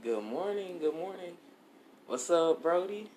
Good 0.00 0.22
morning, 0.22 0.78
good 0.78 0.94
morning. 0.94 1.32
What's 2.06 2.30
up, 2.30 2.62
Brody? 2.62 3.10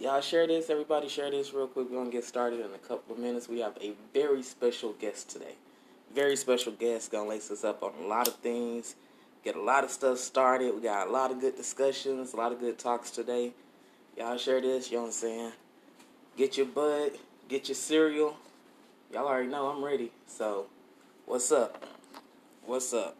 Y'all 0.00 0.20
share 0.20 0.48
this, 0.48 0.68
everybody 0.68 1.08
share 1.08 1.30
this 1.30 1.54
real 1.54 1.68
quick. 1.68 1.88
We're 1.88 1.98
gonna 1.98 2.10
get 2.10 2.24
started 2.24 2.58
in 2.58 2.74
a 2.74 2.78
couple 2.78 3.14
of 3.14 3.20
minutes. 3.20 3.48
We 3.48 3.60
have 3.60 3.78
a 3.80 3.92
very 4.12 4.42
special 4.42 4.94
guest 4.94 5.30
today. 5.30 5.54
Very 6.12 6.34
special 6.34 6.72
guest, 6.72 7.12
gonna 7.12 7.28
lace 7.28 7.52
us 7.52 7.62
up 7.62 7.84
on 7.84 7.92
a 8.02 8.06
lot 8.08 8.26
of 8.26 8.34
things, 8.36 8.96
get 9.44 9.54
a 9.54 9.60
lot 9.60 9.84
of 9.84 9.90
stuff 9.92 10.18
started. 10.18 10.74
We 10.74 10.80
got 10.80 11.06
a 11.06 11.10
lot 11.12 11.30
of 11.30 11.40
good 11.40 11.56
discussions, 11.56 12.32
a 12.32 12.36
lot 12.36 12.50
of 12.50 12.58
good 12.58 12.76
talks 12.76 13.12
today. 13.12 13.52
Y'all 14.18 14.38
share 14.38 14.60
this, 14.60 14.90
you 14.90 14.96
know 14.96 15.02
what 15.02 15.08
I'm 15.08 15.12
saying? 15.12 15.52
Get 16.36 16.56
your 16.56 16.66
bud, 16.66 17.12
get 17.48 17.68
your 17.68 17.76
cereal. 17.76 18.36
Y'all 19.12 19.28
already 19.28 19.48
know 19.48 19.68
I'm 19.68 19.84
ready. 19.84 20.10
So, 20.26 20.66
what's 21.26 21.52
up? 21.52 21.84
What's 22.66 22.92
up? 22.92 23.16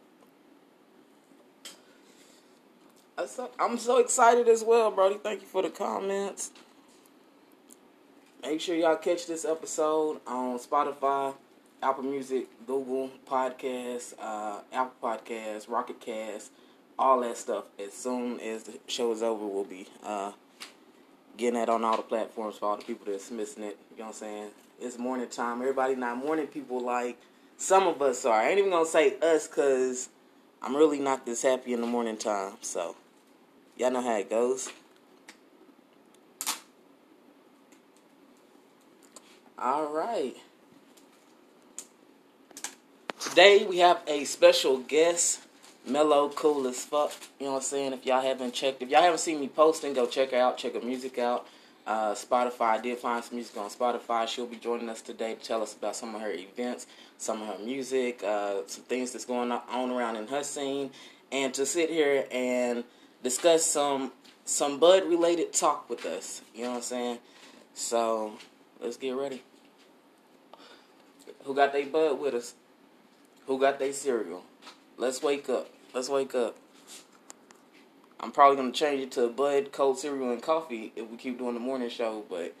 I'm 3.59 3.77
so 3.77 3.99
excited 3.99 4.47
as 4.47 4.63
well, 4.63 4.89
Brody. 4.89 5.17
Thank 5.21 5.41
you 5.41 5.47
for 5.47 5.61
the 5.61 5.69
comments. 5.69 6.49
Make 8.41 8.59
sure 8.59 8.75
y'all 8.75 8.95
catch 8.95 9.27
this 9.27 9.45
episode 9.45 10.21
on 10.25 10.57
Spotify, 10.57 11.35
Apple 11.83 12.03
Music, 12.03 12.47
Google 12.65 13.11
Podcasts, 13.27 14.15
uh, 14.19 14.61
Apple 14.73 14.95
Podcasts, 15.03 15.67
Pocket 15.67 16.01
Cast, 16.01 16.51
all 16.97 17.21
that 17.21 17.37
stuff. 17.37 17.65
As 17.77 17.93
soon 17.93 18.39
as 18.39 18.63
the 18.63 18.79
show 18.87 19.11
is 19.11 19.21
over, 19.21 19.45
we'll 19.45 19.65
be 19.65 19.87
uh, 20.03 20.31
getting 21.37 21.59
that 21.59 21.69
on 21.69 21.83
all 21.83 21.97
the 21.97 22.03
platforms 22.03 22.57
for 22.57 22.69
all 22.69 22.77
the 22.77 22.83
people 22.85 23.05
that's 23.05 23.29
missing 23.29 23.63
it. 23.63 23.77
You 23.91 23.99
know 23.99 24.05
what 24.05 24.07
I'm 24.07 24.13
saying? 24.13 24.49
It's 24.79 24.97
morning 24.97 25.29
time. 25.29 25.61
Everybody 25.61 25.93
not 25.93 26.17
morning 26.17 26.47
people 26.47 26.79
like 26.79 27.19
some 27.57 27.85
of 27.85 28.01
us 28.01 28.25
are. 28.25 28.41
I 28.41 28.49
ain't 28.49 28.57
even 28.57 28.71
gonna 28.71 28.87
say 28.87 29.19
us 29.19 29.47
because 29.47 30.09
I'm 30.63 30.75
really 30.75 30.99
not 30.99 31.27
this 31.27 31.43
happy 31.43 31.73
in 31.73 31.81
the 31.81 31.87
morning 31.87 32.17
time. 32.17 32.53
So 32.61 32.95
y'all 33.77 33.91
know 33.91 34.01
how 34.01 34.17
it 34.17 34.29
goes. 34.29 34.69
All 39.57 39.93
right. 39.93 40.35
Today 43.19 43.65
we 43.65 43.77
have 43.77 44.01
a 44.07 44.23
special 44.25 44.79
guest, 44.79 45.41
Mellow 45.87 46.29
Cool 46.29 46.67
as 46.67 46.83
fuck. 46.83 47.11
You 47.39 47.45
know 47.45 47.53
what 47.53 47.57
I'm 47.59 47.63
saying? 47.63 47.93
If 47.93 48.05
y'all 48.05 48.21
haven't 48.21 48.53
checked, 48.53 48.81
if 48.81 48.89
y'all 48.89 49.03
haven't 49.03 49.19
seen 49.19 49.39
me 49.39 49.47
posting, 49.47 49.93
go 49.93 50.05
check 50.07 50.31
her 50.31 50.37
out. 50.37 50.57
Check 50.57 50.73
her 50.73 50.81
music 50.81 51.17
out 51.19 51.47
uh, 51.85 52.13
Spotify. 52.13 52.61
I 52.61 52.81
did 52.81 52.97
find 52.97 53.23
some 53.23 53.35
music 53.35 53.57
on 53.57 53.69
Spotify. 53.69 54.27
She'll 54.27 54.47
be 54.47 54.57
joining 54.57 54.89
us 54.89 55.01
today 55.01 55.35
to 55.35 55.39
tell 55.39 55.61
us 55.61 55.75
about 55.75 55.95
some 55.95 56.15
of 56.15 56.21
her 56.21 56.31
events, 56.31 56.87
some 57.17 57.41
of 57.41 57.47
her 57.47 57.63
music, 57.63 58.23
uh, 58.23 58.61
some 58.67 58.83
things 58.83 59.11
that's 59.11 59.25
going 59.25 59.51
on 59.51 59.91
around 59.91 60.15
in 60.15 60.27
her 60.27 60.43
scene, 60.43 60.91
and 61.31 61.53
to 61.53 61.65
sit 61.65 61.89
here 61.89 62.25
and 62.31 62.83
discuss 63.23 63.65
some 63.65 64.11
some 64.45 64.79
bud 64.79 65.05
related 65.05 65.53
talk 65.53 65.89
with 65.89 66.05
us. 66.05 66.41
You 66.53 66.63
know 66.63 66.71
what 66.71 66.75
I'm 66.77 66.83
saying? 66.83 67.19
So 67.73 68.33
let's 68.79 68.97
get 68.97 69.11
ready. 69.11 69.43
Who 71.43 71.55
got 71.55 71.73
their 71.73 71.85
bud 71.85 72.19
with 72.19 72.33
us? 72.33 72.53
Who 73.47 73.59
got 73.59 73.79
their 73.79 73.93
cereal? 73.93 74.43
Let's 74.97 75.21
wake 75.23 75.49
up. 75.49 75.69
Let's 75.93 76.09
wake 76.09 76.35
up. 76.35 76.55
I'm 78.19 78.31
probably 78.31 78.55
gonna 78.55 78.71
change 78.71 79.01
it 79.01 79.11
to 79.13 79.23
a 79.23 79.29
Bud, 79.29 79.71
cold 79.71 79.97
cereal, 79.97 80.29
and 80.31 80.41
coffee 80.41 80.93
if 80.95 81.09
we 81.09 81.17
keep 81.17 81.39
doing 81.39 81.55
the 81.55 81.59
morning 81.59 81.89
show. 81.89 82.23
But 82.29 82.53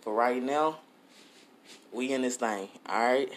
for 0.00 0.14
right 0.14 0.40
now, 0.40 0.78
we 1.92 2.12
in 2.12 2.22
this 2.22 2.36
thing. 2.36 2.68
All 2.86 3.02
right. 3.02 3.32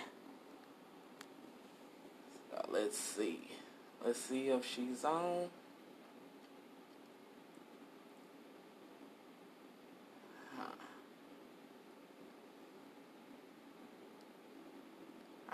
So 2.52 2.58
uh, 2.58 2.62
let's 2.70 2.98
see. 2.98 3.40
Let's 4.06 4.20
see 4.20 4.50
if 4.50 4.64
she's 4.64 5.04
on. 5.04 5.48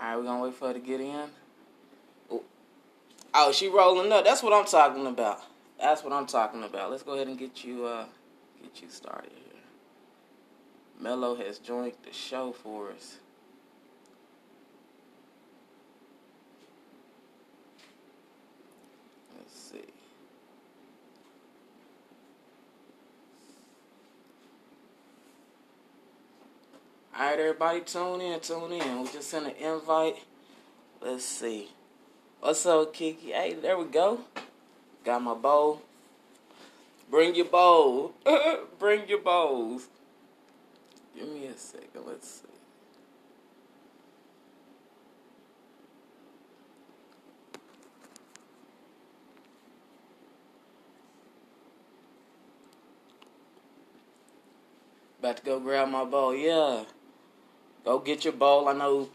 All 0.00 0.06
right, 0.06 0.16
we're 0.16 0.22
gonna 0.24 0.42
wait 0.42 0.54
for 0.54 0.68
her 0.68 0.74
to 0.74 0.78
get 0.78 1.00
in. 1.00 1.28
Oh, 3.34 3.52
she 3.52 3.68
rolling 3.68 4.10
up. 4.12 4.24
That's 4.24 4.42
what 4.42 4.52
I'm 4.52 4.64
talking 4.64 5.06
about. 5.06 5.40
That's 5.80 6.02
what 6.02 6.12
I'm 6.12 6.26
talking 6.26 6.64
about. 6.64 6.90
Let's 6.90 7.02
go 7.02 7.12
ahead 7.14 7.28
and 7.28 7.38
get 7.38 7.64
you 7.64 7.84
uh 7.84 8.06
get 8.62 8.82
you 8.82 8.88
started 8.88 9.30
here. 9.32 9.62
Mello 11.00 11.36
has 11.36 11.58
joined 11.58 11.92
the 12.04 12.12
show 12.12 12.52
for 12.52 12.90
us. 12.90 13.18
Let's 19.36 19.58
see. 19.58 19.78
Alright 27.18 27.40
everybody 27.40 27.80
tune 27.80 28.20
in, 28.20 28.38
tune 28.38 28.70
in. 28.70 29.02
We 29.02 29.08
just 29.08 29.28
sent 29.28 29.46
an 29.46 29.56
invite. 29.56 30.18
Let's 31.00 31.24
see. 31.24 31.68
What's 32.38 32.64
up, 32.64 32.94
Kiki? 32.94 33.32
Hey, 33.32 33.54
there 33.54 33.76
we 33.76 33.86
go. 33.86 34.20
Got 35.04 35.22
my 35.22 35.34
bowl. 35.34 35.82
Bring 37.10 37.34
your 37.34 37.46
bowl. 37.46 38.14
Bring 38.78 39.08
your 39.08 39.18
bowls. 39.18 39.88
Give 41.16 41.26
me 41.26 41.46
a 41.46 41.56
second. 41.56 42.06
Let's 42.06 42.30
see. 42.30 42.48
About 55.18 55.38
to 55.38 55.42
go 55.42 55.58
grab 55.58 55.88
my 55.88 56.04
bowl. 56.04 56.32
Yeah. 56.32 56.84
Go 57.88 57.98
get 57.98 58.22
your 58.22 58.34
bowl. 58.34 58.68
I 58.68 58.74
know 58.74 59.08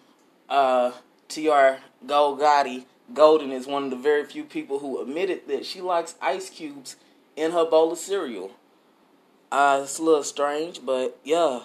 uh, 0.50 0.94
TR 1.30 1.84
Gold 2.08 2.40
Gotti 2.40 2.86
Golden 3.14 3.52
is 3.52 3.68
one 3.68 3.84
of 3.84 3.90
the 3.92 3.96
very 3.96 4.26
few 4.26 4.44
people 4.44 4.80
who 4.80 5.00
admitted 5.00 5.48
that 5.48 5.64
she 5.64 5.80
likes 5.80 6.16
ice 6.20 6.50
cubes 6.50 6.96
in 7.36 7.52
her 7.52 7.66
bowl 7.66 7.92
of 7.92 8.00
cereal. 8.00 8.54
Uh, 9.52 9.82
it's 9.84 10.00
a 10.00 10.02
little 10.02 10.24
strange, 10.24 10.84
but 10.84 11.20
yeah. 11.24 11.60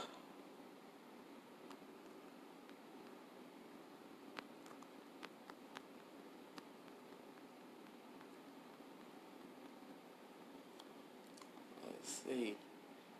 Let's 11.86 12.20
see. 12.26 12.56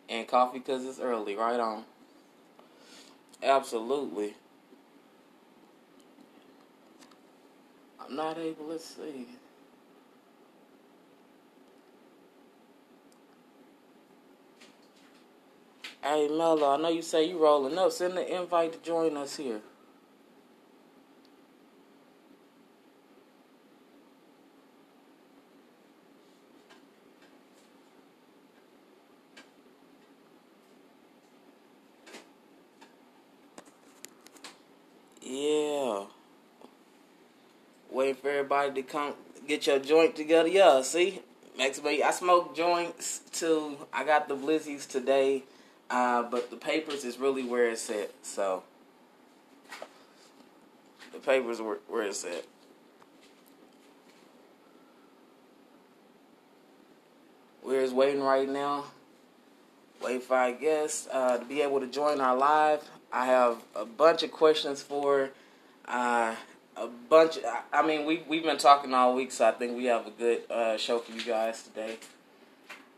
And 0.07 0.27
coffee 0.27 0.59
because 0.59 0.85
it's 0.85 0.99
early, 0.99 1.35
right 1.35 1.59
on. 1.59 1.85
Absolutely. 3.41 4.33
I'm 7.99 8.15
not 8.15 8.37
able, 8.37 8.65
let's 8.67 8.85
see. 8.85 9.27
Hey 16.01 16.27
Mello, 16.27 16.73
I 16.73 16.77
know 16.77 16.89
you 16.89 17.01
say 17.01 17.29
you 17.29 17.37
rolling 17.37 17.77
up. 17.77 17.91
Send 17.91 18.17
the 18.17 18.41
invite 18.41 18.73
to 18.73 18.79
join 18.79 19.17
us 19.17 19.35
here. 19.35 19.61
To 38.75 38.83
come 38.83 39.13
get 39.47 39.67
your 39.67 39.79
joint 39.79 40.15
together. 40.15 40.47
Yeah, 40.47 40.81
see, 40.81 41.21
Max 41.57 41.79
Bay. 41.79 42.01
I 42.03 42.11
smoke 42.11 42.55
joints 42.55 43.21
too. 43.31 43.77
I 43.91 44.03
got 44.03 44.27
the 44.27 44.35
blizzies 44.35 44.87
today, 44.87 45.43
uh, 45.89 46.23
but 46.23 46.49
the 46.49 46.55
papers 46.55 47.03
is 47.03 47.17
really 47.17 47.43
where 47.43 47.69
it's 47.69 47.89
at. 47.89 48.11
So 48.21 48.63
the 51.11 51.19
papers 51.19 51.61
where, 51.61 51.77
where 51.87 52.03
it's 52.03 52.23
at. 52.23 52.45
We're 57.63 57.81
just 57.83 57.93
waiting 57.93 58.21
right 58.21 58.47
now. 58.47 58.85
Wait 60.01 60.23
for 60.23 60.37
our 60.37 60.51
guests 60.51 61.07
uh, 61.11 61.37
to 61.37 61.45
be 61.45 61.61
able 61.61 61.79
to 61.81 61.87
join 61.87 62.21
our 62.21 62.35
live. 62.35 62.81
I 63.11 63.25
have 63.25 63.57
a 63.75 63.85
bunch 63.85 64.23
of 64.23 64.31
questions 64.31 64.81
for 64.81 65.31
uh, 65.87 66.35
a 66.79 66.87
bunch. 66.87 67.37
Of, 67.37 67.43
I 67.71 67.85
mean, 67.85 68.05
we 68.05 68.23
we've 68.27 68.43
been 68.43 68.57
talking 68.57 68.93
all 68.93 69.15
week, 69.15 69.31
so 69.31 69.47
I 69.47 69.51
think 69.51 69.75
we 69.75 69.85
have 69.85 70.07
a 70.07 70.11
good 70.11 70.49
uh, 70.49 70.77
show 70.77 70.99
for 70.99 71.11
you 71.11 71.21
guys 71.23 71.63
today. 71.63 71.97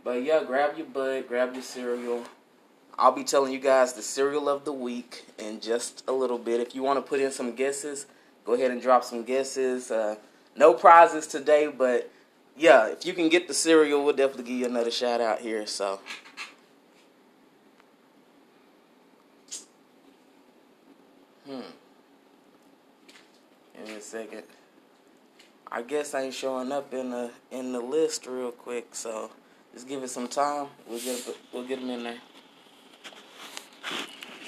But 0.03 0.23
yeah, 0.23 0.43
grab 0.43 0.77
your 0.77 0.87
bud, 0.87 1.27
grab 1.27 1.53
your 1.53 1.63
cereal. 1.63 2.23
I'll 2.97 3.11
be 3.11 3.23
telling 3.23 3.51
you 3.51 3.59
guys 3.59 3.93
the 3.93 4.01
cereal 4.01 4.49
of 4.49 4.65
the 4.65 4.73
week 4.73 5.25
in 5.37 5.59
just 5.59 6.03
a 6.07 6.11
little 6.11 6.37
bit. 6.37 6.59
If 6.59 6.75
you 6.75 6.83
want 6.83 6.97
to 6.97 7.07
put 7.07 7.19
in 7.19 7.31
some 7.31 7.55
guesses, 7.55 8.05
go 8.45 8.53
ahead 8.53 8.71
and 8.71 8.81
drop 8.81 9.03
some 9.03 9.23
guesses. 9.23 9.91
Uh, 9.91 10.15
no 10.55 10.73
prizes 10.73 11.27
today, 11.27 11.67
but 11.67 12.11
yeah, 12.57 12.87
if 12.87 13.05
you 13.05 13.13
can 13.13 13.29
get 13.29 13.47
the 13.47 13.53
cereal, 13.53 14.03
we'll 14.03 14.15
definitely 14.15 14.43
give 14.43 14.59
you 14.59 14.65
another 14.65 14.91
shout 14.91 15.21
out 15.21 15.39
here. 15.39 15.65
So. 15.65 15.99
Hmm. 21.47 21.61
Give 23.81 23.89
me 23.89 23.97
a 23.97 24.01
second. 24.01 24.43
I 25.71 25.81
guess 25.81 26.13
I 26.13 26.23
ain't 26.23 26.35
showing 26.35 26.71
up 26.71 26.93
in 26.93 27.09
the 27.09 27.31
in 27.49 27.71
the 27.71 27.79
list 27.79 28.27
real 28.27 28.51
quick, 28.51 28.93
so 28.93 29.31
just 29.73 29.87
give 29.87 30.03
it 30.03 30.09
some 30.09 30.27
time. 30.27 30.67
We'll 30.87 30.99
get 30.99 31.35
we'll 31.51 31.65
get 31.65 31.79
them 31.79 31.89
in 31.89 32.03
there. 32.03 32.17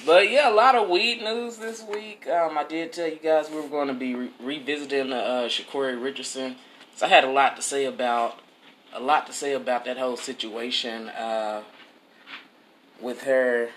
But 0.05 0.29
yeah, 0.29 0.51
a 0.51 0.53
lot 0.53 0.75
of 0.75 0.87
weed 0.87 1.23
news 1.23 1.57
this 1.57 1.83
week. 1.83 2.27
Um, 2.27 2.59
I 2.59 2.63
did 2.63 2.93
tell 2.93 3.07
you 3.07 3.15
guys 3.15 3.49
we 3.49 3.59
were 3.59 3.69
going 3.69 3.87
to 3.87 3.93
be 3.95 4.13
re- 4.13 4.31
revisiting 4.39 5.11
uh, 5.11 5.47
Sha'Carri 5.47 5.99
Richardson, 5.99 6.57
so 6.95 7.07
I 7.07 7.09
had 7.09 7.23
a 7.23 7.31
lot 7.31 7.55
to 7.55 7.63
say 7.63 7.85
about 7.85 8.39
a 8.93 8.99
lot 8.99 9.25
to 9.27 9.33
say 9.33 9.53
about 9.53 9.85
that 9.85 9.97
whole 9.97 10.17
situation 10.17 11.09
uh, 11.09 11.63
with 13.01 13.21
her 13.21 13.69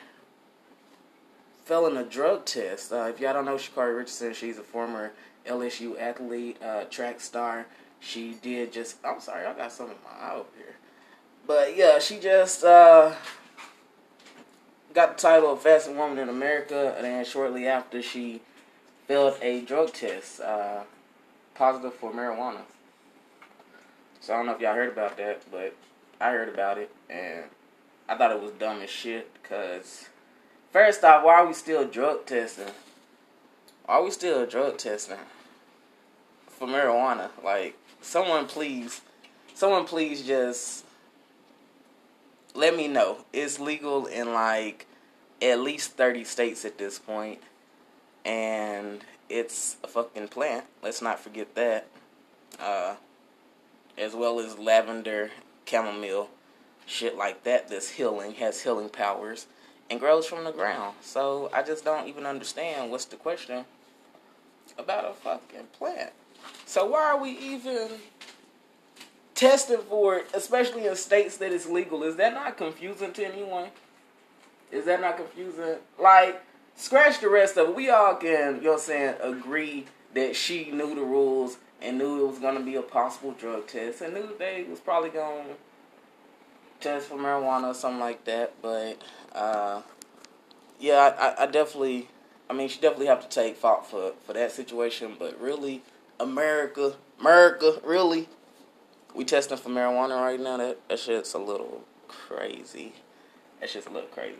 failing 1.64 1.96
a 1.96 2.04
drug 2.04 2.44
test. 2.44 2.92
Uh, 2.92 3.04
if 3.04 3.20
y'all 3.20 3.32
don't 3.32 3.46
know 3.46 3.56
Sha'Carri 3.56 3.96
Richardson, 3.96 4.34
she's 4.34 4.58
a 4.58 4.62
former 4.62 5.12
LSU 5.46 5.98
athlete, 6.00 6.60
uh, 6.62 6.84
track 6.84 7.20
star. 7.20 7.66
She 8.00 8.36
did 8.42 8.72
just. 8.72 8.96
I'm 9.04 9.20
sorry, 9.20 9.46
I 9.46 9.54
got 9.54 9.72
something 9.72 9.96
in 9.96 10.02
my 10.04 10.26
eye 10.26 10.34
over 10.34 10.48
here. 10.56 10.76
But 11.46 11.76
yeah, 11.76 11.98
she 11.98 12.18
just 12.18 12.64
uh, 12.64 13.12
got 14.92 15.16
the 15.16 15.22
title 15.22 15.52
of 15.52 15.62
fastest 15.62 15.96
woman 15.96 16.18
in 16.18 16.28
America, 16.28 16.94
and 16.96 17.04
then 17.04 17.24
shortly 17.24 17.66
after 17.66 18.02
she 18.02 18.40
failed 19.06 19.36
a 19.40 19.60
drug 19.60 19.92
test, 19.92 20.40
uh, 20.40 20.80
positive 21.54 21.94
for 21.94 22.12
marijuana. 22.12 22.62
So 24.20 24.34
I 24.34 24.38
don't 24.38 24.46
know 24.46 24.52
if 24.52 24.60
y'all 24.60 24.74
heard 24.74 24.90
about 24.92 25.16
that, 25.18 25.42
but 25.50 25.76
I 26.20 26.30
heard 26.30 26.48
about 26.48 26.78
it, 26.78 26.90
and 27.08 27.44
I 28.08 28.16
thought 28.16 28.32
it 28.32 28.42
was 28.42 28.52
dumb 28.52 28.82
as 28.82 28.90
shit. 28.90 29.30
Cause 29.44 30.08
first 30.72 31.04
off, 31.04 31.24
why 31.24 31.34
are 31.34 31.46
we 31.46 31.54
still 31.54 31.86
drug 31.86 32.26
testing? 32.26 32.72
Are 33.88 34.02
we 34.02 34.10
still 34.10 34.44
drug 34.46 34.78
testing 34.78 35.18
for 36.56 36.66
marijuana? 36.66 37.30
Like, 37.44 37.76
someone 38.00 38.46
please, 38.46 39.00
someone 39.54 39.84
please 39.84 40.22
just 40.26 40.84
let 42.54 42.76
me 42.76 42.88
know. 42.88 43.18
It's 43.32 43.60
legal 43.60 44.06
in 44.06 44.32
like 44.32 44.86
at 45.42 45.60
least 45.60 45.92
30 45.92 46.24
states 46.24 46.64
at 46.64 46.78
this 46.78 46.98
point, 46.98 47.40
and 48.24 49.04
it's 49.28 49.76
a 49.84 49.88
fucking 49.88 50.28
plant. 50.28 50.64
Let's 50.82 51.02
not 51.02 51.20
forget 51.20 51.54
that. 51.54 51.86
Uh, 52.58 52.96
as 53.98 54.14
well 54.14 54.40
as 54.40 54.58
lavender, 54.58 55.30
chamomile, 55.66 56.28
shit 56.86 57.16
like 57.16 57.44
that 57.44 57.68
that's 57.68 57.90
healing, 57.90 58.34
has 58.34 58.62
healing 58.62 58.88
powers, 58.88 59.46
and 59.90 60.00
grows 60.00 60.26
from 60.26 60.44
the 60.44 60.52
ground. 60.52 60.96
So 61.00 61.50
I 61.52 61.62
just 61.62 61.84
don't 61.84 62.08
even 62.08 62.26
understand 62.26 62.90
what's 62.90 63.04
the 63.04 63.16
question 63.16 63.64
about 64.78 65.10
a 65.10 65.14
fucking 65.14 65.68
plant. 65.72 66.12
So 66.64 66.86
why 66.86 67.10
are 67.12 67.20
we 67.20 67.30
even 67.30 67.88
testing 69.34 69.78
for 69.88 70.16
it, 70.16 70.26
especially 70.34 70.86
in 70.86 70.96
states 70.96 71.36
that 71.38 71.52
it's 71.52 71.66
legal? 71.66 72.02
Is 72.02 72.16
that 72.16 72.34
not 72.34 72.56
confusing 72.56 73.12
to 73.12 73.24
anyone? 73.24 73.68
Is 74.72 74.86
that 74.86 75.00
not 75.00 75.16
confusing? 75.16 75.76
Like, 75.98 76.42
scratch 76.74 77.20
the 77.20 77.28
rest 77.28 77.56
of 77.56 77.68
it. 77.68 77.74
We 77.76 77.90
all 77.90 78.16
can, 78.16 78.56
you 78.56 78.62
know 78.62 78.70
what 78.70 78.74
I'm 78.74 78.80
saying, 78.80 79.14
agree 79.20 79.86
that 80.14 80.34
she 80.34 80.70
knew 80.70 80.94
the 80.94 81.02
rules 81.02 81.58
and 81.80 81.98
knew 81.98 82.24
it 82.24 82.28
was 82.28 82.38
going 82.38 82.56
to 82.56 82.64
be 82.64 82.76
a 82.76 82.82
possible 82.82 83.32
drug 83.32 83.66
test 83.66 84.00
and 84.00 84.14
knew 84.14 84.30
they 84.38 84.64
was 84.68 84.80
probably 84.80 85.10
going 85.10 85.48
to 85.48 85.54
test 86.80 87.08
for 87.08 87.16
marijuana 87.16 87.70
or 87.70 87.74
something 87.74 88.00
like 88.00 88.24
that. 88.24 88.54
But, 88.62 89.00
uh, 89.34 89.82
yeah, 90.80 91.14
I, 91.18 91.44
I 91.44 91.46
definitely, 91.46 92.08
I 92.48 92.54
mean, 92.54 92.68
she 92.68 92.80
definitely 92.80 93.06
have 93.06 93.22
to 93.22 93.28
take 93.28 93.56
fault 93.56 93.86
for, 93.86 94.12
for 94.24 94.32
that 94.32 94.52
situation. 94.52 95.16
But 95.18 95.40
really, 95.40 95.82
America, 96.18 96.94
America, 97.20 97.80
really, 97.84 98.28
we 99.14 99.24
testing 99.24 99.58
for 99.58 99.70
marijuana 99.70 100.20
right 100.20 100.40
now. 100.40 100.56
That, 100.56 100.88
that 100.88 100.98
shit's 100.98 101.34
a 101.34 101.38
little 101.38 101.84
crazy. 102.08 102.92
That 103.60 103.70
shit's 103.70 103.86
a 103.86 103.90
little 103.90 104.08
crazy. 104.08 104.36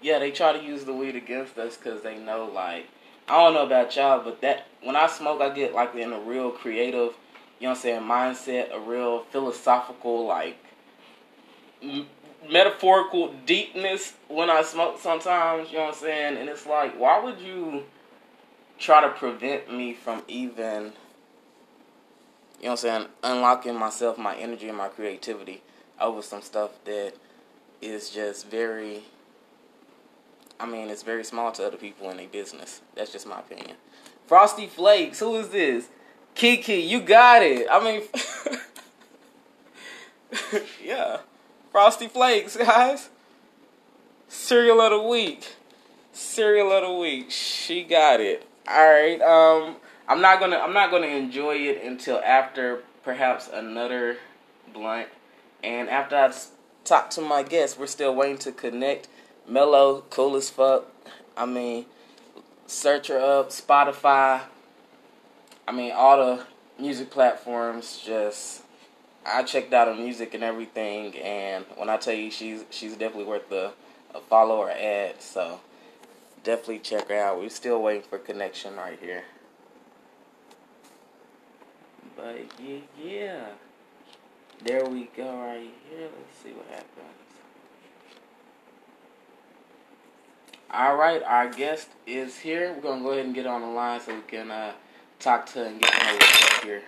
Yeah, 0.00 0.18
they 0.18 0.30
try 0.30 0.52
to 0.52 0.62
use 0.62 0.84
the 0.84 0.92
weed 0.92 1.16
against 1.16 1.58
us 1.58 1.76
because 1.76 2.02
they 2.02 2.18
know, 2.18 2.44
like, 2.44 2.86
I 3.28 3.42
don't 3.42 3.54
know 3.54 3.66
about 3.66 3.94
y'all, 3.96 4.22
but 4.22 4.40
that 4.42 4.68
when 4.82 4.96
I 4.96 5.06
smoke, 5.08 5.40
I 5.40 5.50
get 5.50 5.74
like 5.74 5.94
in 5.94 6.12
a 6.12 6.20
real 6.20 6.50
creative, 6.50 7.14
you 7.58 7.66
know 7.66 7.70
what 7.70 7.76
I'm 7.76 7.76
saying, 7.76 8.02
mindset, 8.02 8.74
a 8.74 8.80
real 8.80 9.24
philosophical, 9.24 10.24
like 10.26 10.56
m- 11.82 12.06
metaphorical 12.50 13.34
deepness 13.44 14.14
when 14.28 14.50
I 14.50 14.62
smoke 14.62 15.00
sometimes, 15.00 15.70
you 15.70 15.78
know 15.78 15.86
what 15.86 15.94
I'm 15.94 16.00
saying? 16.00 16.36
And 16.38 16.48
it's 16.48 16.64
like, 16.64 16.98
why 16.98 17.22
would 17.22 17.40
you 17.40 17.82
try 18.78 19.00
to 19.00 19.08
prevent 19.10 19.72
me 19.72 19.94
from 19.94 20.22
even, 20.28 20.92
you 22.60 22.64
know 22.64 22.70
what 22.70 22.70
I'm 22.70 22.76
saying, 22.76 23.06
unlocking 23.22 23.74
myself, 23.74 24.18
my 24.18 24.36
energy, 24.36 24.68
and 24.68 24.78
my 24.78 24.88
creativity 24.88 25.62
over 26.00 26.22
some 26.22 26.42
stuff 26.42 26.70
that 26.84 27.14
is 27.80 28.10
just 28.10 28.48
very 28.48 29.02
I 30.60 30.66
mean, 30.66 30.88
it's 30.90 31.02
very 31.02 31.24
small 31.24 31.52
to 31.52 31.64
other 31.66 31.76
people 31.76 32.10
in 32.10 32.16
their 32.16 32.26
business. 32.26 32.80
That's 32.96 33.12
just 33.12 33.26
my 33.28 33.38
opinion. 33.38 33.76
Frosted 34.26 34.70
Flakes, 34.70 35.20
who 35.20 35.36
is 35.36 35.50
this? 35.50 35.88
Kiki, 36.34 36.74
you 36.74 37.00
got 37.00 37.42
it. 37.42 37.66
I 37.70 37.82
mean, 37.82 38.02
yeah. 40.84 41.18
Frosted 41.70 42.10
Flakes, 42.10 42.56
guys. 42.56 43.08
Cereal 44.26 44.80
of 44.80 44.90
the 44.90 45.00
week. 45.00 45.54
Cereal 46.12 46.72
of 46.72 46.82
the 46.82 46.92
week. 46.92 47.30
She 47.30 47.84
got 47.84 48.20
it. 48.20 48.47
All 48.68 48.86
right. 48.86 49.20
Um, 49.22 49.76
I'm 50.06 50.20
not 50.20 50.40
gonna. 50.40 50.56
I'm 50.58 50.74
not 50.74 50.90
gonna 50.90 51.06
enjoy 51.06 51.56
it 51.56 51.82
until 51.82 52.18
after 52.18 52.82
perhaps 53.02 53.48
another 53.52 54.18
blunt, 54.72 55.08
and 55.64 55.88
after 55.88 56.16
I 56.16 56.32
talk 56.84 57.10
to 57.10 57.20
my 57.20 57.42
guests. 57.42 57.78
We're 57.78 57.86
still 57.86 58.14
waiting 58.14 58.38
to 58.38 58.52
connect 58.52 59.08
Mellow, 59.48 60.04
cool 60.10 60.36
as 60.36 60.50
fuck. 60.50 60.84
I 61.34 61.46
mean, 61.46 61.86
search 62.66 63.08
her 63.08 63.18
up, 63.18 63.48
Spotify. 63.48 64.42
I 65.66 65.72
mean, 65.72 65.92
all 65.92 66.18
the 66.18 66.46
music 66.78 67.10
platforms. 67.10 68.02
Just, 68.04 68.62
I 69.24 69.42
checked 69.44 69.72
out 69.72 69.88
her 69.88 69.94
music 69.94 70.34
and 70.34 70.44
everything, 70.44 71.16
and 71.16 71.64
when 71.76 71.88
I 71.88 71.96
tell 71.96 72.12
you, 72.12 72.30
she's 72.30 72.64
she's 72.68 72.92
definitely 72.92 73.24
worth 73.24 73.48
the 73.48 73.72
a 74.14 74.20
follow 74.20 74.56
or 74.56 74.70
ad. 74.70 75.22
So, 75.22 75.60
definitely 76.44 76.80
check 76.80 77.08
her 77.08 77.16
out. 77.16 77.38
We're 77.38 77.48
still 77.48 77.82
waiting 77.82 78.02
for 78.02 78.18
connection 78.18 78.76
right 78.76 78.98
here. 79.00 79.24
But 82.16 82.46
yeah, 82.62 82.78
yeah. 83.02 83.46
There 84.64 84.84
we 84.84 85.08
go 85.16 85.38
right 85.38 85.70
here. 85.88 86.08
Let's 86.16 86.42
see 86.42 86.50
what 86.50 86.66
happens. 86.68 86.88
All 90.70 90.96
right, 90.96 91.22
our 91.22 91.48
guest 91.48 91.88
is 92.06 92.38
here. 92.38 92.74
We're 92.74 92.82
gonna 92.82 93.02
go 93.02 93.10
ahead 93.12 93.24
and 93.24 93.34
get 93.34 93.46
on 93.46 93.62
the 93.62 93.68
line 93.68 94.00
so 94.00 94.14
we 94.14 94.20
can 94.22 94.50
uh, 94.50 94.72
talk 95.18 95.46
to 95.52 95.64
and 95.64 95.80
get 95.80 95.92
to 95.92 96.04
know 96.04 96.18
up 96.18 96.64
here. 96.64 96.82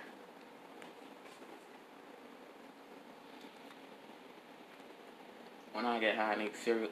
When 5.73 5.87
I 5.87 5.99
get 5.99 6.17
high, 6.17 6.33
I 6.33 6.37
need 6.37 6.57
cereal. 6.57 6.91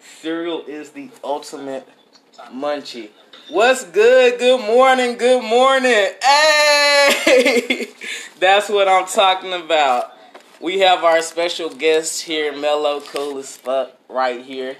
Cereal 0.00 0.64
is 0.66 0.90
the 0.90 1.10
ultimate 1.22 1.86
munchie. 2.48 3.10
What's 3.50 3.84
good? 3.84 4.38
Good 4.38 4.60
morning. 4.60 5.18
Good 5.18 5.42
morning. 5.42 6.10
Hey, 6.22 7.88
that's 8.38 8.68
what 8.68 8.88
I'm 8.88 9.06
talking 9.06 9.52
about. 9.52 10.12
We 10.60 10.80
have 10.80 11.04
our 11.04 11.20
special 11.22 11.68
guest 11.70 12.22
here, 12.22 12.56
Mellow 12.56 13.00
Cool 13.00 13.38
as 13.38 13.56
fuck, 13.56 13.96
right 14.08 14.44
here. 14.44 14.76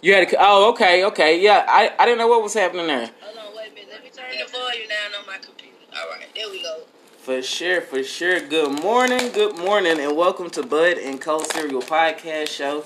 You 0.00 0.14
had 0.14 0.28
to. 0.28 0.36
Oh, 0.38 0.70
okay, 0.70 1.04
okay. 1.06 1.40
Yeah, 1.40 1.66
I, 1.68 1.92
I 1.98 2.04
didn't 2.04 2.18
know 2.18 2.28
what 2.28 2.42
was 2.42 2.54
happening 2.54 2.86
there. 2.86 3.10
Hold 3.20 3.38
on, 3.38 3.56
wait 3.56 3.72
a 3.72 3.74
minute. 3.74 3.88
Let 3.90 4.04
me 4.04 4.10
turn 4.10 4.30
the 4.38 4.52
volume 4.52 4.88
down 4.88 5.20
on 5.20 5.26
my 5.26 5.38
computer. 5.38 5.74
All 5.96 6.08
right, 6.10 6.26
there 6.36 6.48
we 6.50 6.62
go. 6.62 6.82
For 7.18 7.42
sure, 7.42 7.80
for 7.80 8.04
sure. 8.04 8.40
Good 8.40 8.80
morning, 8.80 9.32
good 9.32 9.58
morning, 9.58 9.98
and 9.98 10.16
welcome 10.16 10.50
to 10.50 10.62
Bud 10.62 10.98
and 10.98 11.20
Co 11.20 11.42
Cereal 11.42 11.82
Podcast 11.82 12.48
Show. 12.48 12.84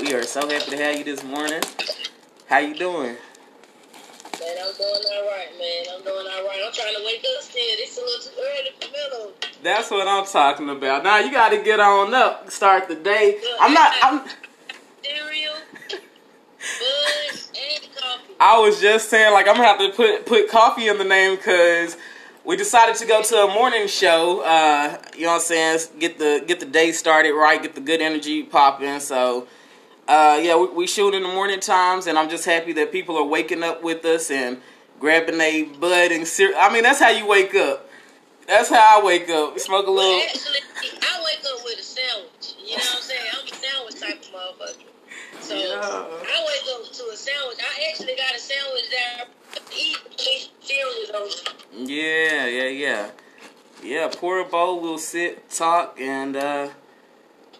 We 0.00 0.12
are 0.12 0.24
so 0.24 0.48
happy 0.48 0.72
to 0.72 0.76
have 0.76 0.98
you 0.98 1.04
this 1.04 1.22
morning. 1.22 1.62
How 2.48 2.58
you 2.58 2.74
doing? 2.74 3.14
Man, 3.14 4.56
I'm 4.60 4.74
doing 4.74 5.04
all 5.14 5.26
right, 5.26 5.48
man. 5.58 5.84
I'm 5.94 6.02
doing 6.02 6.26
all 6.26 6.46
right. 6.46 6.60
I'm 6.66 6.72
trying 6.72 6.94
to 6.94 7.02
wake 7.06 7.24
up 7.36 7.42
still. 7.42 7.62
It's 7.62 7.96
a 7.96 8.00
little 8.00 8.20
too 8.20 8.40
early 8.40 8.70
for 8.80 8.92
Mellow. 8.92 9.32
That's 9.62 9.90
what 9.90 10.08
I'm 10.08 10.26
talking 10.26 10.68
about. 10.68 11.04
Now 11.04 11.18
you 11.18 11.30
got 11.30 11.50
to 11.50 11.62
get 11.62 11.78
on 11.80 12.12
up, 12.12 12.50
start 12.50 12.88
the 12.88 12.96
day. 12.96 13.40
I'm 13.60 13.72
not. 13.72 13.94
I'm. 14.02 14.28
Cereal, 15.02 15.54
Bud, 15.88 15.98
and 17.30 17.94
coffee. 17.94 18.34
I 18.40 18.58
was 18.58 18.80
just 18.80 19.10
saying, 19.10 19.32
like, 19.32 19.46
I'm 19.46 19.54
gonna 19.56 19.68
have 19.68 19.78
to 19.78 19.90
put 19.90 20.26
put 20.26 20.48
coffee 20.50 20.88
in 20.88 20.98
the 20.98 21.04
name 21.04 21.36
because 21.36 21.96
we 22.44 22.56
decided 22.56 22.96
to 22.96 23.06
go 23.06 23.22
to 23.22 23.36
a 23.44 23.54
morning 23.54 23.86
show. 23.86 24.40
Uh, 24.40 24.98
you 25.14 25.22
know 25.22 25.28
what 25.28 25.34
I'm 25.36 25.40
saying? 25.40 25.78
Get 26.00 26.18
the 26.18 26.42
get 26.46 26.58
the 26.60 26.66
day 26.66 26.90
started 26.92 27.32
right, 27.32 27.62
get 27.62 27.74
the 27.74 27.80
good 27.80 28.00
energy 28.00 28.42
popping. 28.42 28.98
So, 29.00 29.46
uh, 30.08 30.38
yeah, 30.42 30.56
we, 30.56 30.68
we 30.68 30.86
shoot 30.86 31.14
in 31.14 31.22
the 31.22 31.28
morning 31.28 31.60
times, 31.60 32.06
and 32.06 32.18
I'm 32.18 32.28
just 32.28 32.44
happy 32.44 32.72
that 32.74 32.92
people 32.92 33.16
are 33.16 33.24
waking 33.24 33.62
up 33.62 33.82
with 33.82 34.04
us 34.04 34.30
and 34.30 34.60
grabbing 35.00 35.40
a 35.40 35.64
bud 35.64 36.12
and 36.12 36.26
cereal. 36.26 36.58
I 36.60 36.72
mean, 36.72 36.82
that's 36.82 37.00
how 37.00 37.10
you 37.10 37.26
wake 37.26 37.54
up. 37.54 37.88
That's 38.46 38.68
how 38.68 39.00
I 39.00 39.04
wake 39.04 39.28
up. 39.30 39.58
Smoke 39.58 39.86
a 39.86 39.90
little. 39.90 40.10
Well, 40.10 40.26
actually, 40.28 40.58
I 41.00 41.22
wake 41.24 41.44
up 41.50 41.64
with 41.64 41.78
a 41.78 41.82
sandwich. 41.82 42.54
You 42.62 42.76
know 42.76 42.82
what 42.82 42.96
I'm 42.96 43.02
saying? 43.02 43.20
I'm 43.32 43.46
a 43.46 43.56
sandwich 43.56 44.00
type 44.00 44.34
of 44.34 44.58
motherfucker. 44.58 44.84
So 45.40 45.54
Yeah. 45.54 45.80
I 45.80 46.46
wake 46.46 46.86
up 46.86 46.92
to 46.92 47.04
a 47.12 47.16
sandwich. 47.16 47.58
I 47.60 47.90
actually 47.90 48.16
got 48.16 48.34
a 48.34 48.38
sandwich 48.38 48.90
that 48.90 49.28
I 49.54 49.58
eat 49.74 49.98
eat 50.18 50.50
cereal 50.60 51.16
on. 51.16 51.86
Yeah, 51.88 52.46
yeah, 52.46 52.68
yeah. 52.68 53.10
Yeah, 53.82 54.08
pour 54.14 54.38
a 54.40 54.44
bowl, 54.44 54.80
we'll 54.80 54.96
sit, 54.98 55.50
talk, 55.50 56.00
and 56.00 56.36
uh, 56.36 56.68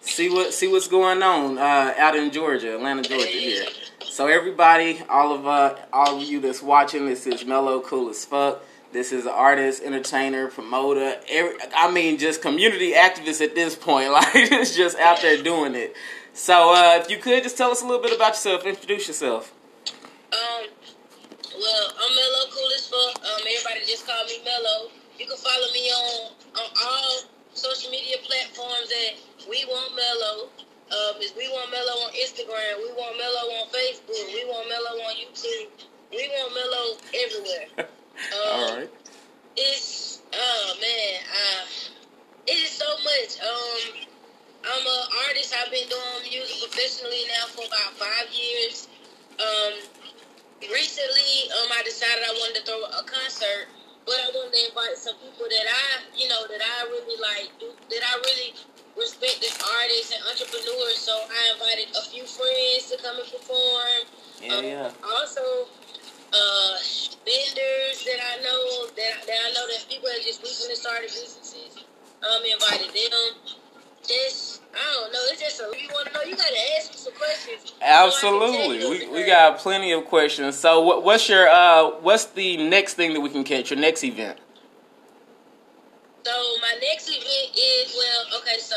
see 0.05 0.29
what 0.29 0.53
see 0.53 0.67
what's 0.67 0.87
going 0.87 1.21
on 1.23 1.57
uh, 1.57 1.93
out 1.97 2.15
in 2.15 2.31
Georgia, 2.31 2.75
Atlanta, 2.75 3.01
Georgia 3.03 3.25
here. 3.27 3.65
So 4.03 4.27
everybody, 4.27 5.01
all 5.09 5.33
of 5.33 5.45
uh, 5.45 5.75
all 5.91 6.17
of 6.17 6.23
you 6.23 6.39
that's 6.39 6.61
watching, 6.61 7.05
this 7.05 7.27
is 7.27 7.45
Mellow 7.45 7.81
Cool 7.81 8.09
as 8.09 8.23
fuck. 8.23 8.63
This 8.93 9.11
is 9.11 9.25
an 9.25 9.33
artist, 9.33 9.83
entertainer, 9.83 10.47
promoter. 10.47 11.19
Every, 11.29 11.57
I 11.75 11.91
mean, 11.91 12.17
just 12.17 12.41
community 12.41 12.93
activist 12.93 13.41
at 13.41 13.53
this 13.53 13.75
point. 13.75 14.09
Like, 14.13 14.33
it's 14.33 14.73
just 14.73 14.97
out 14.99 15.21
there 15.21 15.41
doing 15.43 15.75
it. 15.75 15.93
So, 16.31 16.73
uh, 16.73 17.01
if 17.01 17.09
you 17.09 17.17
could 17.17 17.43
just 17.43 17.57
tell 17.57 17.71
us 17.71 17.81
a 17.81 17.85
little 17.85 18.01
bit 18.01 18.15
about 18.15 18.29
yourself, 18.29 18.65
introduce 18.65 19.07
yourself. 19.09 19.53
Um, 20.31 20.67
well, 21.59 21.87
I'm 21.99 22.15
Mellow 22.15 22.45
Cool 22.51 22.69
as 22.73 22.87
fuck. 22.87 23.23
Um, 23.23 23.41
everybody 23.41 23.85
just 23.85 24.07
call 24.07 24.23
me 24.25 24.39
Mellow. 24.45 24.91
You 25.19 25.25
can 25.27 25.37
follow 25.37 25.67
me 25.73 25.89
on 25.91 26.31
on 26.55 26.69
all 26.85 27.34
social 27.55 27.89
media 27.89 28.17
platforms 28.23 28.91
at 28.91 29.15
We 29.49 29.65
Want 29.67 29.95
Mellow. 29.95 30.49
Um, 30.85 31.21
is 31.21 31.33
We 31.35 31.49
Want 31.49 31.71
Mellow 31.71 32.05
on 32.05 32.11
Instagram. 32.13 32.77
We 32.77 32.93
Want 32.93 33.17
Mellow 33.17 33.45
on 33.57 33.67
Facebook. 33.73 34.27
We 34.31 34.45
Want 34.45 34.69
Mellow 34.69 35.01
on 35.01 35.15
YouTube. 35.15 35.67
We 36.11 36.29
Want 36.29 36.53
Mellow 36.53 36.87
everywhere. 37.25 37.89
Um, 38.15 38.47
all 38.47 38.77
right. 38.77 38.89
It's 39.57 40.21
oh 40.31 40.73
man, 40.79 41.19
uh, 41.27 41.65
it 42.47 42.59
is 42.63 42.71
so 42.71 42.87
much. 42.87 43.43
Um, 43.43 44.07
I'm 44.63 44.87
an 44.87 45.03
artist. 45.27 45.53
I've 45.53 45.69
been 45.69 45.87
doing 45.89 46.31
music 46.31 46.63
professionally 46.63 47.27
now 47.27 47.47
for 47.47 47.67
about 47.67 47.91
five 47.99 48.31
years. 48.31 48.87
Um, 49.35 49.73
recently, 50.63 51.51
um, 51.59 51.75
I 51.75 51.83
decided 51.83 52.23
I 52.23 52.31
wanted 52.39 52.55
to 52.55 52.65
throw 52.65 52.83
a 52.83 53.03
concert, 53.03 53.67
but 53.67 53.67
I 53.67 53.73
wanted 53.75 53.84
to 54.55 54.61
invite 54.71 54.95
some 54.95 55.15
people 55.19 55.45
that 55.51 55.67
I, 55.67 56.07
you 56.15 56.27
know, 56.31 56.47
that 56.47 56.63
I 56.63 56.87
really 56.87 57.19
like, 57.19 57.51
do, 57.59 57.67
that 57.75 58.03
I 58.07 58.13
really 58.23 58.55
respect 58.95 59.43
as 59.43 59.55
artists 59.59 60.15
and 60.15 60.23
entrepreneurs. 60.23 60.97
So 60.97 61.11
I 61.11 61.41
invited 61.53 61.91
a 61.91 62.03
few 62.07 62.23
friends 62.23 62.87
to 62.91 62.95
come 63.03 63.19
and 63.19 63.27
perform. 63.27 63.99
Yeah, 64.39 64.55
Um, 64.55 64.63
yeah. 64.63 64.91
Also, 65.03 65.67
uh, 66.31 66.75
vendors 67.27 67.97
that 68.07 68.19
I 68.23 68.35
know 68.43 68.87
that, 68.95 69.13
that 69.27 69.39
I 69.43 69.49
know 69.51 69.65
that 69.67 69.85
people 69.89 70.07
that 70.07 70.23
just 70.23 70.41
recently 70.41 70.75
started 70.75 71.11
businesses. 71.11 71.83
Um, 72.23 72.41
invited 72.41 72.89
them. 72.89 73.55
Just 74.01 74.61
I 74.73 74.93
don't 74.93 75.13
know. 75.13 75.19
It's 75.31 75.41
just 75.41 75.61
a, 75.61 75.63
you 75.63 75.87
want 75.93 76.07
to 76.07 76.13
know, 76.13 76.21
you 76.21 76.35
gotta 76.35 76.57
ask 76.77 76.91
me 76.91 76.97
some 76.97 77.13
questions. 77.13 77.69
so 77.69 77.75
I 77.75 77.79
can 77.79 77.89
tell 77.89 78.05
Absolutely, 78.05 79.07
we, 79.07 79.07
we 79.09 79.25
got 79.25 79.57
plenty 79.57 79.91
of 79.93 80.05
questions. 80.05 80.55
So, 80.57 80.81
what, 80.81 81.03
what's 81.03 81.29
your 81.29 81.47
uh, 81.47 81.91
what's 82.01 82.25
the 82.25 82.57
next 82.57 82.95
thing 82.95 83.13
that 83.13 83.21
we 83.21 83.29
can 83.29 83.43
catch? 83.43 83.71
Your 83.71 83.79
next 83.79 84.03
event? 84.03 84.39
So 86.25 86.33
my 86.57 86.73
next 86.81 87.05
event 87.05 87.53
is 87.53 87.93
well, 87.93 88.41
okay. 88.41 88.57
So 88.57 88.73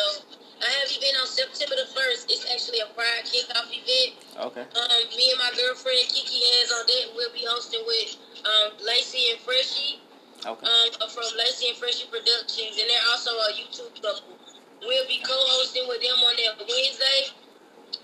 I 0.60 0.68
have 0.68 0.92
event 0.92 1.16
on 1.16 1.24
September 1.24 1.80
the 1.80 1.88
first. 1.96 2.28
It's 2.28 2.44
actually 2.44 2.84
a 2.84 2.92
Pride 2.92 3.24
kickoff 3.24 3.72
event. 3.72 4.20
Okay. 4.52 4.68
Um, 4.68 5.00
me 5.16 5.32
and 5.32 5.40
my 5.40 5.48
girlfriend 5.56 6.12
Kiki 6.12 6.44
Hands 6.44 6.68
on 6.76 6.84
Deck 6.84 7.08
will 7.16 7.32
be 7.32 7.48
hosting 7.48 7.80
with 7.88 8.20
um 8.44 8.76
Lacey 8.84 9.32
and 9.32 9.40
Freshie. 9.40 10.04
Okay. 10.44 10.68
um, 10.68 11.08
from 11.08 11.24
Lacey 11.40 11.72
and 11.72 11.78
Freshie 11.80 12.12
Productions, 12.12 12.76
and 12.76 12.84
they're 12.84 13.08
also 13.16 13.32
a 13.32 13.50
YouTube 13.56 13.96
couple. 13.96 14.36
We'll 14.84 15.08
be 15.08 15.18
co-hosting 15.24 15.88
with 15.88 16.04
them 16.04 16.20
on 16.20 16.36
that 16.36 16.60
Wednesday. 16.60 17.32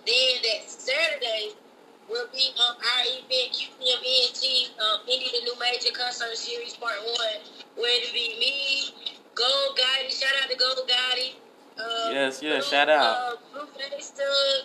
Then 0.08 0.40
that 0.40 0.72
Saturday 0.72 1.52
we'll 2.08 2.32
be 2.32 2.48
um, 2.64 2.80
our 2.80 3.04
event, 3.12 3.52
QPMENT, 3.52 4.72
um, 4.80 5.04
Indie 5.04 5.36
the 5.36 5.44
New 5.44 5.56
Major 5.60 5.92
Concert 5.92 6.32
Series 6.32 6.76
Part 6.76 6.96
1, 6.96 7.16
where 7.76 7.92
it'll 8.02 8.12
be 8.12 8.36
me, 8.40 9.14
Gold 9.34 9.78
Gotti, 9.78 10.10
shout 10.10 10.32
out 10.42 10.50
to 10.50 10.56
Gold 10.56 10.88
Gotti. 10.88 11.34
Um, 11.76 12.14
Yes, 12.14 12.40
yes, 12.42 12.62
Blue- 12.64 12.70
shout 12.70 12.88
out. 12.88 13.16
Uh, 13.16 13.36
Blueface 13.52 14.10
Thug, 14.14 14.64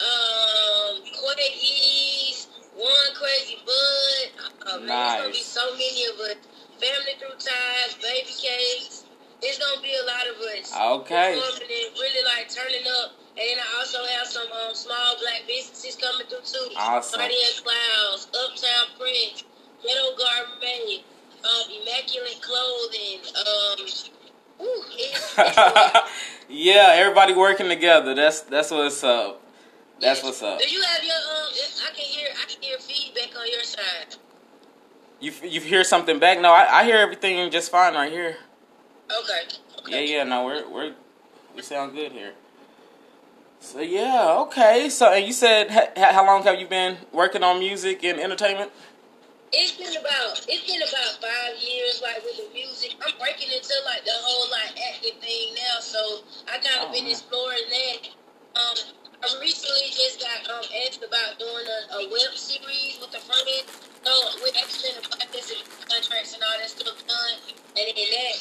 um, 0.00 1.02
Quay 1.02 1.54
Ease, 1.54 2.48
One 2.74 3.14
Crazy 3.14 3.58
Bud. 3.64 4.42
Uh, 4.66 4.78
man, 4.78 4.86
there's 4.86 5.20
gonna 5.20 5.28
be 5.32 5.42
so 5.42 5.70
many 5.72 6.04
of 6.06 6.18
us. 6.20 6.36
Family 6.80 7.14
Through 7.20 7.38
Ties, 7.38 7.94
Baby 8.02 8.32
Cakes. 8.42 9.04
It's 9.40 9.58
gonna 9.58 9.80
be 9.82 9.94
a 9.94 10.04
lot 10.04 10.26
of 10.26 10.36
us. 10.40 10.72
Okay. 10.74 11.34
Really 11.34 12.24
like 12.24 12.48
turning 12.50 12.86
up. 13.02 13.12
And 13.38 13.48
then 13.48 13.58
I 13.58 13.78
also 13.78 14.04
have 14.04 14.26
some 14.26 14.46
um, 14.52 14.74
small 14.74 15.16
black 15.20 15.42
businesses 15.46 15.96
coming 15.96 16.26
through 16.26 16.42
too. 16.44 16.68
Awesome. 16.76 17.20
Cardiac 17.20 17.62
Clouds, 17.64 18.26
Uptown 18.34 18.86
Prince, 18.98 19.44
Ghetto 19.82 20.16
Gourmet, 20.16 21.02
um, 21.44 21.70
Immaculate 21.70 22.40
Clothing. 22.40 23.20
Um, 23.36 23.86
whew, 24.58 24.84
it's, 24.92 25.34
it's 25.38 26.10
yeah, 26.48 26.92
everybody 26.94 27.34
working 27.34 27.68
together. 27.68 28.14
That's 28.14 28.40
that's 28.42 28.70
what's 28.70 29.02
up. 29.04 29.40
That's 30.00 30.22
what's 30.22 30.42
up. 30.42 30.58
Do 30.58 30.68
you 30.68 30.82
have 30.82 31.04
your 31.04 31.14
um? 31.14 31.52
I 31.86 31.94
can 31.94 32.04
hear 32.04 32.28
I 32.40 32.46
can 32.50 32.62
hear 32.62 32.78
feedback 32.78 33.38
on 33.38 33.46
your 33.48 33.62
side. 33.62 34.16
You 35.20 35.32
you 35.42 35.60
hear 35.60 35.84
something 35.84 36.18
back? 36.18 36.40
No, 36.40 36.52
I, 36.52 36.80
I 36.80 36.84
hear 36.84 36.96
everything 36.96 37.50
just 37.50 37.70
fine 37.70 37.94
right 37.94 38.10
here. 38.10 38.36
Okay. 39.06 39.40
Yeah, 39.86 39.96
okay. 39.96 40.12
yeah. 40.12 40.24
No, 40.24 40.44
we're 40.44 40.68
we're 40.68 40.94
we 41.54 41.62
sound 41.62 41.94
good 41.94 42.12
here. 42.12 42.32
So 43.60 43.80
yeah, 43.80 44.38
okay. 44.40 44.88
So 44.90 45.12
and 45.12 45.24
you 45.24 45.32
said 45.32 45.70
how 45.96 46.26
long 46.26 46.42
have 46.42 46.58
you 46.58 46.66
been 46.66 46.96
working 47.12 47.44
on 47.44 47.60
music 47.60 48.02
and 48.04 48.18
entertainment? 48.18 48.72
It's 49.52 49.76
been 49.76 49.92
about 50.00 50.40
it's 50.48 50.64
been 50.64 50.80
about 50.80 51.12
five 51.20 51.54
years, 51.60 52.00
like 52.00 52.24
with 52.24 52.40
the 52.40 52.48
music. 52.56 52.96
I'm 53.04 53.12
breaking 53.20 53.52
into 53.52 53.74
like 53.84 54.00
the 54.04 54.16
whole 54.24 54.48
like 54.48 54.72
acting 54.80 55.20
thing 55.20 55.52
now, 55.60 55.76
so 55.80 56.24
I 56.48 56.56
kind 56.56 56.88
of 56.88 56.88
Oh, 56.88 56.92
been 56.92 57.04
man. 57.04 57.12
exploring 57.12 57.68
that. 57.68 58.00
Um, 58.56 58.76
I 59.20 59.28
recently 59.44 59.92
just 59.92 60.24
got 60.24 60.40
um 60.48 60.64
asked 60.88 61.04
about 61.04 61.36
doing 61.36 61.68
a, 61.68 61.78
a 62.00 62.08
web 62.08 62.32
series 62.32 62.96
with 62.96 63.12
a 63.12 63.20
friend. 63.20 63.68
So 64.04 64.12
we're 64.40 64.56
actually 64.56 64.96
in 64.96 65.04
the 65.04 65.08
process 65.20 65.52
of 65.52 65.60
contracts 65.84 66.32
and 66.32 66.42
all 66.42 66.56
that 66.56 66.70
stuff 66.72 66.96
done, 67.04 67.36
and 67.76 67.86
in 67.92 68.08
that 68.08 68.36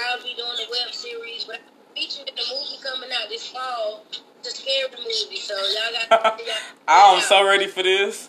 I'll 0.00 0.22
be 0.24 0.32
doing 0.32 0.58
a 0.64 0.68
web 0.72 0.96
series. 0.96 1.44
But 1.44 1.60
I'm 1.60 1.92
featured 1.92 2.32
in 2.32 2.40
a 2.40 2.46
movie 2.48 2.80
coming 2.80 3.12
out 3.12 3.28
this 3.28 3.48
fall. 3.52 4.04
A 4.44 4.48
scary 4.48 4.88
movie, 4.96 5.40
so 5.40 5.56
y'all 5.56 6.08
got. 6.08 6.40
I'm 6.88 7.20
so 7.20 7.44
ready 7.46 7.66
for 7.68 7.82
this. 7.82 8.28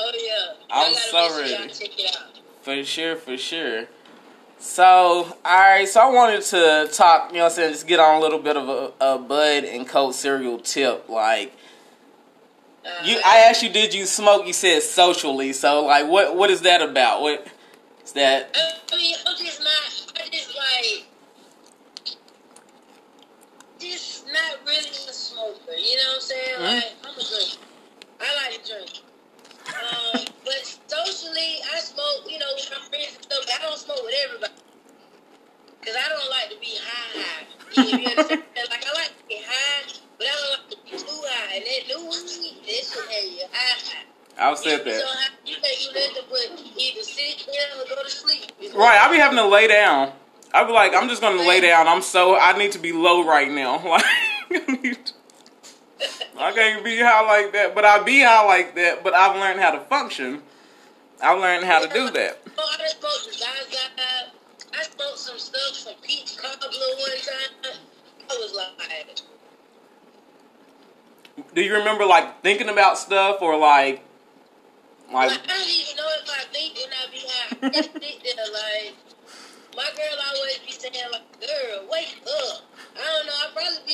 Oh 0.00 0.12
yeah, 0.14 0.54
I'm 0.70 0.94
so 0.94 1.16
make 1.22 1.30
sure 1.30 1.44
y'all 1.46 1.58
ready. 1.58 1.72
Check 1.72 1.98
it 1.98 2.16
out. 2.16 2.40
For 2.62 2.84
sure, 2.84 3.16
for 3.16 3.36
sure. 3.36 3.86
So, 4.60 5.36
alright, 5.46 5.88
so 5.88 6.00
I 6.00 6.10
wanted 6.12 6.42
to 6.42 6.88
talk, 6.92 7.30
you 7.30 7.38
know 7.38 7.44
what 7.44 7.52
I'm 7.52 7.56
saying, 7.56 7.72
just 7.72 7.86
get 7.86 8.00
on 8.00 8.16
a 8.16 8.20
little 8.20 8.40
bit 8.40 8.56
of 8.56 8.68
a, 8.68 8.92
a 9.00 9.18
Bud 9.18 9.64
and 9.64 9.86
Cold 9.88 10.14
cereal 10.16 10.58
tip. 10.58 11.08
Like, 11.08 11.52
Uh, 12.84 12.90
you, 13.04 13.20
I 13.24 13.38
asked 13.48 13.62
you, 13.62 13.70
did 13.70 13.94
you 13.94 14.04
smoke? 14.06 14.46
You 14.46 14.52
said 14.52 14.82
socially. 14.82 15.52
So, 15.52 15.84
like, 15.84 16.06
what 16.08 16.34
what 16.36 16.50
is 16.50 16.62
that 16.62 16.80
about? 16.82 17.22
What 17.22 17.46
is 18.04 18.12
that? 18.12 18.56
I 18.56 18.96
mean, 18.96 19.14
I'm 19.26 19.36
just 19.36 19.60
not. 19.60 20.12
I 20.24 20.28
just 20.30 20.56
like, 20.56 22.16
just 23.78 24.26
not 24.26 24.58
really 24.66 24.88
a 24.88 25.12
smoker. 25.12 25.72
You 25.76 25.96
know 25.96 26.02
what 26.08 26.14
I'm 26.14 26.20
saying? 26.20 26.58
Mhm. 26.58 26.74
Like, 26.76 26.84
I'm 27.04 27.10
a 27.10 27.24
drinker. 27.24 27.64
I 28.20 28.50
like 28.50 28.64
to 28.64 28.72
drink. 28.72 28.90
Um, 29.68 30.24
but 30.44 30.60
socially, 30.88 31.60
I 31.74 31.78
smoke. 31.80 32.24
You 32.28 32.38
know, 32.38 32.46
with 32.56 32.70
my 32.70 32.80
friends 32.88 33.14
and 33.16 33.24
stuff. 33.24 33.40
but 33.46 33.52
I 33.54 33.58
don't 33.68 33.78
smoke 33.78 34.02
with 34.02 34.14
everybody 34.24 34.52
because 35.80 35.96
I 35.96 36.08
don't 36.08 36.30
like 36.30 36.48
to 36.50 36.58
be 36.60 36.74
high. 36.80 37.22
high. 37.22 37.46
You, 37.72 37.98
you 37.98 38.08
understand? 38.10 38.42
like 38.70 38.84
I 38.86 38.92
like 38.94 39.12
to 39.18 39.24
be 39.28 39.38
high, 39.44 39.82
but 40.18 40.26
I 40.26 40.30
don't 40.30 40.50
like 40.58 40.66
to 40.70 40.76
be 40.84 40.90
too 40.98 41.20
high. 41.28 41.56
And 41.56 41.64
that 41.64 41.82
new 41.88 42.02
weed, 42.08 42.56
that 42.64 42.82
shit 42.84 43.32
you 43.32 43.46
high. 43.52 43.78
high. 43.84 44.04
I'll 44.38 44.56
say 44.56 44.78
So 44.78 44.84
that. 44.84 45.02
high, 45.04 45.34
you 45.44 45.56
can't 45.60 46.14
do 46.14 46.22
nothing 46.22 46.72
either 46.78 47.02
sit 47.02 47.46
down 47.46 47.80
or 47.80 47.88
go 47.88 48.02
to 48.02 48.10
sleep. 48.10 48.52
Right, 48.74 48.98
I'll 49.00 49.10
be 49.12 49.18
having 49.18 49.36
to 49.38 49.46
lay 49.46 49.66
down. 49.66 50.12
I 50.54 50.64
be 50.64 50.72
like, 50.72 50.94
I'm 50.94 51.08
just 51.08 51.20
gonna 51.20 51.42
lay 51.42 51.60
down. 51.60 51.88
I'm 51.88 52.02
so 52.02 52.38
I 52.38 52.56
need 52.56 52.72
to 52.72 52.78
be 52.78 52.92
low 52.92 53.24
right 53.26 53.50
now. 53.50 53.78
Like, 54.50 54.66
I 54.68 54.78
need 54.82 55.04
to- 55.06 55.12
I 56.38 56.52
can't 56.52 56.84
be 56.84 56.98
high 56.98 57.26
like 57.26 57.52
that, 57.52 57.74
but 57.74 57.84
I 57.84 58.02
be 58.02 58.22
high 58.22 58.44
like 58.46 58.74
that. 58.76 59.02
But 59.02 59.14
I've 59.14 59.36
learned 59.36 59.60
how 59.60 59.72
to 59.72 59.80
function. 59.80 60.42
I've 61.22 61.40
learned 61.40 61.64
how 61.64 61.80
to 61.84 61.92
do 61.92 62.10
that. 62.10 62.38
Oh, 62.56 62.70
I 62.72 62.76
just 62.82 63.00
smoked 63.00 63.34
Zaza. 63.34 64.32
I 64.72 64.82
smoked 64.82 65.18
some 65.18 65.38
stuff 65.38 65.76
from 65.82 65.94
Peach 66.02 66.36
Cobbler 66.36 66.70
one 66.70 67.10
time. 67.22 67.78
I 68.30 68.34
was 68.34 68.54
like, 68.54 69.22
Do 71.54 71.62
you 71.62 71.74
remember 71.74 72.04
like 72.04 72.42
thinking 72.42 72.68
about 72.68 72.98
stuff 72.98 73.42
or 73.42 73.58
like, 73.58 74.04
like? 75.12 75.30
like 75.30 75.40
I 75.42 75.46
don't 75.46 75.68
even 75.68 75.96
know 75.96 76.08
if 76.22 76.30
I 76.30 76.44
think 76.52 76.76
when 76.76 76.92
I 76.92 77.10
be 77.10 77.20
high. 77.26 77.56
I 77.62 77.70
just 77.70 77.92
sit 77.92 78.36
there 78.36 78.44
like. 78.52 78.94
My 79.76 79.84
girl 79.94 80.18
always 80.34 80.58
be 80.66 80.72
saying 80.72 80.94
like, 81.12 81.38
"Girl, 81.38 81.86
wake 81.88 82.18
up." 82.26 82.62
I 82.96 83.04
don't 83.04 83.26
know. 83.26 83.32
I 83.32 83.50
probably. 83.54 83.87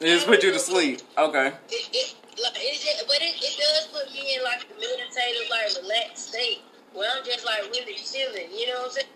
It 0.00 0.06
just 0.06 0.26
put 0.26 0.42
you 0.42 0.52
to 0.52 0.58
sleep. 0.58 1.00
Okay. 1.16 1.46
It, 1.46 1.88
it, 1.92 2.14
like, 2.42 2.52
it 2.56 2.80
just, 2.80 3.06
but 3.06 3.16
it, 3.16 3.34
it 3.36 3.56
does 3.58 3.88
put 3.92 4.12
me 4.12 4.36
in 4.36 4.42
like 4.42 4.64
a 4.64 4.74
meditative, 4.74 5.50
like 5.50 5.82
relaxed 5.82 6.28
state 6.28 6.62
where 6.92 7.10
I'm 7.16 7.24
just 7.24 7.44
like 7.44 7.62
really 7.70 7.94
chilling. 7.94 8.48
You 8.52 8.66
know 8.68 8.80
what 8.80 8.86
I'm 8.86 8.90
saying? 8.92 9.06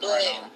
But 0.00 0.06
Right 0.08 0.40
on. 0.42 0.50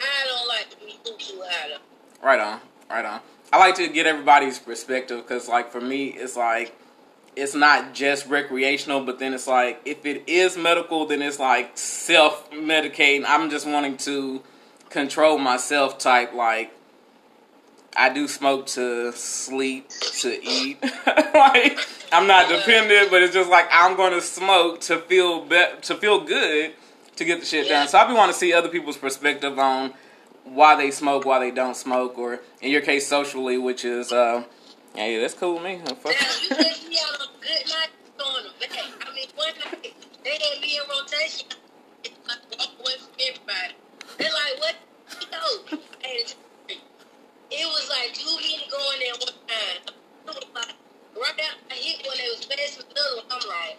I 0.00 0.26
don't 0.26 0.48
like 0.48 0.70
to 0.70 0.76
be 0.78 0.98
too 1.18 1.42
high. 1.44 1.68
Though. 1.68 2.26
Right 2.26 2.40
on. 2.40 2.60
Right 2.90 3.04
on. 3.04 3.20
I 3.52 3.58
like 3.58 3.76
to 3.76 3.88
get 3.88 4.06
everybody's 4.06 4.58
perspective 4.58 5.22
because, 5.22 5.48
like, 5.48 5.70
for 5.70 5.80
me, 5.80 6.08
it's 6.08 6.36
like 6.36 6.76
it's 7.36 7.54
not 7.54 7.94
just 7.94 8.26
recreational, 8.26 9.04
but 9.04 9.18
then 9.18 9.34
it's 9.34 9.46
like 9.46 9.80
if 9.84 10.04
it 10.06 10.24
is 10.26 10.56
medical, 10.56 11.06
then 11.06 11.22
it's 11.22 11.38
like 11.38 11.76
self 11.76 12.50
medicating. 12.50 13.24
I'm 13.26 13.50
just 13.50 13.66
wanting 13.66 13.96
to 13.98 14.42
control 14.90 15.38
myself, 15.38 15.98
type 15.98 16.32
like. 16.34 16.72
I 17.96 18.12
do 18.12 18.26
smoke 18.26 18.66
to 18.68 19.12
sleep, 19.12 19.88
to 20.20 20.42
eat. 20.42 20.82
like 21.34 21.78
I'm 22.12 22.26
not 22.26 22.48
dependent, 22.48 23.10
but 23.10 23.22
it's 23.22 23.34
just 23.34 23.50
like 23.50 23.68
I'm 23.70 23.96
going 23.96 24.12
to 24.12 24.20
smoke 24.20 24.80
to 24.82 24.98
feel 24.98 25.44
be- 25.44 25.64
to 25.82 25.94
feel 25.94 26.24
good 26.24 26.72
to 27.16 27.24
get 27.24 27.40
the 27.40 27.46
shit 27.46 27.68
done. 27.68 27.88
So 27.88 27.98
I 27.98 28.06
be 28.06 28.14
want 28.14 28.32
to 28.32 28.38
see 28.38 28.52
other 28.52 28.68
people's 28.68 28.96
perspective 28.96 29.58
on 29.58 29.94
why 30.44 30.76
they 30.76 30.90
smoke, 30.90 31.24
why 31.24 31.38
they 31.38 31.50
don't 31.50 31.76
smoke, 31.76 32.18
or 32.18 32.40
in 32.60 32.70
your 32.70 32.82
case, 32.82 33.06
socially, 33.06 33.58
which 33.58 33.84
is, 33.84 34.12
uh, 34.12 34.44
hey, 34.94 35.20
that's 35.20 35.34
cool 35.34 35.54
with 35.54 35.62
me. 35.64 35.80
Fuck. 35.86 36.04
Now 36.04 36.10
you 36.42 36.48
me 36.88 36.98
out 37.02 37.20
on 37.20 37.28
a 37.28 37.40
good 37.40 37.68
night 37.68 37.90
on 38.20 38.42
the 38.44 38.66
back. 38.66 39.08
I 39.08 39.14
mean, 39.14 39.28
one 39.36 39.48
night 39.64 39.94
they 40.24 40.30
had 40.30 40.60
me 40.60 40.76
in 40.76 40.82
rotation. 40.88 41.48
It's 42.02 42.28
like 42.28 42.38
walk 42.58 42.70
away 42.80 42.92
from 42.98 43.12
everybody. 43.20 43.74
They're 44.18 44.30
like, 44.32 44.60
"What? 44.60 44.74
No." 45.32 45.78
I 46.04 46.06
had 46.06 46.26
to 46.26 46.34
drink. 46.34 46.43
It 47.56 47.66
was 47.66 47.88
like 47.88 48.12
too 48.14 48.34
many 48.36 48.66
going 48.68 48.98
there 48.98 49.12
one 49.12 49.28
time. 49.46 49.94
It 50.26 50.34
was 50.34 50.44
like 50.54 50.74
right 51.16 51.40
out 51.40 51.56
I 51.70 51.74
hit 51.74 52.04
one 52.04 52.16
that 52.16 52.28
was 52.36 52.44
fast 52.44 52.78
with 52.78 52.88
the 52.90 53.00
other 53.00 53.16
one. 53.16 53.26
I'm 53.30 53.42
like, 53.48 53.78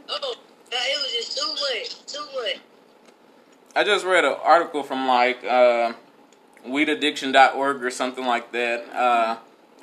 oh, 0.08 0.34
God, 0.70 0.86
it 0.86 1.02
was 1.02 1.12
just 1.12 1.38
too 1.38 1.48
much, 1.52 2.06
too 2.06 2.26
much. 2.34 2.60
I 3.76 3.84
just 3.84 4.04
read 4.04 4.24
an 4.24 4.36
article 4.42 4.82
from 4.82 5.06
like 5.06 5.44
uh, 5.44 5.92
weedaddiction.org 6.66 7.84
or 7.84 7.90
something 7.90 8.24
like 8.24 8.52
that, 8.52 8.88
uh, 8.94 9.36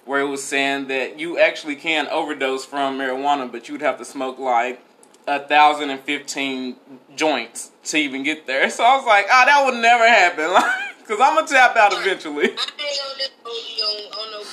where 0.05 0.22
it 0.22 0.27
was 0.27 0.44
saying 0.44 0.88
that 0.88 1.20
you 1.20 1.39
actually 1.39 1.75
can 1.75 2.08
overdose 2.08 2.65
from 2.65 2.98
marijuana, 2.98 3.51
but 3.51 3.70
you'd 3.70 3.82
have 3.82 3.98
to 4.00 4.05
smoke 4.05 4.39
like 4.39 4.82
a 5.27 5.39
thousand 5.39 5.91
and 5.91 6.00
fifteen 6.01 6.75
joints 7.15 7.72
to 7.86 7.98
even 7.98 8.24
get 8.24 8.48
there. 8.48 8.70
So 8.75 8.84
I 8.84 8.96
was 8.98 9.05
like, 9.05 9.27
ah, 9.32 9.44
that 9.46 9.65
would 9.65 9.82
never 9.82 10.08
happen, 10.08 10.51
because 11.06 11.22
I'm 11.22 11.36
gonna 11.36 11.48
tap 11.48 11.76
out 11.76 11.94
eventually. 11.94 12.46
I 12.46 12.50
ain't 12.50 12.58
on 12.58 13.18
this 13.18 13.30
on, 13.46 14.20
on 14.20 14.32
no. 14.32 14.44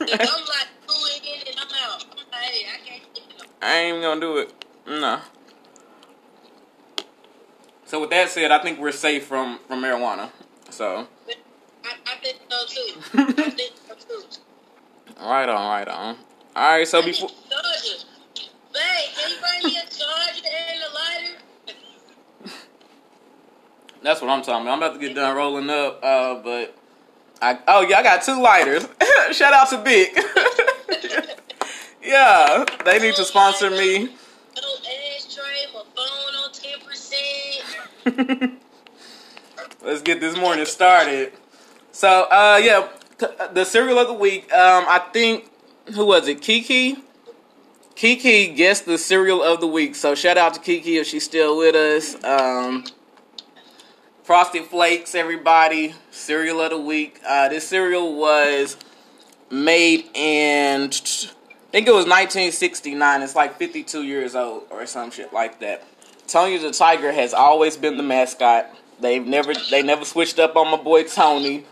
If 0.06 0.20
I'm 0.20 0.26
like 0.26 0.68
two 0.86 0.94
in 1.26 1.48
and 1.48 1.56
I'm 1.58 1.90
out. 1.90 2.04
I'm 2.10 2.16
like, 2.16 2.40
hey, 2.40 2.66
I 2.72 2.86
can't 2.86 3.14
get. 3.14 3.46
I 3.60 3.74
ain't 3.78 3.88
even 3.96 4.02
gonna 4.02 4.20
do 4.20 4.38
it. 4.38 4.52
No. 4.86 5.20
So 7.84 8.00
with 8.00 8.10
that 8.10 8.28
said, 8.28 8.52
I 8.52 8.62
think 8.62 8.78
we're 8.78 8.92
safe 8.92 9.26
from 9.26 9.58
from 9.66 9.82
marijuana. 9.82 10.30
So 10.70 11.08
I, 11.84 11.94
I 12.06 12.14
think 12.22 12.38
so 12.48 12.66
too. 12.66 13.00
I 13.42 13.50
think 13.50 13.72
so 13.88 13.94
too. 13.94 14.24
right 15.20 15.48
on, 15.48 15.68
right 15.68 15.88
on. 15.88 16.16
All 16.54 16.76
right. 16.78 16.86
So 16.86 17.00
I 17.00 17.04
before 17.06 17.28
a 17.28 17.50
charger. 17.50 18.04
Babe, 18.72 18.82
can 19.16 19.30
you 19.30 19.36
bring 19.40 19.72
me 19.72 19.78
a 19.78 19.82
charger 19.90 20.46
and 20.46 20.82
a 20.82 20.94
lighter? 20.94 21.37
That's 24.02 24.20
what 24.20 24.30
I'm 24.30 24.42
talking 24.42 24.62
about. 24.62 24.72
I'm 24.72 24.78
about 24.78 24.94
to 24.94 25.00
get 25.00 25.14
done 25.14 25.36
rolling 25.36 25.70
up. 25.70 26.00
Uh, 26.02 26.36
but 26.36 26.76
I 27.42 27.58
oh 27.66 27.82
yeah, 27.82 27.98
I 27.98 28.02
got 28.02 28.22
two 28.22 28.40
lighters. 28.40 28.86
Shout 29.32 29.52
out 29.52 29.68
to 29.70 29.78
Bic. 29.78 30.16
yeah, 32.02 32.64
they 32.84 32.98
need 32.98 33.14
to 33.16 33.24
sponsor 33.24 33.70
me. 33.70 34.10
Let's 39.82 40.02
get 40.02 40.20
this 40.20 40.36
morning 40.36 40.64
started. 40.64 41.32
So, 41.92 42.26
uh, 42.30 42.60
yeah, 42.62 42.88
the 43.52 43.64
cereal 43.64 43.98
of 43.98 44.08
the 44.08 44.14
week. 44.14 44.52
Um, 44.52 44.84
I 44.88 44.98
think 45.12 45.50
who 45.94 46.06
was 46.06 46.28
it? 46.28 46.40
Kiki. 46.40 46.96
Kiki 47.94 48.54
guessed 48.54 48.86
the 48.86 48.96
cereal 48.98 49.42
of 49.42 49.60
the 49.60 49.66
week. 49.66 49.94
So 49.94 50.14
shout 50.14 50.38
out 50.38 50.54
to 50.54 50.60
Kiki 50.60 50.98
if 50.98 51.06
she's 51.06 51.24
still 51.24 51.58
with 51.58 51.74
us. 51.74 52.22
Um, 52.24 52.84
Frosted 54.28 54.66
Flakes, 54.66 55.14
everybody. 55.14 55.94
Cereal 56.10 56.60
of 56.60 56.68
the 56.68 56.78
week. 56.78 57.18
Uh, 57.26 57.48
this 57.48 57.66
cereal 57.66 58.14
was 58.14 58.76
made 59.50 60.04
in, 60.12 60.82
I 60.82 61.70
think 61.72 61.88
it 61.88 61.94
was 61.94 62.04
1969. 62.04 63.22
It's 63.22 63.34
like 63.34 63.56
52 63.56 64.02
years 64.02 64.34
old 64.34 64.64
or 64.68 64.84
some 64.84 65.10
shit 65.10 65.32
like 65.32 65.60
that. 65.60 65.82
Tony 66.26 66.58
the 66.58 66.72
Tiger 66.72 67.10
has 67.10 67.32
always 67.32 67.78
been 67.78 67.96
the 67.96 68.02
mascot. 68.02 68.66
They've 69.00 69.26
never 69.26 69.54
they 69.70 69.82
never 69.82 70.04
switched 70.04 70.38
up 70.38 70.56
on 70.56 70.70
my 70.70 70.76
boy 70.76 71.04
Tony. 71.04 71.64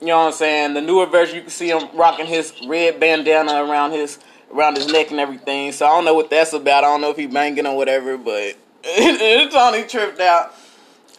You 0.00 0.06
know 0.06 0.20
what 0.20 0.26
I'm 0.28 0.32
saying? 0.32 0.72
The 0.72 0.80
newer 0.80 1.04
version 1.04 1.36
you 1.36 1.42
can 1.42 1.50
see 1.50 1.68
him 1.68 1.90
rocking 1.92 2.24
his 2.24 2.54
red 2.66 2.98
bandana 2.98 3.62
around 3.62 3.90
his 3.90 4.18
around 4.50 4.78
his 4.78 4.86
neck 4.86 5.10
and 5.10 5.20
everything. 5.20 5.72
So 5.72 5.84
I 5.84 5.90
don't 5.90 6.06
know 6.06 6.14
what 6.14 6.30
that's 6.30 6.54
about. 6.54 6.84
I 6.84 6.86
don't 6.86 7.02
know 7.02 7.10
if 7.10 7.18
he 7.18 7.26
banging 7.26 7.66
or 7.66 7.76
whatever, 7.76 8.16
but 8.16 8.56
Tony 8.82 9.82
tripped 9.82 10.20
out. 10.20 10.54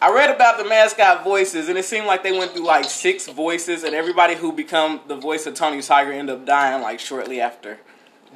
I 0.01 0.13
read 0.13 0.33
about 0.33 0.57
the 0.57 0.63
mascot 0.63 1.25
voices, 1.25 1.67
and 1.67 1.77
it 1.77 1.83
seemed 1.83 2.07
like 2.07 2.23
they 2.23 2.31
went 2.31 2.51
through 2.51 2.65
like 2.65 2.85
six 2.85 3.27
voices, 3.27 3.83
and 3.83 3.93
everybody 3.93 4.35
who 4.35 4.53
become 4.53 5.01
the 5.07 5.17
voice 5.17 5.45
of 5.45 5.55
Tony 5.55 5.81
Tiger 5.81 6.13
ended 6.13 6.33
up 6.33 6.45
dying 6.45 6.81
like 6.81 7.01
shortly 7.01 7.41
after. 7.41 7.79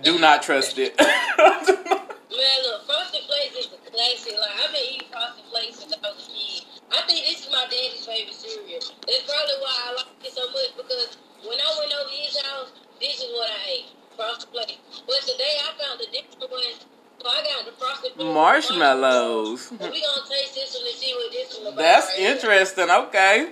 Do 0.04 0.20
not 0.20 0.44
trust 0.44 0.78
it. 0.78 0.92
Man, 1.00 2.60
look, 2.68 2.84
Frosted 2.84 3.24
Flakes 3.24 3.56
is 3.56 3.72
a 3.72 3.80
classic. 3.90 4.36
Like 4.36 4.60
I've 4.60 4.74
been 4.76 4.84
eating 4.92 5.08
Frosted 5.08 5.46
Flakes 5.48 5.80
since 5.80 5.96
I 5.96 6.04
was 6.04 6.20
a 6.20 6.32
kid. 6.36 6.68
I 6.92 7.00
think 7.08 7.24
this 7.32 7.48
is 7.48 7.50
my 7.50 7.64
daddy's 7.72 8.04
favorite 8.04 8.36
cereal. 8.36 8.84
That's 9.08 9.24
probably 9.24 9.58
why 9.64 9.76
I 9.88 9.90
like 10.04 10.20
it 10.20 10.36
so 10.36 10.44
much 10.52 10.76
because 10.76 11.16
when 11.48 11.64
I 11.64 11.70
went 11.80 11.96
over 11.96 12.12
his 12.12 12.36
house, 12.44 12.76
this 13.00 13.24
is 13.24 13.32
what 13.32 13.48
I 13.48 13.64
ate. 13.72 13.90
Frosted 14.20 14.52
Flakes. 14.52 15.00
But 15.08 15.24
today 15.24 15.56
I 15.64 15.72
found 15.80 16.04
a 16.04 16.12
different 16.12 16.52
one. 16.52 16.76
So 17.24 17.30
I 17.30 17.42
got 17.42 17.66
the 17.66 17.72
Frosted 17.80 18.12
Flakes 18.14 18.34
Marshmallows. 18.34 19.62
So 19.62 19.76
we 19.76 19.80
gonna 19.80 20.28
taste 20.30 20.56
this 20.56 20.76
and 20.76 20.88
see 20.94 21.14
what 21.16 21.32
this 21.32 21.60
one. 21.64 21.76
That's 21.78 22.20
interesting. 22.20 22.90
Okay. 22.90 23.52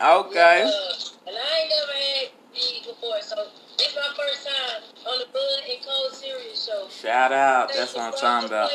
Okay. 0.00 0.62
Uh, 0.62 1.28
and 1.28 1.36
I 1.36 1.60
ain't 1.60 1.70
never 1.70 1.92
had 1.92 2.28
these 2.52 2.86
before, 2.86 3.20
so 3.20 3.36
this 3.76 3.90
is 3.90 3.94
my 3.94 4.16
first 4.16 4.48
time 4.48 4.82
on 5.06 5.18
the 5.20 5.26
Bud 5.32 5.70
and 5.70 5.78
Cold 5.86 6.12
cereal 6.12 6.54
show. 6.56 6.88
Shout 6.90 7.30
out. 7.30 7.72
That's 7.72 7.94
what 7.94 8.02
I'm 8.02 8.12
talking 8.18 8.48
about. 8.48 8.70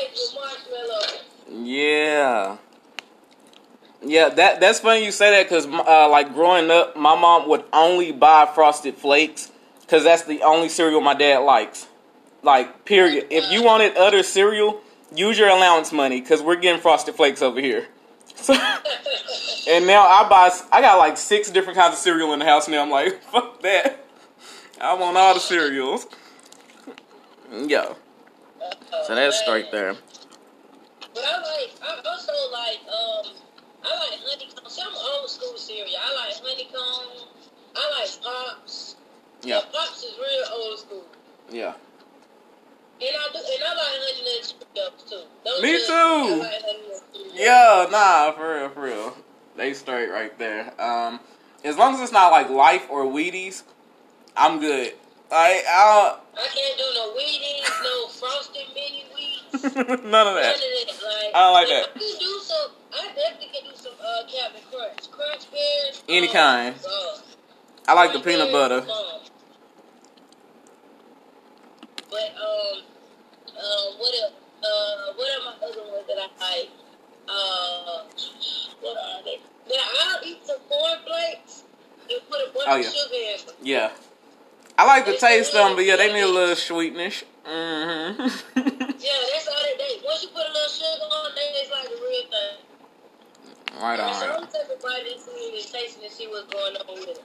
Yeah. 1.50 2.56
Yeah, 4.02 4.30
that 4.30 4.60
that's 4.60 4.80
funny 4.80 5.04
you 5.04 5.12
say 5.12 5.32
that 5.32 5.50
because 5.50 5.66
uh, 5.66 6.08
like 6.08 6.32
growing 6.32 6.70
up, 6.70 6.96
my 6.96 7.18
mom 7.18 7.46
would 7.50 7.64
only 7.74 8.12
buy 8.12 8.50
Frosted 8.54 8.94
Flakes 8.96 9.52
because 9.82 10.02
that's 10.02 10.22
the 10.22 10.40
only 10.42 10.70
cereal 10.70 11.02
my 11.02 11.14
dad 11.14 11.40
likes. 11.40 11.88
Like, 12.44 12.84
period. 12.84 13.28
If 13.30 13.50
you 13.50 13.62
wanted 13.62 13.96
other 13.96 14.22
cereal, 14.22 14.82
use 15.14 15.38
your 15.38 15.48
allowance 15.48 15.92
money 15.92 16.20
because 16.20 16.42
we're 16.42 16.56
getting 16.56 16.80
Frosted 16.80 17.14
Flakes 17.14 17.40
over 17.40 17.58
here. 17.58 17.86
So, 18.36 18.52
and 19.68 19.86
now 19.86 20.06
I 20.06 20.28
buy, 20.28 20.50
I 20.70 20.82
got 20.82 20.98
like 20.98 21.16
six 21.16 21.50
different 21.50 21.78
kinds 21.78 21.94
of 21.94 21.98
cereal 21.98 22.34
in 22.34 22.40
the 22.40 22.44
house 22.44 22.68
now. 22.68 22.82
I'm 22.82 22.90
like, 22.90 23.22
fuck 23.32 23.62
that. 23.62 24.04
I 24.78 24.92
want 24.94 25.16
all 25.16 25.32
the 25.32 25.40
cereals. 25.40 26.06
Yeah. 27.50 27.94
So 29.06 29.14
that's 29.14 29.40
straight 29.40 29.72
there. 29.72 29.94
But 31.14 31.24
I 31.24 31.36
like, 31.38 31.72
I 31.82 32.08
also 32.08 32.32
like, 32.52 32.80
um, 32.88 33.32
I 33.84 34.10
like 34.10 34.20
honeycomb. 34.20 34.68
Some 34.68 34.92
old 34.94 35.30
school 35.30 35.56
cereal. 35.56 35.96
I 35.98 36.26
like 36.26 36.34
honeycomb. 36.42 37.28
I 37.74 38.00
like 38.00 38.22
pops. 38.22 38.96
Yeah. 39.42 39.60
pops 39.72 40.02
is 40.02 40.14
real 40.18 40.58
old 40.58 40.78
school. 40.78 41.04
Yeah. 41.50 41.74
And 43.00 43.10
I 43.10 43.32
do, 43.32 43.38
and 43.38 43.62
I 43.64 43.74
like 43.74 44.98
too. 45.08 45.22
Those 45.44 45.62
Me 45.62 45.78
too. 45.78 45.92
I 45.92 46.38
like 46.38 46.62
honey 46.62 46.78
nut 46.88 47.02
Cheerios. 47.12 47.34
Yeah, 47.34 47.86
nah, 47.90 48.32
for 48.32 48.54
real, 48.54 48.68
for 48.70 48.82
real. 48.82 49.16
They 49.56 49.74
straight 49.74 50.10
right 50.10 50.36
there. 50.38 50.72
Um, 50.80 51.20
as 51.64 51.76
long 51.76 51.94
as 51.94 52.00
it's 52.00 52.12
not 52.12 52.30
like 52.30 52.50
Life 52.50 52.86
or 52.90 53.04
Wheaties, 53.04 53.62
I'm 54.36 54.60
good. 54.60 54.94
I 55.30 55.62
I 55.66 56.48
can't 56.54 56.78
do 56.78 56.84
no 56.94 57.14
Wheaties, 57.14 57.82
no 57.82 58.08
frosted 58.08 58.66
mini 58.74 59.04
wheats. 59.12 59.74
None 59.74 59.90
of 59.98 60.04
None 60.04 60.26
of 60.28 60.34
that. 60.34 60.56
that. 60.56 60.86
Like, 61.02 61.34
I 61.34 61.40
don't 61.40 61.52
like 61.52 61.68
that. 61.68 61.88
I 61.94 61.98
can 61.98 62.18
do 62.18 62.40
some. 62.42 62.70
I 62.92 63.06
definitely 63.14 63.48
can 63.52 63.70
do 63.70 63.76
some 63.76 63.92
uh, 64.00 64.22
Captain 64.30 64.62
Crunch, 64.70 65.10
Crunch 65.10 65.50
Berries. 65.50 66.02
Any 66.08 66.28
oh, 66.28 66.32
kind. 66.32 66.74
God. 66.82 67.20
I 67.88 67.94
like 67.94 68.12
the 68.12 68.20
peanut 68.20 68.52
butter. 68.52 68.80
bomb. 68.82 69.23
But 72.14 72.30
um, 72.38 72.78
um, 73.58 73.98
what 73.98 74.14
a, 74.14 74.26
uh, 74.30 75.12
what 75.18 75.28
are 75.34 75.44
my 75.50 75.66
other 75.66 75.82
ones 75.90 76.06
that 76.06 76.18
I 76.22 76.28
like? 76.38 76.70
Uh, 77.26 78.04
what 78.80 78.96
are 78.96 79.22
they? 79.24 79.38
Now 79.66 79.82
I'll 79.82 80.24
eat 80.24 80.38
some 80.46 80.58
cornflakes 80.68 81.64
and 82.08 82.20
put 82.30 82.38
a 82.38 82.52
bunch 82.54 82.68
Oh, 82.68 82.78
of 82.78 82.84
yeah. 82.84 82.90
sugar 82.90 83.14
in 83.18 83.46
them. 83.46 83.56
Yeah. 83.62 83.90
I 84.78 84.86
like 84.86 85.06
the 85.06 85.16
taste 85.16 85.54
of 85.54 85.66
them, 85.66 85.76
but 85.76 85.84
yeah, 85.84 85.96
they 85.96 86.12
need 86.12 86.22
a 86.22 86.28
little 86.28 86.54
sweetness. 86.56 87.24
Mm-hmm. 87.46 88.22
Yeah, 89.04 89.20
that's 89.34 89.48
all 89.48 89.60
they 89.62 89.76
they. 89.76 90.00
Once 90.06 90.22
you 90.22 90.28
put 90.30 90.46
a 90.46 90.52
little 90.52 90.68
sugar 90.68 91.04
on, 91.10 91.30
they 91.34 91.42
it's 91.60 91.70
like 91.70 91.88
the 91.90 91.96
real 92.00 92.22
thing. 92.30 93.82
right 93.82 94.00
on, 94.00 94.14
So 94.14 94.30
I'm 94.32 94.46
taking 94.48 94.80
bite 94.82 95.06
into 95.06 95.30
it 95.34 95.54
and 95.62 95.72
tasting 95.72 96.04
and 96.04 96.12
see 96.12 96.26
what's 96.28 96.46
going 96.52 96.76
on 96.76 96.94
with 96.94 97.08
it. 97.10 97.22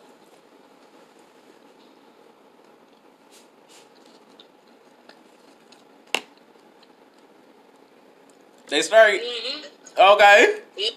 They 8.70 8.82
very 8.84 9.20
Mm-hmm. 9.20 10.14
okay. 10.16 10.60
Yep. 10.78 10.94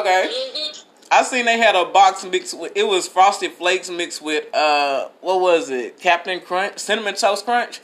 Okay. 0.00 0.28
Mm-hmm. 0.30 0.86
I 1.12 1.22
seen 1.24 1.44
they 1.44 1.58
had 1.58 1.74
a 1.74 1.84
box 1.86 2.24
mixed 2.24 2.58
with 2.58 2.72
it 2.76 2.84
was 2.86 3.08
frosted 3.08 3.52
flakes 3.52 3.90
mixed 3.90 4.22
with 4.22 4.52
uh 4.54 5.08
what 5.20 5.40
was 5.40 5.70
it? 5.70 5.98
Captain 5.98 6.40
Crunch, 6.40 6.78
cinnamon 6.78 7.14
toast 7.14 7.44
crunch. 7.44 7.80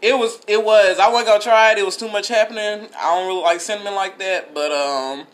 It 0.00 0.18
was 0.18 0.40
it 0.48 0.64
was 0.64 0.98
I 0.98 1.08
wasn't 1.08 1.28
gonna 1.28 1.42
try 1.42 1.72
it. 1.72 1.78
It 1.78 1.84
was 1.84 1.96
too 1.96 2.08
much 2.08 2.26
happening. 2.28 2.88
I 2.98 3.14
don't 3.14 3.28
really 3.28 3.42
like 3.42 3.60
cinnamon 3.60 3.94
like 3.94 4.18
that, 4.18 4.52
but 4.52 4.72
um 4.72 5.26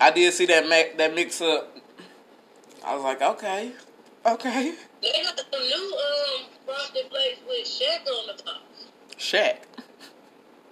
I 0.00 0.10
did 0.10 0.32
see 0.34 0.46
that 0.46 0.68
ma- 0.68 0.96
that 0.98 1.14
mix 1.14 1.40
up. 1.40 1.74
I 2.84 2.94
was 2.94 3.02
like, 3.02 3.22
okay, 3.22 3.72
okay, 4.26 4.74
They 5.00 5.22
got 5.22 5.38
some 5.38 5.60
new 5.62 5.96
um 5.96 6.46
frosted 6.66 7.06
flakes 7.10 7.38
with 7.48 7.66
Shaq 7.66 8.06
on 8.06 8.26
the 8.36 8.42
top. 8.42 8.60
Shaq, 9.18 9.56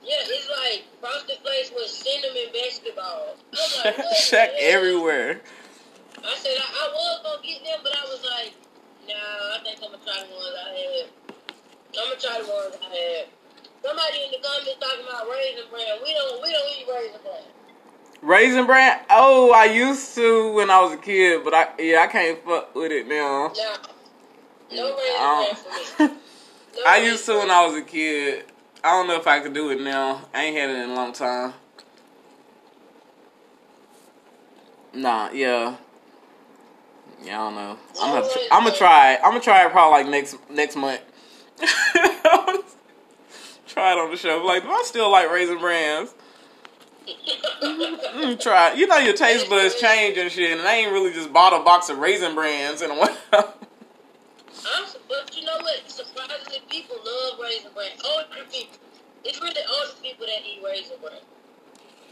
Yeah, 0.04 0.18
it's 0.18 0.50
like 0.50 0.82
frosted 1.00 1.38
flakes 1.42 1.70
with 1.70 1.86
cinnamon 1.86 2.50
basketballs. 2.50 3.38
I'm 3.54 3.84
like, 3.84 3.98
what 4.04 4.16
Shaq 4.16 4.50
everywhere. 4.58 5.40
I 6.18 6.34
said 6.36 6.58
I, 6.58 6.66
I 6.66 6.88
was 6.92 7.20
gonna 7.22 7.42
get 7.42 7.62
them, 7.62 7.80
but 7.82 7.94
I 7.94 8.04
was 8.10 8.22
like, 8.24 8.54
nah, 9.06 9.14
I 9.14 9.58
think 9.62 9.78
I'm 9.78 9.92
gonna 9.92 10.02
try 10.02 10.26
the 10.26 10.34
ones 10.34 10.54
I 10.58 10.70
had. 10.74 11.06
I'm 11.98 12.08
gonna 12.08 12.20
try 12.20 12.42
the 12.42 12.48
ones 12.50 12.76
I 12.82 12.88
had. 12.90 13.26
Somebody 13.82 14.18
in 14.26 14.30
the 14.30 14.38
comments 14.42 14.74
talking 14.80 15.06
about 15.06 15.30
raisin 15.30 15.70
bran. 15.70 15.98
We 16.02 16.14
don't 16.14 16.42
we 16.42 16.50
don't 16.50 16.68
eat 16.78 16.86
raisin 16.90 17.20
bran. 17.22 17.42
Raisin 18.22 18.66
bran. 18.66 19.00
Oh, 19.10 19.52
I 19.52 19.66
used 19.66 20.14
to 20.16 20.52
when 20.52 20.70
I 20.70 20.80
was 20.80 20.92
a 20.92 20.98
kid, 20.98 21.44
but 21.44 21.54
I 21.54 21.68
yeah 21.78 22.02
I 22.02 22.06
can't 22.08 22.42
fuck 22.44 22.74
with 22.74 22.90
it 22.90 23.06
now. 23.06 23.52
Nah. 23.54 23.76
No 24.74 24.92
mm, 24.92 24.98
raisin 24.98 25.20
I 25.20 25.54
bran 25.54 25.86
for 25.94 26.02
me. 26.02 26.14
No 26.74 26.80
I 26.86 26.96
used 26.96 27.26
to 27.26 27.36
when 27.36 27.50
I 27.50 27.66
was 27.66 27.76
a 27.76 27.82
kid. 27.82 28.46
I 28.84 28.90
don't 28.90 29.06
know 29.06 29.16
if 29.16 29.26
I 29.26 29.40
could 29.40 29.54
do 29.54 29.70
it 29.70 29.80
now. 29.80 30.22
I 30.34 30.44
ain't 30.44 30.56
had 30.56 30.70
it 30.70 30.76
in 30.76 30.90
a 30.90 30.94
long 30.94 31.12
time. 31.12 31.54
Nah, 34.94 35.30
yeah. 35.30 35.76
Yeah, 37.22 37.40
I 37.40 37.44
don't 37.44 37.54
know. 37.54 37.78
I'm 38.00 38.14
gonna, 38.14 38.32
tr- 38.32 38.38
I'm 38.50 38.64
gonna 38.64 38.76
try 38.76 39.12
it. 39.14 39.20
I'm 39.22 39.30
gonna 39.30 39.40
try 39.40 39.64
it 39.64 39.70
probably 39.70 40.02
like 40.02 40.10
next 40.10 40.36
next 40.50 40.76
month. 40.76 41.00
try 43.66 43.92
it 43.92 43.98
on 43.98 44.10
the 44.10 44.16
show. 44.16 44.42
Like, 44.44 44.64
do 44.64 44.70
I 44.70 44.82
still 44.84 45.10
like 45.10 45.30
raisin 45.30 45.58
brands? 45.58 46.14
Mm, 47.62 48.38
try 48.40 48.72
it. 48.72 48.78
You 48.78 48.86
know 48.88 48.98
your 48.98 49.14
taste 49.14 49.48
buds 49.48 49.80
change 49.80 50.18
and 50.18 50.30
shit, 50.30 50.50
and 50.58 50.60
I 50.66 50.74
ain't 50.74 50.92
really 50.92 51.12
just 51.12 51.32
bought 51.32 51.58
a 51.58 51.64
box 51.64 51.88
of 51.88 51.98
raisin 51.98 52.34
brands 52.34 52.82
in 52.82 52.90
a 52.90 52.94
while. 52.94 53.54
But 55.24 55.36
you 55.36 55.44
know 55.46 55.56
what? 55.60 55.78
Surprisingly, 55.86 56.58
people 56.68 56.96
love 56.96 57.38
raisin 57.40 57.70
bran. 57.74 57.90
Older 58.04 58.44
people. 58.50 58.76
It's 59.24 59.40
really 59.40 59.62
older 59.70 59.94
people 60.02 60.26
that 60.26 60.42
eat 60.42 60.60
raisin 60.64 60.96
bran. 61.00 61.22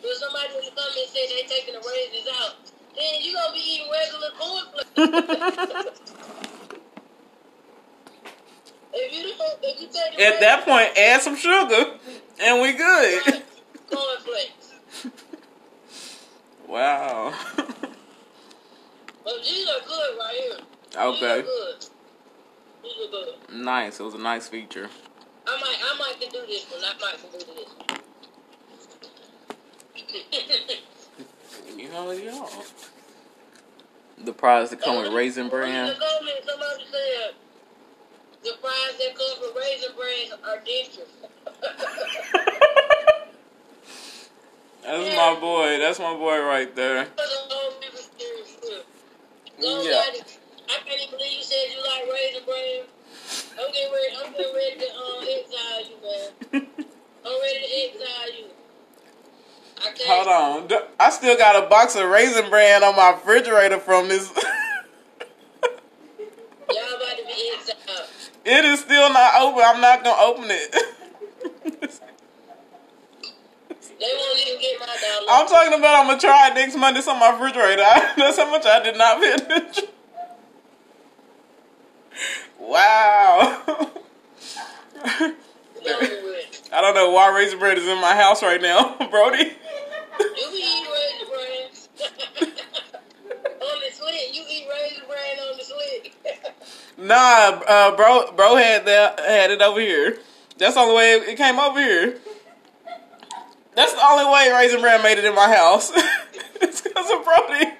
When 0.00 0.14
somebody 0.14 0.54
in 0.54 0.64
the 0.64 0.70
comments 0.70 1.10
say 1.10 1.26
they 1.26 1.42
taking 1.48 1.74
the 1.74 1.82
raisins 1.82 2.28
out, 2.40 2.54
then 2.94 3.20
you 3.20 3.34
gonna 3.34 3.52
be 3.52 3.58
eating 3.58 3.90
regular 3.90 4.30
cornflakes. 4.38 4.90
if 8.94 9.12
you 9.12 9.22
don't, 9.36 9.58
if 9.62 9.80
you 9.80 9.88
take 9.88 10.16
the 10.16 10.24
At 10.24 10.40
that 10.40 10.64
point, 10.64 10.96
add 10.96 11.20
some 11.20 11.36
sugar, 11.36 11.98
and 12.40 12.62
we 12.62 12.72
good. 12.74 13.42
Cornflakes. 13.90 14.74
wow. 16.68 17.34
but 17.56 19.34
these 19.42 19.66
are 19.66 19.80
good 19.84 20.16
right 20.16 20.36
here. 20.36 20.58
Okay. 20.96 21.20
good. 21.20 21.20
These 21.20 21.30
are 21.30 21.42
good. 21.42 21.86
Nice. 23.52 24.00
It 24.00 24.02
was 24.02 24.14
a 24.14 24.18
nice 24.18 24.48
feature. 24.48 24.88
I 25.46 25.60
might, 25.60 25.76
I 25.82 25.98
might 25.98 26.20
can 26.20 26.30
do 26.30 26.46
this 26.46 26.66
one. 26.70 26.80
I 26.84 26.94
might 27.00 27.18
can 27.20 27.30
do 27.40 27.46
this. 27.54 27.70
You 31.76 31.88
know, 31.90 32.10
y'all. 32.12 32.48
The 34.24 34.32
prize 34.32 34.70
that 34.70 34.80
come 34.80 35.02
with 35.02 35.12
raisin 35.12 35.44
In 35.44 35.50
bran. 35.50 35.86
the 35.86 35.94
comments, 35.94 36.46
somebody 36.46 36.84
said 36.90 37.34
the 38.42 38.52
fries 38.60 38.96
that 38.98 39.14
come 39.16 39.40
with 39.40 39.56
raisin 39.56 39.92
bran 39.96 40.38
are 40.44 40.60
dangerous. 40.64 41.08
That's 44.82 45.16
my 45.16 45.38
boy. 45.40 45.78
That's 45.78 45.98
my 45.98 46.14
boy 46.14 46.40
right 46.42 46.74
there. 46.74 47.06
Yeah. 49.58 50.02
I 50.70 50.78
can't 50.86 51.00
even 51.02 51.18
believe 51.18 51.32
you 51.32 51.42
said 51.42 51.66
you 51.74 51.82
like 51.82 52.06
raisin 52.12 52.44
bran. 52.46 52.86
I'm 53.58 53.72
getting 53.72 53.92
ready. 53.92 54.14
I'm 54.16 54.30
getting 54.32 54.54
ready 54.54 54.76
to 54.78 54.86
um, 54.94 55.26
exile 55.26 55.82
you, 55.90 55.96
man. 56.02 56.30
I'm 57.26 57.36
ready 57.42 57.58
to 57.58 57.70
exile 57.90 58.30
you. 58.38 58.46
I. 59.82 59.84
Hold 60.06 60.28
on. 60.28 60.80
I 61.00 61.10
still 61.10 61.36
got 61.36 61.64
a 61.64 61.68
box 61.68 61.96
of 61.96 62.08
raisin 62.08 62.48
bran 62.50 62.84
on 62.84 62.94
my 62.94 63.10
refrigerator 63.10 63.78
from 63.78 64.08
this. 64.08 64.30
Y'all 66.70 66.96
about 66.96 67.16
to 67.18 67.24
be 67.26 67.52
exiled. 67.58 68.08
it 68.44 68.64
is 68.64 68.80
still 68.80 69.12
not 69.12 69.40
open. 69.40 69.64
I'm 69.66 69.80
not 69.80 70.04
gonna 70.04 70.22
open 70.22 70.44
it. 70.50 70.76
They 74.00 74.06
won't 74.16 74.38
even 74.40 74.60
get 74.62 74.80
my 74.80 74.86
dollar. 74.86 75.26
I'm 75.28 75.46
talking 75.46 75.78
about 75.78 76.00
I'm 76.00 76.06
gonna 76.06 76.18
try 76.18 76.48
it 76.48 76.54
next 76.54 76.74
Monday. 76.74 77.00
It's 77.00 77.08
on 77.08 77.20
my 77.20 77.32
refrigerator. 77.32 77.82
That's 78.16 78.38
how 78.38 78.50
much 78.50 78.64
I 78.64 78.82
did 78.82 78.96
not 78.96 79.20
pay 79.20 79.34
attention. 79.34 79.84
Wow. 82.60 83.62
I 86.72 86.80
don't 86.80 86.94
know 86.94 87.10
why 87.10 87.34
raisin 87.34 87.58
bread 87.58 87.78
is 87.78 87.88
in 87.88 88.00
my 88.00 88.14
house 88.14 88.42
right 88.42 88.60
now, 88.60 88.96
Brody. 89.10 89.38
You 89.38 90.48
eating 90.52 90.86
raisin 90.92 91.26
bran. 91.28 92.52
on 93.60 93.80
the 93.80 93.90
slit. 93.92 94.34
You 94.34 94.44
eat 94.48 94.66
raisin 94.70 95.04
bran 95.08 95.38
on 95.50 95.56
the 95.56 95.64
slit. 95.64 96.14
Nah, 96.98 97.60
uh, 97.66 97.96
bro, 97.96 98.30
bro 98.32 98.56
had 98.56 98.84
that 98.86 99.18
had 99.20 99.50
it 99.50 99.62
over 99.62 99.80
here. 99.80 100.18
That's 100.58 100.74
the 100.74 100.80
only 100.80 100.94
way 100.94 101.12
it 101.14 101.36
came 101.36 101.58
over 101.58 101.80
here. 101.80 102.18
That's 103.74 103.94
the 103.94 104.06
only 104.06 104.26
way 104.30 104.52
raisin 104.52 104.80
bread 104.82 105.02
made 105.02 105.16
it 105.18 105.24
in 105.24 105.34
my 105.34 105.54
house. 105.54 105.90
it's 106.60 106.82
because 106.82 107.10
of 107.10 107.24
Brody. 107.24 107.72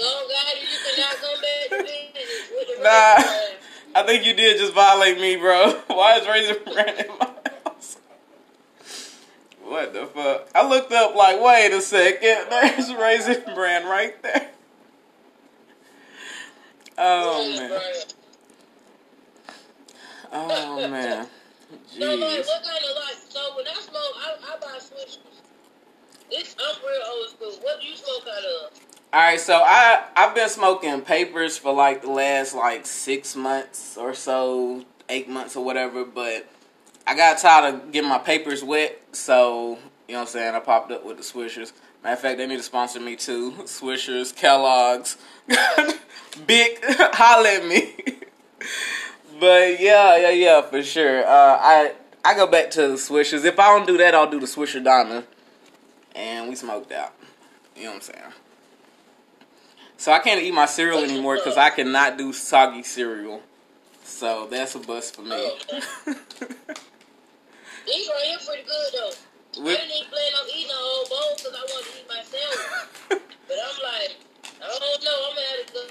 Go, 0.00 0.26
God, 0.28 0.54
you 0.58 0.66
cannot 0.96 1.16
come 1.16 1.40
back 1.42 1.68
to 1.68 1.84
business 1.84 2.78
Nah. 2.82 4.00
I 4.00 4.02
think 4.06 4.24
you 4.24 4.32
did 4.32 4.56
just 4.56 4.72
violate 4.72 5.20
me, 5.20 5.36
bro. 5.36 5.72
Why 5.88 6.16
is 6.16 6.26
raisin 6.26 6.56
Bran 6.64 6.88
in 6.88 7.18
my 7.18 7.30
house? 7.66 7.98
What 9.62 9.92
the 9.92 10.06
fuck? 10.06 10.48
I 10.54 10.66
looked 10.66 10.90
up 10.90 11.14
like, 11.14 11.38
wait 11.42 11.72
a 11.72 11.82
second, 11.82 12.46
there's 12.50 12.94
raisin 12.94 13.42
Bran 13.54 13.84
right 13.84 14.20
there. 14.22 14.48
Oh 16.96 17.56
man. 17.58 17.80
Oh 20.32 20.88
man. 20.90 21.26
So, 21.86 22.14
like, 22.14 22.46
what 22.46 22.62
kind 22.64 22.84
of 22.88 22.96
like? 22.96 23.16
So 23.28 23.56
when 23.56 23.66
I 23.66 23.74
smoke, 23.74 24.14
I, 24.16 24.36
I 24.48 24.58
buy 24.60 24.78
Swishers. 24.78 25.18
This 26.30 26.56
I'm 26.58 26.76
real 26.82 27.02
old 27.10 27.28
school. 27.30 27.52
What 27.62 27.80
do 27.80 27.86
you 27.86 27.96
smoke 27.96 28.22
out 28.22 28.44
of? 28.44 28.89
All 29.12 29.18
right, 29.18 29.40
so 29.40 29.54
I 29.54 30.04
I've 30.14 30.36
been 30.36 30.48
smoking 30.48 31.00
papers 31.00 31.58
for 31.58 31.72
like 31.72 32.02
the 32.02 32.10
last 32.10 32.54
like 32.54 32.86
six 32.86 33.34
months 33.34 33.96
or 33.96 34.14
so, 34.14 34.84
eight 35.08 35.28
months 35.28 35.56
or 35.56 35.64
whatever. 35.64 36.04
But 36.04 36.46
I 37.08 37.16
got 37.16 37.38
tired 37.38 37.74
of 37.74 37.90
getting 37.90 38.08
my 38.08 38.18
papers 38.18 38.62
wet, 38.62 39.02
so 39.10 39.78
you 40.06 40.14
know 40.14 40.20
what 40.20 40.20
I'm 40.20 40.26
saying. 40.28 40.54
I 40.54 40.60
popped 40.60 40.92
up 40.92 41.04
with 41.04 41.16
the 41.16 41.24
Swishers. 41.24 41.72
Matter 42.04 42.14
of 42.14 42.20
fact, 42.20 42.38
they 42.38 42.46
need 42.46 42.58
to 42.58 42.62
sponsor 42.62 43.00
me 43.00 43.16
too. 43.16 43.50
Swishers, 43.64 44.32
Kellogg's, 44.32 45.16
Bic, 46.46 46.78
holla 46.84 47.48
at 47.48 47.66
me. 47.66 47.94
but 49.40 49.80
yeah, 49.80 50.18
yeah, 50.18 50.30
yeah, 50.30 50.62
for 50.62 50.84
sure. 50.84 51.26
Uh, 51.26 51.58
I 51.60 51.94
I 52.24 52.36
go 52.36 52.46
back 52.46 52.70
to 52.72 52.82
the 52.82 52.94
swishers. 52.94 53.44
If 53.44 53.58
I 53.58 53.76
don't 53.76 53.88
do 53.88 53.96
that, 53.96 54.14
I'll 54.14 54.30
do 54.30 54.38
the 54.38 54.46
Swisher 54.46 54.84
Donna, 54.84 55.24
and 56.14 56.48
we 56.48 56.54
smoked 56.54 56.92
out. 56.92 57.12
You 57.74 57.84
know 57.84 57.88
what 57.88 57.94
I'm 57.96 58.02
saying? 58.02 58.32
So 60.00 60.10
I 60.12 60.18
can't 60.18 60.40
eat 60.40 60.54
my 60.54 60.64
cereal 60.64 61.04
anymore 61.04 61.36
because 61.36 61.58
I 61.58 61.68
cannot 61.68 62.16
do 62.16 62.32
soggy 62.32 62.82
cereal. 62.82 63.42
So 64.02 64.46
that's 64.50 64.74
a 64.74 64.78
bust 64.78 65.14
for 65.14 65.20
me. 65.20 65.32
Oh, 65.34 65.58
These 66.06 66.16
right 68.08 68.24
here 68.24 68.38
pretty 68.46 68.62
good 68.62 68.92
though. 68.94 69.12
I 69.60 69.62
With- 69.62 69.76
didn't 69.76 69.94
even 69.94 70.08
plan 70.08 70.32
on 70.40 70.48
eating 70.56 70.70
a 70.70 70.74
whole 70.74 71.04
bowl 71.06 71.36
because 71.36 71.52
I 71.52 71.60
wanted 71.68 71.92
to 71.92 71.98
eat 72.00 72.08
my 72.08 72.22
sandwich. 72.22 72.88
but 73.46 73.58
I'm 73.62 73.78
like, 73.82 74.16
I 74.62 74.64
don't 74.78 75.04
know. 75.04 75.28
I'm 75.28 75.36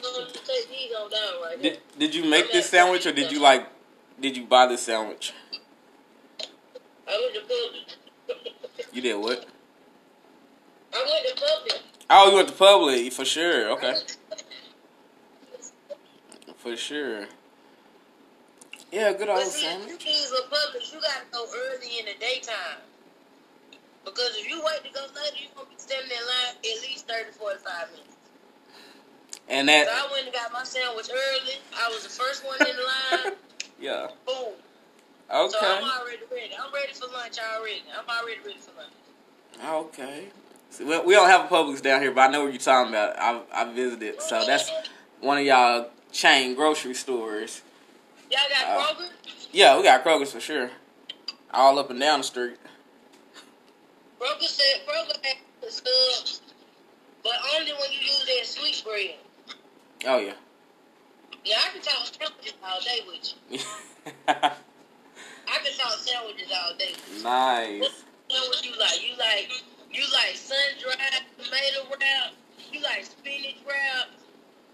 gonna 0.02 0.26
have 0.26 0.34
to 0.34 0.40
take 0.44 0.66
these 0.70 0.92
on 1.00 1.12
down 1.12 1.42
right 1.44 1.58
now. 1.58 1.62
did 1.62 1.80
Did 2.00 2.16
you 2.16 2.26
make 2.28 2.52
this 2.52 2.68
sandwich 2.68 3.06
or 3.06 3.12
did 3.12 3.32
you 3.32 3.40
like? 3.40 3.68
Did 4.20 4.36
you 4.36 4.48
buy 4.48 4.66
this 4.66 4.82
sandwich? 4.82 5.34
I 7.08 7.12
went 7.12 7.36
to 7.36 7.42
Publix. 7.42 7.96
You 8.92 9.02
did 9.04 9.18
what? 9.18 9.46
I 10.96 10.98
went 10.98 11.28
to 11.38 11.44
Publix. 11.44 11.84
Oh, 12.10 12.30
you 12.30 12.36
went 12.36 12.48
to 12.48 12.54
Publix 12.56 13.14
for 13.14 13.26
sure. 13.26 13.70
Okay, 13.72 13.96
for 16.58 16.76
sure. 16.76 17.28
Yeah, 18.92 19.14
good 19.14 19.30
old 19.30 19.44
see, 19.44 19.68
if 19.68 19.88
you 19.88 19.98
choose 19.98 20.32
a 20.32 20.50
Publix, 20.50 20.92
you 20.92 21.00
gotta 21.00 21.26
go 21.32 21.46
early 21.46 22.00
in 22.00 22.06
the 22.06 22.20
daytime. 22.20 22.82
Because 24.04 24.36
if 24.38 24.50
you 24.50 24.62
wait 24.66 24.84
to 24.84 24.92
go 24.92 25.02
later, 25.14 25.38
you're 25.38 25.52
gonna 25.56 25.70
be 25.70 25.76
standing 25.78 26.10
in 26.10 26.26
line 26.26 26.56
at 26.58 26.82
least 26.82 27.08
30, 27.08 27.32
45 27.32 27.92
minutes. 27.92 28.16
And 29.48 29.68
So 29.68 29.74
that, 29.74 29.88
I 29.88 30.12
went 30.12 30.26
and 30.26 30.34
got 30.34 30.52
my 30.52 30.64
sandwich 30.64 31.10
early. 31.12 31.54
I 31.78 31.90
was 31.90 32.04
the 32.04 32.10
first 32.10 32.46
one 32.46 32.58
in 32.60 32.76
the 32.76 32.84
line. 32.84 33.34
yeah. 33.80 34.08
Boom. 34.26 34.54
So 35.30 35.60
I'm 35.62 35.84
already 35.84 36.26
ready. 36.32 36.54
I'm 36.58 36.74
ready 36.74 36.94
for 36.94 37.08
lunch 37.14 37.38
already. 37.38 37.84
I'm 37.94 38.10
already 38.10 38.40
ready 38.42 38.58
for 38.60 38.72
lunch. 38.78 39.86
okay. 39.94 40.30
We, 40.80 41.14
don't 41.14 41.28
have 41.30 41.46
a 41.46 41.48
Publix 41.54 41.82
down 41.82 42.02
here, 42.02 42.12
but 42.12 42.30
I 42.30 42.32
know 42.32 42.44
what 42.44 42.54
you're 42.54 42.60
talking 42.62 42.94
about. 42.94 43.20
I 43.20 43.42
I 43.54 43.74
visited, 43.74 44.22
so 44.22 44.46
that's 44.46 44.72
one 45.20 45.38
of 45.38 45.44
y'all 45.44 45.90
chain 46.12 46.56
grocery 46.56 46.94
stores. 46.94 47.62
Y'all 48.32 48.40
got 48.50 48.68
Uh, 48.68 48.94
Kroger? 48.94 49.10
Yeah, 49.52 49.78
we 49.78 49.84
got 49.84 50.04
Kroger's 50.06 50.32
for 50.32 50.40
sure. 50.40 50.72
All 51.52 51.80
up 51.80 51.90
and 51.90 52.00
down 52.00 52.20
the 52.20 52.24
street. 52.24 52.58
Kroger 54.20 54.42
said 54.44 54.82
Kroger 54.88 55.18
has 55.26 55.36
the 55.62 55.72
subs, 55.72 56.42
but 57.24 57.34
only 57.56 57.72
when 57.72 57.92
you 57.92 58.00
use 58.00 58.26
that 58.26 58.46
sweet 58.46 58.84
bread. 58.86 59.16
Oh 60.06 60.20
yeah. 60.20 60.34
Yeah, 61.44 61.58
I 61.66 61.70
can 61.72 61.82
talk 61.82 62.06
sandwiches 62.06 62.54
all 62.64 62.80
day 62.82 63.00
with 63.08 63.34
you. 63.50 63.60
I 64.28 65.58
can 65.64 65.78
talk 65.78 65.94
sandwiches 65.98 66.52
all 66.54 66.76
day. 66.78 66.94
Nice. 67.24 67.82
What 67.82 67.92
nice. 67.92 68.04
sandwich 68.30 68.66
you 68.66 68.80
like? 68.80 69.02
You 69.02 69.18
like 69.18 69.64
you 69.92 70.04
like 70.14 70.36
sun 70.36 70.58
dried 70.82 71.24
tomato 71.38 71.90
wrap? 71.90 72.34
You 72.72 72.82
like 72.82 73.06
spinach 73.06 73.58
wrap? 73.68 74.08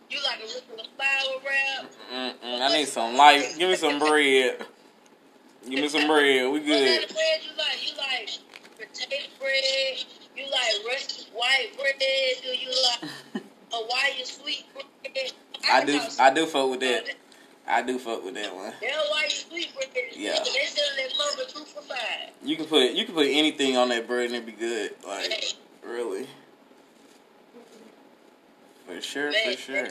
You 0.09 0.19
like 0.23 0.39
a 0.39 0.45
regular 0.45 0.89
flour 0.95 1.41
wrap? 1.45 1.91
Mm-mm, 2.13 2.61
I 2.61 2.77
need 2.77 2.87
some 2.87 3.15
life. 3.15 3.57
Give 3.57 3.69
me 3.69 3.75
some 3.75 3.99
bread. 3.99 4.65
Give 5.69 5.79
me 5.81 5.87
some 5.87 6.07
bread. 6.07 6.51
We 6.51 6.59
What 6.59 6.67
kind 6.67 6.67
good. 6.67 7.03
of 7.03 7.09
bread 7.09 7.39
you 7.43 7.57
like? 7.57 7.87
You 7.87 7.97
like 7.97 8.29
potato 8.77 9.23
bread? 9.39 10.05
You 10.35 10.43
like 10.51 10.85
rusty 10.87 11.25
white 11.33 11.69
bread? 11.77 11.95
Do 11.99 12.49
you 12.49 12.69
like 12.69 13.11
Hawaiian 13.71 14.25
sweet 14.25 14.65
bread? 14.73 15.31
I 15.71 15.81
can 15.81 15.87
do. 15.87 15.99
I 16.19 16.33
do 16.33 16.45
fuck 16.45 16.69
with 16.69 16.81
that. 16.81 17.15
I 17.67 17.81
do 17.81 17.97
fuck 17.97 18.23
with 18.23 18.35
that 18.35 18.55
one. 18.55 18.65
That 18.65 18.75
Hawaiian 18.81 19.29
sweet 19.29 19.73
bread. 19.73 19.89
Yeah. 20.15 20.33
They 20.33 20.65
selling 20.65 21.37
that 21.37 21.49
two 21.49 21.65
for 21.65 21.81
five. 21.81 22.29
You 22.43 22.55
can 22.55 22.65
put 22.65 22.91
you 22.91 23.05
can 23.05 23.15
put 23.15 23.27
anything 23.27 23.75
on 23.75 23.89
that 23.89 24.07
bread 24.07 24.27
and 24.27 24.35
it'd 24.35 24.45
be 24.45 24.51
good. 24.51 24.91
Like 25.05 25.55
really. 25.83 26.27
For 28.85 29.01
sure, 29.01 29.33
for 29.33 29.57
sure. 29.57 29.87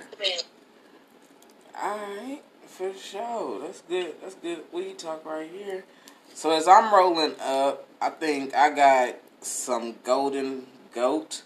Alright, 1.77 2.43
for 2.67 2.95
sure. 2.95 3.61
That's 3.61 3.81
good. 3.83 4.15
That's 4.23 4.37
good. 4.37 4.61
We 4.73 4.93
talk 4.93 5.25
right 5.25 5.51
here. 5.51 5.85
So 6.33 6.53
as 6.53 6.69
I'm 6.69 6.95
rolling 6.95 7.35
up, 7.41 7.89
I 8.01 8.11
think 8.11 8.55
I 8.55 8.71
got 8.71 9.17
some 9.41 9.97
golden 10.05 10.67
goat. 10.95 11.43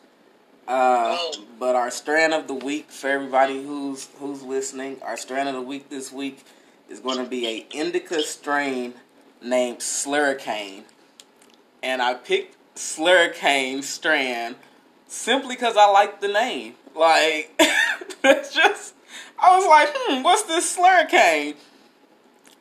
Uh, 0.68 1.16
but 1.58 1.74
our 1.74 1.90
strand 1.90 2.34
of 2.34 2.46
the 2.46 2.52
week 2.52 2.90
for 2.90 3.08
everybody 3.08 3.64
who's 3.64 4.08
who's 4.18 4.42
listening, 4.42 5.00
our 5.02 5.16
strand 5.16 5.48
of 5.48 5.54
the 5.54 5.62
week 5.62 5.88
this 5.88 6.12
week 6.12 6.44
is 6.90 7.00
going 7.00 7.16
to 7.16 7.24
be 7.24 7.46
a 7.46 7.66
indica 7.70 8.22
strain 8.22 8.92
named 9.42 9.78
Slurricane, 9.78 10.82
and 11.82 12.02
I 12.02 12.12
picked 12.12 12.54
Slurricane 12.76 13.82
strand 13.82 14.56
simply 15.06 15.54
because 15.54 15.78
I 15.78 15.90
like 15.90 16.20
the 16.20 16.28
name. 16.28 16.74
Like 16.94 17.50
it's 18.22 18.54
just, 18.54 18.94
I 19.38 19.56
was 19.56 19.66
like, 19.66 19.88
hmm, 19.90 20.22
what's 20.22 20.42
this 20.42 20.76
Slurricane? 20.76 21.54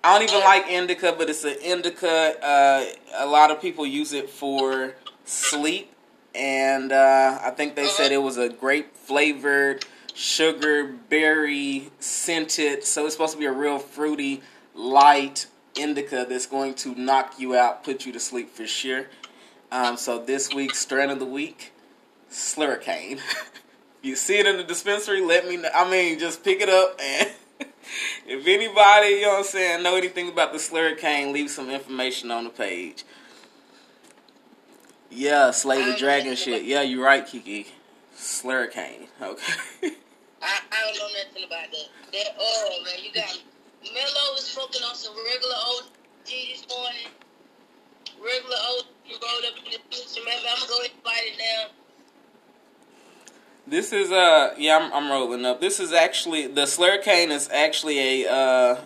I 0.02 0.18
don't 0.18 0.30
even 0.30 0.46
like 0.46 0.68
indica, 0.70 1.14
but 1.18 1.30
it's 1.30 1.44
an 1.44 1.58
indica. 1.62 2.42
Uh, 2.42 2.86
a 3.16 3.26
lot 3.26 3.52
of 3.52 3.62
people 3.62 3.86
use 3.86 4.14
it 4.14 4.30
for 4.30 4.96
sleep, 5.26 5.92
and 6.38 6.92
uh, 6.92 7.40
I 7.42 7.50
think 7.52 7.76
they 7.76 7.88
said 7.88 8.12
it 8.12 8.22
was 8.22 8.38
a 8.38 8.50
grape 8.50 8.96
flavored, 8.96 9.86
sugar 10.14 10.86
berry 11.10 11.90
scented. 12.00 12.84
So 12.84 13.06
it's 13.06 13.16
supposed 13.16 13.34
to 13.34 13.40
be 13.40 13.46
a 13.46 13.52
real 13.52 13.80
fruity, 13.80 14.44
light 14.76 15.48
indica 15.76 16.26
that's 16.30 16.46
going 16.46 16.76
to 16.76 16.96
knock 16.96 17.40
you 17.40 17.56
out, 17.56 17.84
put 17.84 18.06
you 18.06 18.12
to 18.14 18.20
sleep 18.20 18.52
for 18.52 18.68
sure. 18.68 19.08
Um, 19.72 19.98
so 19.98 20.24
this 20.24 20.54
week's 20.54 20.80
strain 20.80 21.10
of 21.10 21.20
the 21.20 21.26
week, 21.26 21.74
Slurricane. 22.32 23.20
you 24.02 24.16
see 24.16 24.38
it 24.38 24.46
in 24.46 24.58
the 24.58 24.64
dispensary, 24.64 25.22
let 25.22 25.48
me 25.48 25.58
know. 25.58 25.70
I 25.74 25.90
mean, 25.90 26.20
just 26.20 26.44
pick 26.44 26.62
it 26.62 26.70
up 26.70 27.00
and. 27.02 27.32
If 28.28 28.46
anybody, 28.46 29.08
you 29.08 29.22
know 29.22 29.30
what 29.30 29.38
I'm 29.38 29.44
saying, 29.46 29.82
know 29.82 29.96
anything 29.96 30.28
about 30.28 30.52
the 30.52 30.60
Slurricane, 30.60 31.32
leave 31.32 31.50
some 31.50 31.70
information 31.70 32.30
on 32.30 32.44
the 32.44 32.50
page. 32.50 33.06
Yeah, 35.10 35.52
Slay 35.52 35.84
the 35.90 35.98
Dragon 35.98 36.36
shit. 36.36 36.64
Yeah, 36.64 36.82
you're 36.82 37.04
right, 37.04 37.26
Kiki. 37.26 37.68
Slurricane. 38.16 39.08
Okay. 39.22 39.94
I, 40.42 40.60
I 40.72 40.86
don't 40.86 40.98
know 40.98 41.08
nothing 41.24 41.44
about 41.46 41.72
that. 41.72 42.12
That 42.12 42.36
oh 42.40 42.82
man, 42.84 43.04
you 43.04 43.14
got 43.14 43.42
Mello 43.94 44.34
was 44.34 44.46
smoking 44.46 44.82
on 44.84 44.96
some 44.96 45.14
regular 45.16 45.56
OG 45.56 46.26
this 46.26 46.66
morning. 46.70 47.08
Regular 48.24 48.56
OG 48.56 48.86
rolled 49.10 49.46
up 49.46 49.58
in 49.66 49.72
the 49.72 49.80
picture. 49.90 50.22
Maybe 50.26 50.46
I'm 50.50 50.58
gonna 50.58 50.70
go 50.70 50.80
ahead 50.80 50.92
and 50.94 51.04
bite 51.04 51.22
it 51.26 51.38
now. 51.38 51.72
This 53.68 53.94
is 53.94 54.12
uh 54.12 54.54
yeah, 54.58 54.78
I'm 54.78 54.94
I'm 54.94 55.12
rolling 55.12 55.46
up. 55.46 55.62
This 55.62 55.80
is 55.80 55.94
actually 55.94 56.48
the 56.48 56.64
Slurricane 56.64 57.30
is 57.30 57.50
actually 57.50 58.24
a 58.24 58.32
uh 58.32 58.82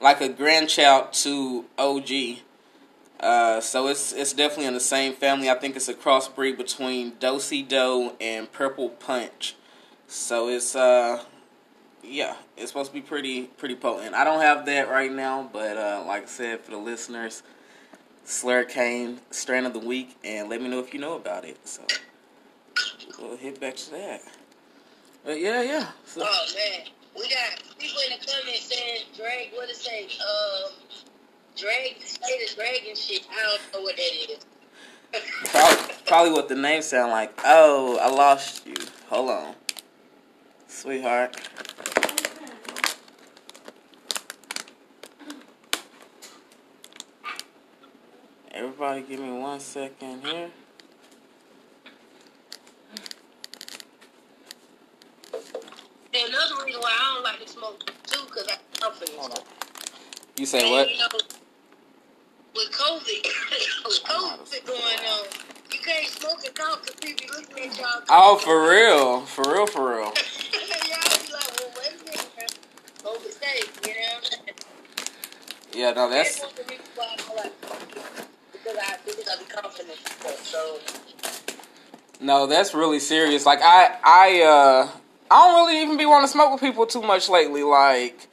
like 0.00 0.20
a 0.20 0.28
grandchild 0.28 1.12
to 1.14 1.64
OG. 1.78 2.10
Uh, 3.22 3.60
so 3.60 3.86
it's 3.86 4.12
it's 4.12 4.32
definitely 4.32 4.66
in 4.66 4.74
the 4.74 4.80
same 4.80 5.12
family. 5.12 5.48
I 5.48 5.54
think 5.54 5.76
it's 5.76 5.88
a 5.88 5.94
crossbreed 5.94 6.56
between 6.56 7.12
Dosey 7.12 7.62
Doe 7.66 8.16
and 8.20 8.50
Purple 8.50 8.88
Punch. 8.88 9.54
So 10.08 10.48
it's 10.48 10.74
uh 10.74 11.22
yeah, 12.02 12.34
it's 12.56 12.72
supposed 12.72 12.90
to 12.90 12.94
be 12.94 13.00
pretty 13.00 13.44
pretty 13.44 13.76
potent. 13.76 14.16
I 14.16 14.24
don't 14.24 14.40
have 14.40 14.66
that 14.66 14.90
right 14.90 15.12
now, 15.12 15.48
but 15.52 15.76
uh 15.76 16.04
like 16.04 16.24
I 16.24 16.26
said 16.26 16.60
for 16.62 16.72
the 16.72 16.78
listeners, 16.78 17.44
Slurricane 18.26 19.18
strand 19.30 19.66
of 19.66 19.72
the 19.72 19.78
week 19.78 20.16
and 20.24 20.50
let 20.50 20.60
me 20.60 20.68
know 20.68 20.80
if 20.80 20.92
you 20.92 20.98
know 20.98 21.14
about 21.14 21.44
it. 21.44 21.58
So 21.66 21.82
we'll 23.20 23.36
hit 23.36 23.60
back 23.60 23.76
to 23.76 23.90
that. 23.92 24.20
But 25.24 25.40
yeah, 25.40 25.62
yeah. 25.62 25.86
So 26.06 26.22
Oh 26.24 26.46
man, 26.56 26.88
we 27.14 27.22
got 27.28 27.62
people 27.78 28.00
in 28.10 28.18
the 28.18 28.26
comments 28.26 28.64
saying 28.64 29.02
Drake. 29.16 29.52
What 29.54 29.70
it 29.70 29.76
say? 29.76 30.06
Um, 30.06 30.72
drag. 31.56 32.00
Say 32.00 32.18
the 32.46 32.54
dragon 32.54 32.94
shit. 32.94 33.26
I 33.30 33.42
don't 33.42 33.74
know 33.74 33.82
what 33.82 33.96
that 33.96 34.30
is. 34.30 34.38
probably, 35.50 35.94
probably 36.06 36.32
what 36.32 36.48
the 36.48 36.54
name 36.56 36.82
sound 36.82 37.10
like. 37.10 37.32
Oh, 37.44 37.98
I 38.00 38.08
lost 38.08 38.66
you. 38.66 38.74
Hold 39.08 39.30
on. 39.30 39.54
Sweetheart. 40.68 41.36
Everybody 48.52 49.02
give 49.02 49.20
me 49.20 49.32
one 49.32 49.60
second 49.60 50.24
here. 50.24 50.50
Another 56.14 56.64
reason 56.64 56.80
why 56.80 56.90
I 56.90 57.14
don't 57.14 57.24
like 57.24 57.40
to 57.40 57.48
smoke 57.48 57.90
too, 58.06 58.24
cause 58.26 58.46
I 58.48 58.80
confidence. 58.80 59.16
Hold 59.18 59.38
on. 59.38 59.44
You 60.36 60.46
say 60.46 60.70
what? 60.70 60.88
With 62.62 62.70
COVID, 62.70 63.26
with 63.86 64.04
COVID 64.04 64.66
going 64.66 64.78
on, 64.78 65.26
you 65.72 65.80
can't 65.80 66.06
smoke 66.06 66.44
and 66.46 66.54
talk 66.54 66.80
because 66.82 66.94
people 67.00 67.26
be 67.26 67.42
looking 67.42 67.70
at 67.70 67.78
y'all. 67.78 68.02
Oh, 68.08 68.36
for 68.36 68.70
real. 68.70 69.22
For 69.22 69.42
real, 69.52 69.66
for 69.66 69.88
real. 69.88 69.98
y'all 70.04 70.12
be 70.12 71.32
like, 71.32 71.58
well, 71.58 71.72
wait 71.76 72.00
a 72.00 72.04
minute. 72.04 72.58
COVID 73.02 73.32
safe, 73.32 73.80
you 73.84 73.94
know 73.94 74.00
what 74.00 74.16
I'm 74.16 74.22
saying? 74.22 74.56
Yeah, 75.74 75.90
no, 75.90 76.08
that's 76.08 76.40
That's 76.40 76.52
the 76.52 76.62
reasons 76.62 76.88
why 76.94 77.08
I 77.10 77.16
don't 77.16 77.36
like 77.36 77.52
because 78.52 78.76
I 78.78 78.96
because 79.04 79.28
I 79.28 79.42
be 79.42 79.50
confident. 79.50 79.98
So 80.44 80.78
no, 82.20 82.46
that's 82.46 82.74
really 82.74 83.00
serious. 83.00 83.44
Like 83.44 83.58
I, 83.60 83.96
I, 84.04 84.42
uh, 84.42 84.88
I 85.32 85.48
don't 85.48 85.66
really 85.66 85.82
even 85.82 85.96
be 85.96 86.06
want 86.06 86.24
to 86.24 86.28
smoke 86.30 86.52
with 86.52 86.60
people 86.60 86.86
too 86.86 87.02
much 87.02 87.28
lately. 87.28 87.64
Like 87.64 88.28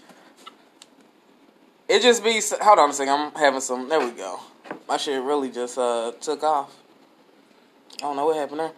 it 1.90 2.02
just 2.02 2.24
be. 2.24 2.40
Hold 2.62 2.80
on 2.80 2.92
a 2.92 2.94
second. 2.94 3.14
I'm 3.14 3.32
having 3.34 3.62
some. 3.62 3.90
There 3.90 4.00
we 4.00 4.12
go. 4.12 4.40
My 4.88 4.98
shit 4.98 5.22
really 5.22 5.50
just 5.50 5.78
uh 5.78 6.12
took 6.22 6.44
off. 6.44 6.76
I 7.98 8.02
don't 8.04 8.16
know 8.16 8.28
what 8.28 8.38
happened 8.38 8.60
there. 8.60 8.72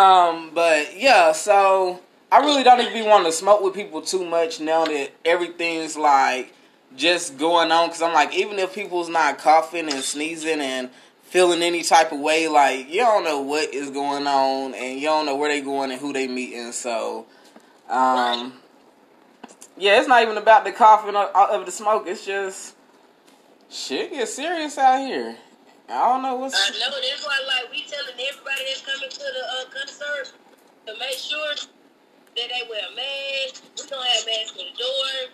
Um, 0.00 0.50
but 0.52 0.98
yeah, 0.98 1.32
so 1.32 2.00
I 2.32 2.38
really 2.38 2.64
don't 2.64 2.80
even 2.80 2.92
be 2.92 3.02
wanting 3.02 3.26
to 3.26 3.32
smoke 3.32 3.62
with 3.62 3.74
people 3.74 4.00
too 4.02 4.24
much 4.24 4.58
now 4.60 4.84
that 4.86 5.12
everything's 5.24 5.96
like 5.96 6.52
just 6.96 7.38
going 7.38 7.70
on. 7.70 7.88
Cause 7.90 8.02
I'm 8.02 8.14
like, 8.14 8.34
even 8.34 8.58
if 8.58 8.74
people's 8.74 9.08
not 9.08 9.38
coughing 9.38 9.92
and 9.92 10.02
sneezing 10.02 10.60
and 10.60 10.90
feeling 11.22 11.62
any 11.62 11.82
type 11.82 12.10
of 12.10 12.18
way, 12.18 12.48
like 12.48 12.88
you 12.88 13.00
don't 13.00 13.24
know 13.24 13.40
what 13.40 13.72
is 13.72 13.90
going 13.90 14.26
on 14.26 14.74
and 14.74 14.98
you 14.98 15.06
don't 15.06 15.26
know 15.26 15.36
where 15.36 15.50
they 15.50 15.60
going 15.60 15.92
and 15.92 16.00
who 16.00 16.12
they 16.12 16.26
meeting. 16.26 16.72
So, 16.72 17.26
um, 17.88 18.54
yeah, 19.76 19.98
it's 19.98 20.08
not 20.08 20.22
even 20.22 20.36
about 20.36 20.64
the 20.64 20.72
coughing 20.72 21.16
of, 21.16 21.30
of 21.34 21.66
the 21.66 21.72
smoke. 21.72 22.04
It's 22.06 22.24
just 22.24 22.76
shit 23.70 24.12
gets 24.12 24.34
serious 24.34 24.78
out 24.78 25.00
here. 25.00 25.36
I 25.88 26.08
don't 26.08 26.22
know 26.22 26.36
what's. 26.36 26.54
I 26.54 26.70
know 26.78 26.96
that's 26.96 27.24
why 27.26 27.38
like 27.46 27.70
we 27.70 27.84
telling 27.84 28.14
everybody 28.14 28.62
that's 28.68 28.82
coming 28.82 29.10
to 29.10 29.18
the 29.18 29.44
uh, 29.44 29.64
concert 29.72 30.32
to 30.86 30.92
make 30.98 31.18
sure 31.18 31.54
that 31.54 32.48
they 32.48 32.62
wear 32.68 32.82
a 32.86 32.94
mask. 32.94 33.64
We 33.76 33.88
gonna 33.88 34.04
have 34.04 34.26
masks 34.26 34.52
at 34.52 34.64
the 34.64 34.76
door. 34.78 35.32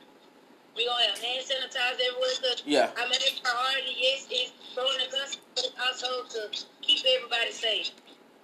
We 0.76 0.86
gonna 0.86 1.04
have 1.10 1.18
hand 1.18 1.44
sanitizer 1.44 2.00
everywhere. 2.00 2.36
Cause 2.40 2.62
Yeah. 2.64 2.90
I 2.96 3.04
mean, 3.04 3.20
it's 3.20 3.40
priority 3.40 3.94
yes 3.98 4.26
is 4.30 4.52
throwing 4.74 4.98
the 5.02 5.10
concert, 5.10 5.42
but 5.54 5.72
also 5.86 6.24
to 6.24 6.64
keep 6.80 7.02
everybody 7.04 7.52
safe. 7.52 7.90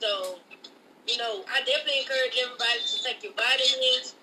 So, 0.00 0.38
you 1.06 1.16
know, 1.16 1.44
I 1.48 1.62
definitely 1.62 2.02
encourage 2.02 2.36
everybody 2.42 2.80
to 2.84 3.02
take 3.02 3.22
your 3.22 3.32
vitamins. 3.32 4.15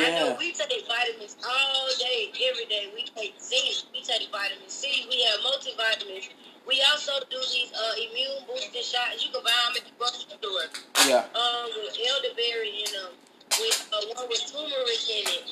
I 0.00 0.08
know 0.16 0.36
we 0.40 0.52
take 0.56 0.88
vitamins 0.88 1.36
all 1.44 1.88
day, 2.00 2.32
every 2.48 2.64
day. 2.64 2.88
We 2.96 3.04
take 3.12 3.36
zinc, 3.36 3.84
we 3.92 4.00
take 4.00 4.24
vitamin 4.32 4.68
C, 4.68 5.04
we 5.10 5.20
have 5.28 5.40
multivitamins. 5.44 6.32
We 6.64 6.80
also 6.88 7.12
do 7.28 7.36
these 7.52 7.68
uh, 7.76 7.92
immune 8.00 8.46
boosting 8.48 8.80
shots. 8.80 9.20
You 9.20 9.28
can 9.34 9.44
buy 9.44 9.52
them 9.52 9.76
at 9.76 9.84
the 9.84 9.92
grocery 10.00 10.32
store. 10.40 10.66
Yeah. 11.04 11.28
Um, 11.36 11.68
with 11.76 11.92
elderberry 11.98 12.86
in 12.86 12.88
them, 12.94 13.12
with 13.60 13.78
uh, 13.92 14.00
one 14.16 14.28
with 14.32 14.40
turmeric 14.48 15.02
in 15.12 15.26
it. 15.28 15.44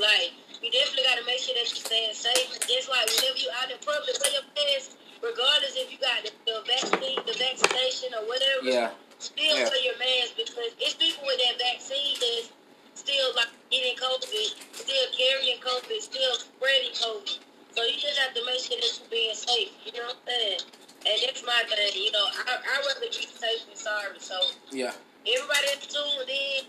Like, 0.00 0.32
you 0.64 0.70
definitely 0.72 1.04
got 1.04 1.20
to 1.20 1.26
make 1.28 1.42
sure 1.44 1.52
that 1.58 1.68
you're 1.68 1.84
staying 1.84 2.14
safe. 2.16 2.48
Just 2.64 2.88
like 2.88 3.04
whenever 3.04 3.36
you 3.36 3.50
out 3.60 3.68
in 3.68 3.76
public, 3.84 4.14
wear 4.16 4.32
your 4.32 4.46
mask, 4.56 4.96
regardless 5.20 5.76
if 5.76 5.92
you 5.92 5.98
got 6.00 6.24
the, 6.24 6.32
the 6.48 6.56
vaccine, 6.64 7.20
the 7.28 7.36
vaccination 7.36 8.14
or 8.16 8.24
whatever 8.30 8.64
Yeah. 8.64 8.96
still 9.20 9.44
Yeah. 9.44 9.68
wear 9.68 9.82
your 9.84 9.98
mask 10.00 10.38
because 10.40 10.72
it's 10.80 10.94
people 10.96 11.26
with 11.28 11.36
that 11.42 11.58
vaccine 11.60 12.14
that's 12.16 12.48
still 12.94 13.28
like 13.36 13.50
getting 13.70 13.96
COVID, 13.96 14.48
still 14.72 15.06
carrying 15.16 15.58
COVID, 15.60 16.00
still 16.00 16.34
spreading 16.34 16.94
COVID. 16.94 17.38
So 17.74 17.82
you 17.82 17.98
just 17.98 18.18
have 18.18 18.34
to 18.34 18.42
make 18.46 18.60
sure 18.62 18.78
that 18.78 18.86
you're 19.00 19.10
being 19.10 19.34
safe. 19.34 19.70
You 19.84 19.92
know 19.98 20.06
what 20.06 20.16
I'm 20.22 20.28
saying? 20.30 20.60
And 21.06 21.16
that's 21.26 21.42
my 21.44 21.60
thing. 21.68 21.92
You 22.02 22.12
know, 22.12 22.24
I 22.46 22.54
I 22.56 22.74
rather 22.86 23.06
be 23.10 23.26
safe 23.26 23.66
than 23.66 23.76
sorry. 23.76 24.18
So 24.18 24.38
Yeah. 24.70 24.94
everybody 25.26 25.66
that's 25.74 25.86
tuned 25.90 26.30
in, 26.30 26.64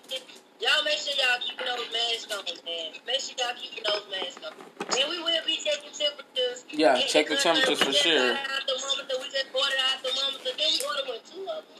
y'all 0.59 0.83
make 0.83 0.97
sure 0.97 1.13
y'all 1.15 1.39
keeping 1.39 1.65
those 1.69 1.87
masks 1.93 2.27
on, 2.33 2.43
man. 2.65 2.97
Make 3.05 3.21
sure 3.21 3.37
y'all 3.37 3.55
keeping 3.55 3.85
those 3.85 4.05
masks 4.09 4.41
on. 4.43 4.53
And 4.97 5.05
we 5.09 5.21
will 5.21 5.45
be 5.45 5.55
checking 5.61 5.93
temperatures. 5.93 6.65
Yeah, 6.73 6.95
And 6.97 7.05
check 7.07 7.29
the 7.29 7.37
temperatures 7.37 7.79
for 7.81 7.93
sure. 7.93 8.33
Out 8.33 8.65
the 8.65 8.75
moment 8.81 9.07
that 9.07 9.17
we 9.21 9.29
just 9.29 9.47
ordered 9.53 9.81
out 9.87 10.01
the 10.03 10.11
moment, 10.17 10.41
then 10.43 10.55
we 10.57 10.79
ordered 10.89 11.07
with 11.07 11.23
two 11.31 11.45
of 11.47 11.63
them. 11.69 11.79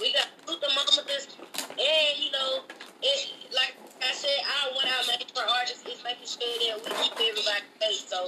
We 0.00 0.12
got 0.12 0.26
two 0.46 0.56
thermometers, 0.58 1.26
and 1.78 2.18
you 2.18 2.30
know, 2.32 2.66
it 3.02 3.18
like 3.54 3.74
I 4.02 4.12
said, 4.12 4.38
our 4.42 4.74
one 4.74 4.86
our 4.86 5.04
main 5.06 5.22
priority 5.30 5.74
is 5.86 6.02
making 6.02 6.26
sure 6.26 6.42
that 6.42 6.82
we 6.82 6.90
keep 7.02 7.14
everybody 7.14 7.64
safe. 7.80 8.08
So 8.10 8.26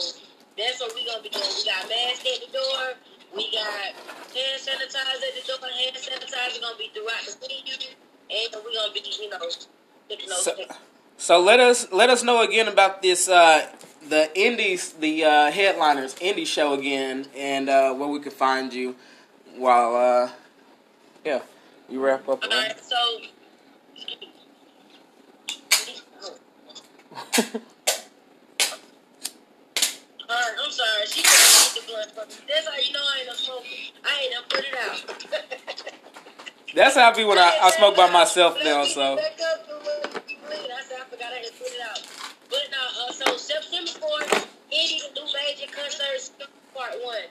that's 0.57 0.81
what 0.81 0.95
we're 0.95 1.07
gonna 1.07 1.23
be 1.23 1.31
doing. 1.31 1.51
We 1.51 1.65
got 1.67 1.89
masks 1.91 2.27
at 2.27 2.39
the 2.47 2.51
door. 2.55 2.83
We 3.35 3.51
got 3.51 3.95
hand 4.35 4.59
sanitizer 4.59 5.19
at 5.19 5.35
the 5.35 5.45
door. 5.47 5.67
Hand 5.67 5.97
sanitizer 5.97 6.61
gonna 6.61 6.79
be 6.79 6.91
throughout 6.95 7.23
the 7.27 7.35
venue, 7.43 7.95
and 8.31 8.49
we're 8.55 8.75
gonna 8.75 8.93
be, 8.95 9.03
you 9.03 9.31
know, 9.31 9.39
taking 10.09 10.29
those. 10.29 10.45
So, 10.45 10.55
so 11.17 11.41
let 11.41 11.61
us 11.61 11.91
let 11.93 12.11
us 12.11 12.23
know 12.23 12.43
again 12.43 12.69
about 12.69 13.03
this 13.03 13.29
uh, 13.29 13.67
the 14.09 14.31
indies 14.39 14.93
the 14.95 15.25
uh, 15.25 15.51
headliners 15.51 16.15
indie 16.17 16.47
show 16.47 16.75
again 16.75 17.27
and 17.37 17.69
uh, 17.69 17.95
where 17.95 18.09
we 18.09 18.21
can 18.21 18.33
find 18.33 18.73
you 18.73 18.97
while 19.57 19.95
uh, 19.97 20.31
yeah 21.25 21.43
you 21.89 22.05
wrap 22.05 22.29
up. 22.29 22.43
All 22.43 22.49
right, 22.49 22.79
so. 22.83 22.97
Alright, 27.13 27.61
I'm 30.63 30.71
sorry. 30.71 31.07
She 31.07 31.23
couldn't 31.23 31.59
get 31.59 31.75
the 31.75 31.83
blunt 31.91 32.11
from 32.13 32.29
me. 32.29 32.35
That's 32.47 32.69
how 32.69 32.77
you 32.79 32.93
know 32.93 33.01
I 33.03 33.19
ain't 33.19 33.27
no 33.27 33.35
smoker. 33.35 33.67
I 34.05 34.21
ain't 34.23 34.33
done 34.33 34.45
put 34.49 34.65
it 34.65 34.75
out. 34.79 35.03
That's 36.75 36.95
how 36.95 37.11
I 37.11 37.15
be 37.15 37.25
when 37.25 37.37
I, 37.39 37.59
I 37.63 37.71
smoke 37.71 37.97
by 37.97 38.09
myself 38.11 38.57
now. 38.63 38.85
So 38.85 39.17
Back 39.17 39.41
up 39.43 39.67
to 39.67 39.75
what 39.75 40.31
you. 40.31 40.37
I 40.47 40.83
said 40.83 41.01
I 41.01 41.05
forgot 41.11 41.33
I 41.33 41.37
had 41.37 41.47
to 41.47 41.53
put 41.59 41.67
it 41.67 41.81
out. 41.83 42.01
But 42.49 42.71
no, 42.71 42.79
uh, 43.09 43.13
so 43.13 43.37
September 43.37 43.91
4th, 43.91 44.47
Indy 44.71 45.01
the 45.03 45.11
new 45.21 45.27
major 45.27 45.67
concert 45.73 46.31
part 46.75 46.95
one. 47.03 47.25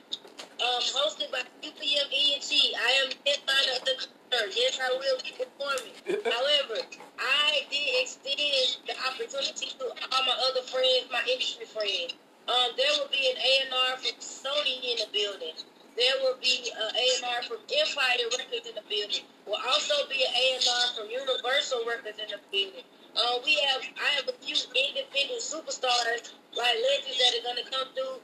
Um, 0.59 0.83
hosted 0.83 1.31
by 1.31 1.39
UPM 1.63 2.07
ENT. 2.11 2.51
I 2.51 2.91
am 2.99 3.15
headliner 3.23 3.79
of 3.79 3.83
the 3.87 3.95
concert. 3.95 4.51
Yes, 4.51 4.75
I 4.75 4.91
will 4.91 5.15
be 5.23 5.31
performing. 5.31 5.95
However, 6.27 6.83
I 7.15 7.63
did 7.71 8.03
extend 8.03 8.83
the 8.83 8.91
opportunity 9.07 9.71
to 9.79 9.85
all 9.87 10.23
my 10.27 10.35
other 10.51 10.67
friends, 10.67 11.07
my 11.07 11.23
industry 11.31 11.63
friends. 11.63 12.19
Um, 12.51 12.75
there 12.75 12.91
will 12.99 13.07
be 13.07 13.23
an 13.31 13.39
A&R 13.39 14.03
from 14.03 14.19
Sony 14.19 14.83
in 14.83 14.99
the 14.99 15.07
building. 15.15 15.55
There 15.95 16.15
will 16.27 16.35
be 16.43 16.67
an 16.75 16.91
A&R 16.91 17.39
from 17.47 17.63
Empire 17.63 18.27
Records 18.27 18.67
in 18.67 18.75
the 18.75 18.83
building. 18.91 19.23
Will 19.47 19.63
also 19.63 19.95
be 20.11 20.19
an 20.27 20.33
A&R 20.35 20.85
from 20.91 21.07
Universal 21.07 21.87
Records 21.87 22.19
in 22.19 22.35
the 22.35 22.39
building. 22.51 22.83
Uh, 23.15 23.39
we 23.47 23.55
have 23.63 23.79
I 23.95 24.11
have 24.19 24.27
a 24.27 24.35
few 24.43 24.59
independent 24.75 25.39
superstars 25.39 26.35
like 26.51 26.75
legends 26.83 27.15
that 27.15 27.31
are 27.39 27.45
gonna 27.47 27.67
come 27.71 27.87
through 27.95 28.18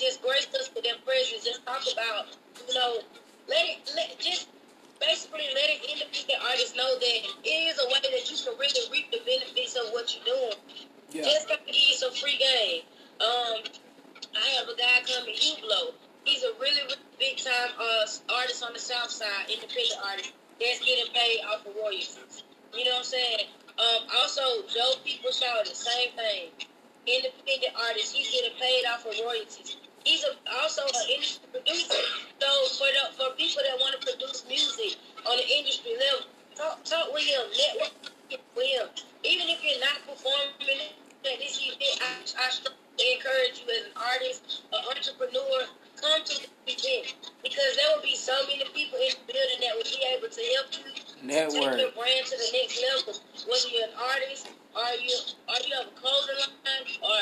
just 0.00 0.22
grace 0.22 0.48
us 0.58 0.70
with 0.74 0.84
their 0.84 0.98
presence. 1.04 1.44
Just 1.44 1.64
talk 1.66 1.82
about 1.92 2.36
you 2.68 2.74
know 2.74 3.02
let 3.48 3.64
it 3.66 3.92
let 3.96 4.18
just 4.18 4.48
basically 5.00 5.46
letting 5.54 5.78
independent 5.86 6.40
artists 6.42 6.76
know 6.76 6.98
that 6.98 7.18
it 7.44 7.48
is 7.48 7.78
a 7.78 7.86
way 7.86 8.02
that 8.02 8.24
you 8.30 8.36
can 8.36 8.54
really 8.58 8.84
reap 8.90 9.10
the 9.10 9.22
benefits 9.24 9.76
of 9.76 9.92
what 9.92 10.10
you're 10.14 10.26
doing. 10.26 10.58
yeah 11.10 11.22
Just 11.22 11.48
to 11.48 11.56
give 11.66 11.74
you 11.74 11.94
some 11.94 12.12
free 12.12 12.38
game. 12.38 12.82
Um, 13.20 13.62
I 14.34 14.46
have 14.58 14.68
a 14.68 14.76
guy 14.76 15.02
coming, 15.06 15.34
Ublo. 15.34 15.94
He's 16.24 16.42
a 16.42 16.52
really, 16.60 16.82
really 16.86 17.02
big 17.18 17.38
time 17.38 17.70
uh, 17.80 18.06
artist 18.34 18.62
on 18.62 18.72
the 18.72 18.78
South 18.78 19.10
Side, 19.10 19.48
independent 19.48 19.98
artist 20.04 20.32
that's 20.60 20.80
getting 20.84 21.10
paid 21.14 21.40
off 21.46 21.66
of 21.66 21.74
royalties. 21.74 22.42
You 22.74 22.84
know 22.84 22.98
what 22.98 22.98
I'm 22.98 23.04
saying? 23.04 23.46
Um, 23.78 24.02
also, 24.18 24.42
Joe 24.68 24.98
People 25.04 25.30
Shaw, 25.30 25.62
the 25.62 25.74
same 25.74 26.10
thing. 26.18 26.50
Independent 27.06 27.72
artist, 27.78 28.14
he's 28.14 28.30
getting 28.30 28.58
paid 28.58 28.84
off 28.92 29.06
of 29.06 29.14
royalties. 29.24 29.76
He's 30.08 30.24
a, 30.24 30.32
also 30.64 30.88
an 30.88 31.04
industry 31.12 31.44
producer. 31.52 32.00
So 32.40 32.48
for 32.80 32.88
the, 32.88 33.12
for 33.12 33.28
people 33.36 33.60
that 33.60 33.76
want 33.76 33.92
to 33.92 34.00
produce 34.00 34.40
music 34.48 34.96
on 35.28 35.36
the 35.36 35.44
industry 35.44 35.92
level, 36.00 36.24
talk, 36.56 36.80
talk 36.80 37.12
with 37.12 37.28
him, 37.28 37.44
network 37.52 37.92
with 38.32 38.72
him. 38.72 38.88
Even 39.20 39.52
if 39.52 39.60
you're 39.60 39.84
not 39.84 40.00
performing 40.08 40.96
at 41.28 41.36
this 41.36 41.60
event, 41.60 42.00
I, 42.00 42.24
I 42.24 42.48
strongly 42.48 43.04
encourage 43.20 43.60
you 43.60 43.68
as 43.68 43.84
an 43.92 43.96
artist, 44.00 44.64
an 44.72 44.80
entrepreneur, 44.88 45.68
come 46.00 46.24
to 46.24 46.34
the 46.40 46.48
event 46.72 47.12
because 47.44 47.76
there 47.76 47.92
will 47.92 48.00
be 48.00 48.16
so 48.16 48.32
many 48.48 48.64
people 48.72 48.96
in 49.04 49.12
the 49.12 49.28
building 49.28 49.60
that 49.60 49.76
will 49.76 49.92
be 49.92 50.00
able 50.08 50.32
to 50.32 50.42
help 50.56 50.72
you 50.72 50.88
take 50.88 51.52
your 51.52 51.68
network. 51.76 51.92
brand 52.00 52.24
to 52.24 52.36
the 52.40 52.48
next 52.56 52.80
level. 52.80 53.12
Whether 53.44 53.68
you're 53.76 53.92
an 53.92 53.96
artist, 54.00 54.48
or 54.72 54.88
you 55.04 55.16
or 55.52 55.58
you 55.68 55.72
have 55.76 55.92
a 55.92 55.96
clothing 56.00 56.40
line, 56.64 56.96
or 57.04 57.20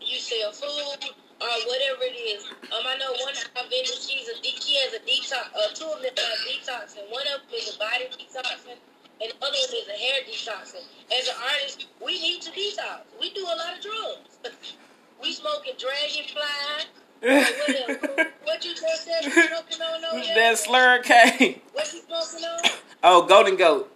you 0.00 0.16
sell 0.16 0.56
food, 0.56 1.12
or 1.40 1.54
whatever 1.66 2.02
it 2.06 2.16
is. 2.16 2.44
Um, 2.70 2.84
I 2.86 2.96
know 2.98 3.10
one 3.22 3.34
of 3.34 3.48
our 3.56 3.66
vendors, 3.68 4.06
she's 4.06 4.28
a 4.28 4.36
de- 4.40 4.60
she 4.60 4.76
has 4.84 4.94
a 4.94 5.02
detox. 5.02 5.50
Uh, 5.54 5.72
two 5.74 5.88
of 5.90 6.02
them 6.02 6.14
have 6.14 6.38
detoxing. 6.46 7.10
One 7.10 7.26
of 7.34 7.42
them 7.46 7.54
is 7.54 7.74
a 7.74 7.78
body 7.78 8.06
detoxing. 8.12 8.78
And 9.22 9.30
the 9.30 9.36
other 9.42 9.54
one 9.54 9.74
is 9.78 9.88
a 9.88 9.98
hair 9.98 10.18
detoxing. 10.26 10.86
As 11.10 11.28
an 11.28 11.34
artist, 11.42 11.86
we 12.04 12.20
need 12.20 12.42
to 12.42 12.50
detox. 12.50 13.06
We 13.20 13.30
do 13.32 13.42
a 13.42 13.56
lot 13.56 13.76
of 13.76 13.82
drugs. 13.82 14.38
we 15.22 15.32
smoking 15.32 15.74
dragonfly. 15.78 16.90
What, 17.24 18.30
what 18.44 18.64
you 18.64 18.74
just 18.74 19.04
said 19.04 19.22
smoking 19.24 19.82
on 19.82 20.04
over 20.12 20.24
there? 20.24 20.34
that 20.34 20.58
slur 20.58 21.00
K. 21.02 21.62
What 21.72 21.92
you 21.92 22.00
smoking 22.00 22.44
on? 22.46 22.60
Oh, 23.06 23.26
Golden 23.26 23.56
Goat. 23.56 23.94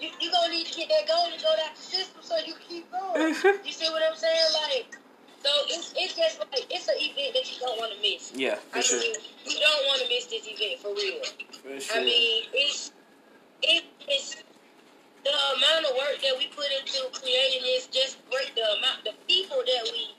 You, 0.00 0.08
you 0.18 0.32
gonna 0.32 0.52
need 0.52 0.66
to 0.66 0.74
get 0.74 0.88
that 0.88 1.06
golden 1.06 1.38
goat 1.38 1.44
go 1.44 1.56
down 1.56 1.74
the 1.76 1.80
system 1.80 2.22
so 2.22 2.34
you 2.46 2.54
keep 2.66 2.90
going. 2.90 3.34
You 3.64 3.72
see 3.72 3.88
what 3.90 4.02
I'm 4.02 4.16
saying? 4.16 4.52
Like, 4.54 4.96
So 5.42 5.48
it's 5.68 5.94
it's 5.96 6.14
just 6.16 6.38
like 6.38 6.66
it's 6.68 6.88
an 6.88 6.96
event 7.00 7.32
that 7.32 7.48
you 7.48 7.58
don't 7.60 7.78
want 7.78 7.92
to 7.96 7.98
miss. 8.04 8.32
Yeah, 8.36 8.56
for 8.70 8.78
I 8.78 8.80
sure. 8.80 9.00
mean, 9.00 9.14
you 9.48 9.56
don't 9.56 9.86
want 9.88 10.02
to 10.02 10.08
miss 10.08 10.26
this 10.26 10.44
event 10.44 10.80
for 10.80 10.92
real. 10.92 11.24
For 11.64 11.80
sure. 11.80 11.96
I 11.96 12.04
mean, 12.04 12.44
it's 12.52 12.92
it, 13.62 13.84
it's 14.06 14.36
the 15.24 15.32
amount 15.56 15.88
of 15.88 15.96
work 15.96 16.20
that 16.20 16.34
we 16.36 16.48
put 16.48 16.68
into 16.76 17.08
creating 17.16 17.62
this. 17.62 17.86
Just 17.88 18.18
great. 18.28 18.52
The 18.54 18.68
amount, 18.78 19.04
the 19.04 19.16
people 19.28 19.56
that 19.64 19.82
we, 19.88 20.12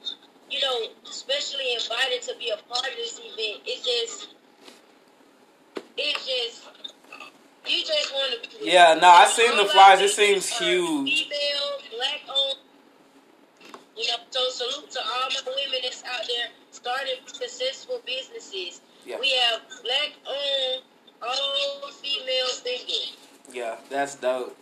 you 0.49 0.59
know, 0.61 0.89
especially 1.05 1.73
invited 1.73 2.21
to 2.23 2.33
be 2.39 2.49
a 2.49 2.57
part 2.65 2.89
of 2.89 2.95
this 2.97 3.19
event. 3.21 3.61
It's 3.65 3.85
just, 3.85 4.35
it's 5.97 6.25
just. 6.25 6.67
You 7.67 7.85
just 7.85 8.11
want 8.11 8.41
to. 8.41 8.49
Yeah, 8.65 8.97
no, 8.99 9.07
I 9.07 9.27
seen 9.27 9.55
the 9.55 9.65
flyers. 9.65 10.01
It 10.01 10.09
seems 10.09 10.49
huge. 10.49 11.29
Female, 11.29 11.77
black 11.95 12.21
owned. 12.27 12.57
Know, 14.07 14.17
so 14.31 14.49
salute 14.49 14.89
to 14.91 14.99
all 14.99 15.29
my 15.29 15.41
women 15.45 15.79
that's 15.83 16.03
out 16.03 16.25
there 16.27 16.47
starting 16.71 17.21
successful 17.27 18.01
businesses. 18.05 18.81
Yeah. 19.05 19.19
We 19.19 19.29
have 19.31 19.61
black 19.83 20.11
owned, 20.25 20.83
all 21.21 21.91
female 22.01 22.49
vendors. 22.63 23.17
Yeah, 23.53 23.75
that's 23.89 24.15
dope. 24.15 24.57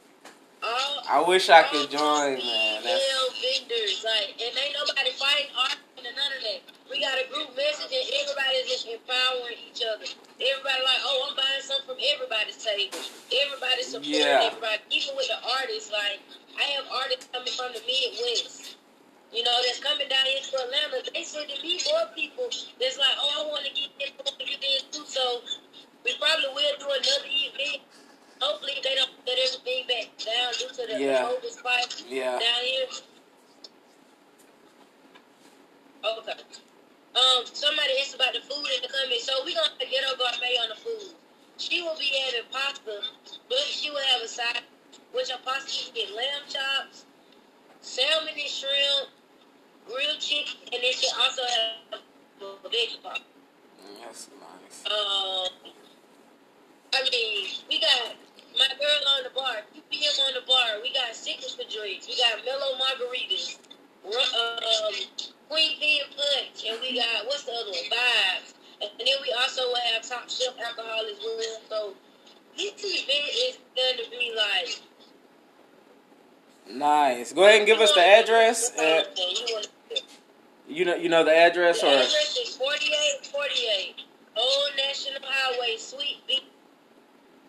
All, 0.62 1.04
I 1.08 1.24
wish 1.26 1.48
I 1.50 1.64
could 1.64 1.90
join, 1.90 2.36
man. 2.36 2.82
Female 2.84 3.30
vendors, 3.40 4.04
like, 4.04 4.36
and 4.44 4.52
ain't 4.60 4.76
nobody 4.76 5.12
fighting, 5.16 5.56
arguing, 5.56 6.16
none 6.16 6.32
of 6.36 6.44
that. 6.44 6.60
We 6.92 7.00
got 7.00 7.16
a 7.16 7.32
group 7.32 7.56
message, 7.56 7.96
and 7.96 8.08
everybody's 8.20 8.68
just 8.68 8.88
empowering 8.92 9.56
each 9.72 9.80
other. 9.88 10.04
Everybody 10.36 10.82
like, 10.84 11.02
oh, 11.06 11.32
I'm 11.32 11.36
buying 11.38 11.64
something 11.64 11.96
from 11.96 12.00
everybody's 12.02 12.60
table. 12.60 13.00
Everybody 13.32 13.84
supporting 13.88 14.20
Yeah. 14.20 14.50
everybody, 14.52 14.84
even 14.92 15.16
with 15.16 15.30
the 15.32 15.40
artists. 15.62 15.94
Like, 15.94 16.20
I 16.60 16.64
have 16.76 16.86
artists 16.92 17.30
coming 17.32 17.54
from 17.56 17.72
the 17.72 17.80
Midwest. 17.88 18.76
You 19.32 19.44
know, 19.44 19.54
that's 19.66 19.80
coming 19.80 20.10
down 20.10 20.26
here 20.26 20.42
to 20.42 20.58
Atlanta. 20.66 21.06
They 21.14 21.24
sending 21.24 21.62
me 21.62 21.78
more 21.86 22.10
people 22.16 22.50
that's 22.82 22.98
like, 22.98 23.14
oh, 23.18 23.46
I 23.46 23.52
want 23.52 23.66
to 23.66 23.74
get 23.74 23.94
this, 24.00 24.10
I 24.18 24.22
want 24.26 24.40
to 24.40 24.46
get 24.46 24.60
this 24.62 24.84
too. 24.90 25.06
So 25.06 25.42
we 26.04 26.18
probably 26.18 26.50
will 26.50 26.76
do 26.82 26.90
another 26.90 27.30
event. 27.30 27.82
Hopefully 28.42 28.74
they 28.82 28.96
don't 28.96 29.12
let 29.28 29.38
everything 29.38 29.86
back 29.86 30.08
down 30.18 30.50
due 30.58 30.70
to 30.74 30.84
the 30.90 30.98
Yeah. 30.98 31.30
COVID 31.30 31.52
spike 31.52 31.94
yeah. 32.10 32.40
down 32.40 32.62
here. 32.66 32.88
Okay. 36.04 36.40
Um, 37.16 37.44
somebody 37.52 37.94
asked 38.02 38.16
about 38.16 38.34
the 38.34 38.42
food 38.42 38.66
in 38.78 38.82
the 38.82 38.88
comments, 38.90 39.26
so 39.26 39.34
we're 39.44 39.54
gonna 39.54 39.92
get 39.92 40.06
our 40.06 40.16
Gourmet 40.16 40.56
on 40.64 40.70
the 40.70 40.76
food. 40.76 41.14
She 41.58 41.82
will 41.82 41.98
be 42.00 42.10
having 42.26 42.50
pasta, 42.52 43.02
but 43.50 43.60
she 43.60 43.90
will 43.92 44.06
have 44.14 44.22
a 44.22 44.28
side, 44.28 44.64
which 45.12 45.30
a 45.30 45.38
pasta 45.44 45.70
can 45.70 45.94
get 45.94 46.16
lamb 46.16 46.48
chops, 46.48 47.06
salmon 47.82 48.34
and 48.34 48.50
shrimp, 48.50 49.10
grilled 49.90 50.20
chicken, 50.22 50.62
and 50.72 50.84
then 50.84 50.94
she 50.94 51.10
also 51.18 51.42
have 51.42 51.98
a 51.98 52.68
veggie. 52.70 53.02
Mm, 53.02 54.06
That's 54.06 54.30
nice. 54.38 54.86
Um, 54.86 55.50
I 56.94 57.02
mean, 57.10 57.50
we 57.70 57.82
got 57.82 58.16
my 58.54 58.70
girl 58.78 59.02
on 59.18 59.24
the 59.24 59.34
bar, 59.34 59.66
2 59.74 59.82
p.m. 59.90 60.14
on 60.28 60.34
the 60.34 60.46
bar. 60.46 60.78
We 60.82 60.94
got 60.94 61.16
signature 61.16 61.66
drinks. 61.66 62.08
We 62.08 62.18
got 62.18 62.46
mellow 62.46 62.78
margaritas, 62.78 63.58
um, 64.06 64.94
queen 65.50 65.80
pin 65.80 66.06
punch, 66.14 66.66
and 66.70 66.78
we 66.82 66.96
got 66.96 67.26
what's 67.26 67.44
the 67.44 67.52
other 67.52 67.72
one? 67.72 67.90
Vibes. 67.90 68.54
And 68.82 68.92
then 68.98 69.18
we 69.22 69.34
also 69.34 69.62
have 69.92 70.08
top 70.08 70.30
shelf 70.30 70.56
alcohol 70.66 71.04
as 71.10 71.18
well. 71.20 71.62
So 71.70 71.94
this 72.56 72.74
event 72.78 73.30
is 73.50 73.58
gonna 73.76 74.10
be 74.10 74.34
like. 74.38 74.82
Nice. 76.72 77.34
Go 77.34 77.46
ahead 77.46 77.58
and 77.58 77.66
give 77.66 77.80
us 77.80 77.94
the 77.94 78.02
address. 78.06 78.78
Uh, 78.78 79.04
You 80.70 80.86
know, 80.86 80.96
you 80.96 81.10
know 81.10 81.24
the 81.24 81.36
address 81.36 81.82
The 81.82 81.88
or 81.88 81.94
address 81.98 82.38
is 82.38 82.56
4848 82.58 84.06
Old 84.38 84.72
National 84.78 85.20
Highway, 85.26 85.76
Suite 85.78 86.22
B. 86.28 86.40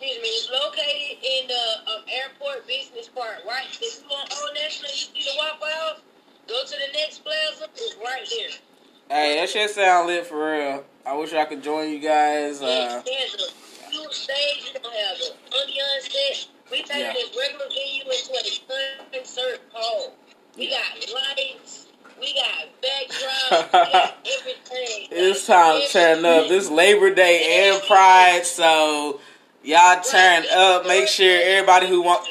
Excuse 0.00 0.22
me. 0.22 0.28
It's 0.28 0.48
located 0.48 1.20
in 1.22 1.46
the 1.48 1.92
um, 1.92 2.02
Airport 2.08 2.66
Business 2.66 3.08
Park, 3.08 3.44
right? 3.46 3.66
If 3.70 4.00
you 4.00 4.08
want 4.08 4.32
Old 4.40 4.54
National, 4.54 4.90
you 4.90 4.96
see 5.12 5.22
the 5.22 5.36
Waffle 5.36 5.68
House, 5.68 6.00
go 6.48 6.64
to 6.64 6.70
the 6.70 6.98
next 6.98 7.22
plaza. 7.22 7.68
It's 7.76 7.96
right 8.02 8.24
there. 8.30 8.56
Hey, 9.16 9.36
that 9.40 9.50
shit 9.50 9.68
sound 9.70 10.06
lit 10.06 10.26
for 10.26 10.52
real. 10.56 10.84
I 11.04 11.14
wish 11.16 11.34
I 11.34 11.44
could 11.44 11.62
join 11.62 11.90
you 11.90 11.98
guys. 11.98 12.62
Yeah, 12.62 12.66
Uh, 12.66 13.02
huge 13.04 14.12
stage. 14.12 14.72
You 14.72 14.80
don't 14.80 14.94
have 14.94 15.18
the 15.18 15.34
time 25.50 25.82
turn 25.90 26.24
up. 26.24 26.48
This 26.48 26.70
Labor 26.70 27.12
Day 27.12 27.72
and 27.72 27.82
Pride, 27.82 28.42
so 28.44 29.20
y'all 29.64 30.00
turn 30.00 30.44
up. 30.54 30.86
Make 30.86 31.08
sure 31.08 31.40
everybody 31.42 31.88
who 31.88 32.02
want. 32.02 32.24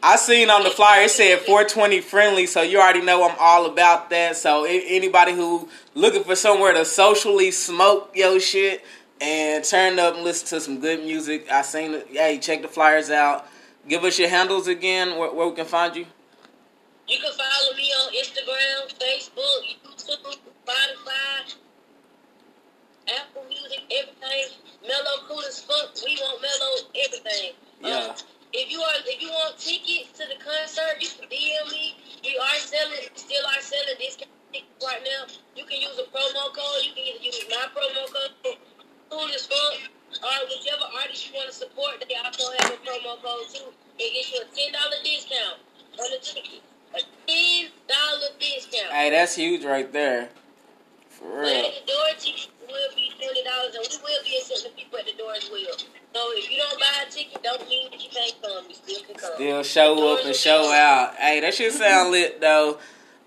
I 0.00 0.14
seen 0.14 0.48
on 0.48 0.62
the 0.62 0.70
flyer 0.70 1.02
it 1.02 1.10
said 1.10 1.40
420 1.40 2.00
friendly, 2.02 2.46
so 2.46 2.62
you 2.62 2.78
already 2.78 3.02
know 3.02 3.28
I'm 3.28 3.34
all 3.40 3.66
about 3.66 4.10
that. 4.10 4.36
So 4.36 4.64
anybody 4.64 5.32
who 5.32 5.68
looking 5.94 6.22
for 6.22 6.36
somewhere 6.36 6.72
to 6.72 6.84
socially 6.84 7.50
smoke 7.50 8.12
yo 8.14 8.38
shit 8.38 8.84
and 9.20 9.64
turn 9.64 9.98
up 9.98 10.14
and 10.14 10.22
listen 10.22 10.46
to 10.48 10.60
some 10.60 10.78
good 10.78 11.00
music, 11.00 11.50
I 11.50 11.62
seen 11.62 11.94
it. 11.94 12.06
Hey, 12.12 12.38
check 12.38 12.62
the 12.62 12.68
flyers 12.68 13.10
out. 13.10 13.44
Give 13.88 14.04
us 14.04 14.20
your 14.20 14.28
handles 14.28 14.68
again, 14.68 15.18
where, 15.18 15.32
where 15.32 15.48
we 15.48 15.56
can 15.56 15.66
find 15.66 15.96
you. 15.96 16.06
You 17.08 17.18
can 17.18 17.32
follow 17.32 17.76
me 17.76 17.90
on 17.90 18.12
Instagram, 18.12 18.94
Facebook, 19.00 19.62
YouTube, 19.98 20.36
Spotify, 20.64 21.54
Apple 23.08 23.44
Music, 23.48 23.82
everything. 23.90 24.46
Mellow 24.86 25.26
cool 25.28 25.42
as 25.46 25.60
fuck. 25.62 25.90
We 26.04 26.14
want 26.20 26.42
mellow 26.42 26.74
everything. 26.94 27.52
Yeah. 27.82 28.14
Um, 28.14 28.16
if 28.52 28.70
you 28.70 28.80
are 28.80 28.98
if 29.06 29.18
you 29.22 29.30
want 29.30 29.58
tickets 29.58 30.12
to 30.18 30.28
the 30.28 30.38
concert, 30.38 31.00
you 31.00 31.08
can 31.08 31.26
DM 31.26 31.66
me. 31.72 31.96
We 32.22 32.38
are 32.38 32.58
selling, 32.60 33.08
still 33.14 33.42
are 33.46 33.62
selling 33.62 33.98
discount 33.98 34.30
tickets 34.52 34.84
right 34.84 35.02
now. 35.02 35.26
You 35.56 35.64
can 35.64 35.80
use 35.80 35.98
a 35.98 36.06
promo 36.12 36.52
code. 36.54 36.82
You 36.84 36.92
can 36.94 37.02
either 37.10 37.24
use 37.24 37.42
my 37.50 37.66
promo 37.74 38.06
code, 38.12 38.58
cool 39.10 39.26
as 39.34 39.46
fuck, 39.46 39.74
or 40.22 40.36
whichever 40.46 40.86
artist 41.00 41.26
you 41.26 41.34
want 41.34 41.50
to 41.50 41.56
support. 41.56 42.04
They 42.06 42.14
also 42.22 42.44
have 42.60 42.70
a 42.70 42.78
promo 42.86 43.18
code 43.18 43.48
too. 43.50 43.72
It 43.98 44.10
gets 44.14 44.30
you 44.30 44.42
a 44.42 44.48
ten 44.54 44.70
dollar 44.70 45.00
discount 45.02 45.58
on 45.98 46.06
the 46.12 46.20
ticket. 46.22 46.62
A 46.94 47.00
ten 47.26 47.72
dollar 47.88 48.30
discount. 48.38 48.92
Hey, 48.92 49.10
that's 49.10 49.34
huge 49.34 49.64
right 49.64 49.90
there. 49.90 50.28
For 51.08 51.40
real. 51.40 51.48
at 51.66 51.72
the 51.72 51.86
door 51.86 52.12
ticket 52.18 52.51
will 52.72 52.96
be 52.96 53.12
twenty 53.20 53.44
dollars, 53.44 53.74
and 53.76 53.84
we 53.84 53.96
will 54.00 54.24
be 54.24 54.38
accepting 54.40 54.72
people 54.72 54.98
at 54.98 55.06
the 55.06 55.12
door 55.12 55.32
as 55.36 55.48
well. 55.52 55.76
So 56.14 56.20
if 56.34 56.50
you 56.50 56.56
don't 56.56 56.80
buy 56.80 57.04
a 57.06 57.10
ticket, 57.10 57.42
don't 57.42 57.68
mean 57.68 57.90
that 57.90 58.02
you 58.02 58.10
can't 58.10 58.34
come. 58.42 58.64
You 58.68 58.74
still 58.74 59.02
can 59.04 59.14
come. 59.14 59.30
Still 59.34 59.62
show 59.62 60.14
up 60.14 60.24
and 60.24 60.34
show 60.34 60.72
out. 60.72 61.14
Hey, 61.16 61.40
that 61.40 61.54
should 61.54 61.72
sound 61.72 62.10
lit 62.10 62.40
though. 62.40 62.78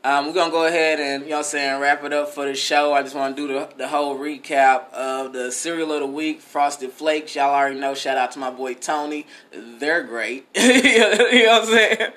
Um, 0.03 0.27
we're 0.27 0.33
gonna 0.33 0.51
go 0.51 0.67
ahead 0.67 0.99
and 0.99 1.23
you 1.23 1.31
know 1.31 1.37
what 1.37 1.45
I'm 1.45 1.49
saying 1.49 1.81
wrap 1.81 2.03
it 2.03 2.13
up 2.13 2.29
for 2.29 2.45
the 2.45 2.53
show. 2.53 2.93
I 2.93 3.01
just 3.01 3.15
wanna 3.15 3.35
do 3.35 3.47
the, 3.47 3.69
the 3.75 3.87
whole 3.87 4.15
recap 4.19 4.93
of 4.93 5.33
the 5.33 5.51
cereal 5.51 5.91
of 5.93 6.01
the 6.01 6.05
week, 6.05 6.41
Frosted 6.41 6.91
Flakes. 6.91 7.35
Y'all 7.35 7.49
already 7.49 7.79
know, 7.79 7.95
shout 7.95 8.15
out 8.15 8.31
to 8.33 8.39
my 8.39 8.51
boy 8.51 8.75
Tony. 8.75 9.25
They're 9.51 10.03
great. 10.03 10.45
you 10.55 10.99
know 10.99 11.59
what 11.59 11.61
I'm 11.63 11.65
saying? 11.65 12.11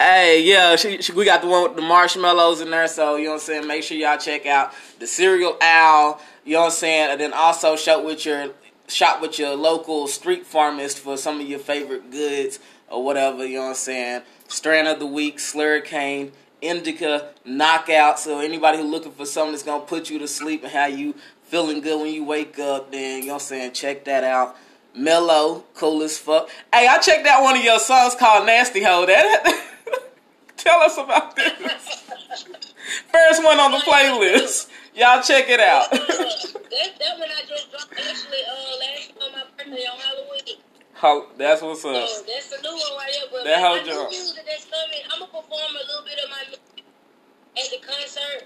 Hey, 0.00 0.42
yeah, 0.42 0.74
she, 0.74 1.02
she, 1.02 1.12
we 1.12 1.24
got 1.24 1.42
the 1.42 1.46
one 1.46 1.62
with 1.62 1.76
the 1.76 1.82
marshmallows 1.82 2.62
in 2.62 2.70
there, 2.70 2.88
so 2.88 3.14
you 3.16 3.26
know 3.26 3.32
what 3.32 3.42
I'm 3.42 3.46
saying. 3.46 3.66
Make 3.68 3.82
sure 3.84 3.96
y'all 3.96 4.16
check 4.16 4.46
out 4.46 4.72
the 4.98 5.06
cereal 5.06 5.56
owl. 5.60 6.20
You 6.44 6.54
know 6.54 6.60
what 6.60 6.66
I'm 6.66 6.72
saying, 6.72 7.10
and 7.10 7.20
then 7.20 7.32
also 7.32 7.76
shop 7.76 8.04
with 8.04 8.24
your 8.24 8.50
shop 8.88 9.20
with 9.22 9.38
your 9.38 9.54
local 9.54 10.08
street 10.08 10.46
farmist 10.46 10.98
for 10.98 11.16
some 11.16 11.40
of 11.40 11.46
your 11.46 11.58
favorite 11.58 12.10
goods 12.10 12.58
or 12.88 13.04
whatever. 13.04 13.46
You 13.46 13.56
know 13.56 13.62
what 13.62 13.68
I'm 13.70 13.74
saying. 13.74 14.22
Strand 14.48 14.88
of 14.88 14.98
the 14.98 15.06
week, 15.06 15.38
Slurricane, 15.38 16.32
Indica, 16.60 17.30
Knockout. 17.44 18.18
So 18.18 18.40
anybody 18.40 18.78
who 18.78 18.84
looking 18.84 19.12
for 19.12 19.26
something 19.26 19.52
that's 19.52 19.62
gonna 19.62 19.84
put 19.84 20.10
you 20.10 20.18
to 20.18 20.28
sleep 20.28 20.62
and 20.62 20.72
have 20.72 20.98
you 20.98 21.14
feeling 21.44 21.80
good 21.80 22.00
when 22.00 22.12
you 22.12 22.24
wake 22.24 22.58
up, 22.58 22.92
then 22.92 23.20
you 23.20 23.26
know 23.26 23.34
what 23.34 23.42
I'm 23.42 23.46
saying. 23.46 23.72
Check 23.72 24.04
that 24.04 24.24
out. 24.24 24.56
Mellow, 24.94 25.64
cool 25.74 26.02
as 26.02 26.18
fuck. 26.18 26.48
Hey, 26.72 26.86
I 26.88 26.98
checked 26.98 27.26
out 27.26 27.42
one 27.42 27.56
of 27.56 27.64
your 27.64 27.78
songs 27.78 28.14
called 28.16 28.46
Nasty 28.46 28.82
Ho. 28.82 29.06
That 29.06 29.62
tell 30.56 30.80
us 30.80 30.98
about 30.98 31.36
this. 31.36 31.52
First 33.12 33.44
one 33.44 33.60
on 33.60 33.72
the 33.72 33.78
playlist. 33.78 34.68
Y'all 35.00 35.22
check 35.22 35.48
it 35.48 35.60
out. 35.60 35.88
that, 35.96 35.98
that 36.04 37.16
one 37.16 37.32
I 37.32 37.40
just 37.48 37.72
dropped 37.72 37.88
actually 37.88 38.44
uh, 38.44 38.76
last 38.84 39.16
on 39.16 39.32
my 39.32 39.44
birthday 39.56 39.88
on 39.88 39.96
Halloween. 39.96 40.60
Ho- 40.92 41.24
that's 41.38 41.62
what's 41.62 41.80
up. 41.88 42.04
So 42.04 42.20
that's 42.28 42.52
the 42.52 42.60
new 42.60 42.68
one 42.68 43.00
right 43.00 43.08
here. 43.08 43.24
But 43.32 43.44
That 43.48 43.64
whole 43.64 43.80
that's 43.80 44.68
coming, 44.68 45.00
I'm 45.08 45.24
gonna 45.24 45.32
perform 45.32 45.72
a 45.72 45.84
little 45.88 46.04
bit 46.04 46.20
of 46.20 46.28
my 46.28 46.44
music 46.52 46.84
at 46.84 47.66
the 47.72 47.80
concert. 47.80 48.44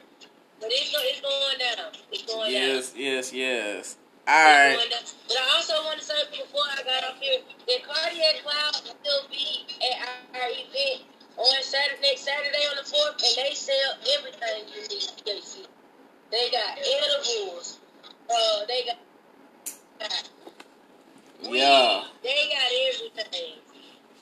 But 0.63 0.71
it's, 0.71 0.95
go, 0.95 1.03
it's 1.03 1.19
going 1.27 1.59
down. 1.59 1.91
It's 2.15 2.23
going 2.23 2.47
down. 2.47 2.63
Yes, 2.63 2.95
yes, 2.95 3.33
yes. 3.35 3.97
All 4.31 4.39
right. 4.39 4.79
But 5.27 5.35
I 5.35 5.59
also 5.59 5.75
want 5.83 5.99
to 5.99 6.07
say 6.07 6.15
before 6.31 6.63
I 6.71 6.87
got 6.87 7.03
up 7.03 7.19
here 7.19 7.43
that 7.67 7.83
Cardiac 7.83 8.47
Cloud 8.47 8.95
will 9.03 9.27
be 9.27 9.67
at 9.91 10.07
our, 10.07 10.47
our 10.47 10.51
event 10.55 11.03
on 11.35 11.63
Saturday 11.67 11.99
next 12.15 12.23
Saturday 12.23 12.63
on 12.71 12.79
the 12.79 12.87
fourth, 12.87 13.19
and 13.19 13.35
they 13.43 13.55
sell 13.59 13.99
everything 14.15 14.71
you 14.71 14.87
need. 14.87 14.94
They 16.35 16.51
got 16.51 16.77
edibles. 16.77 17.79
Uh, 18.29 18.67
they 18.67 18.83
got. 18.83 18.99
Weed. 21.49 21.61
Yeah. 21.61 22.03
They 22.25 22.51
got 22.51 22.71
everything. 22.91 23.53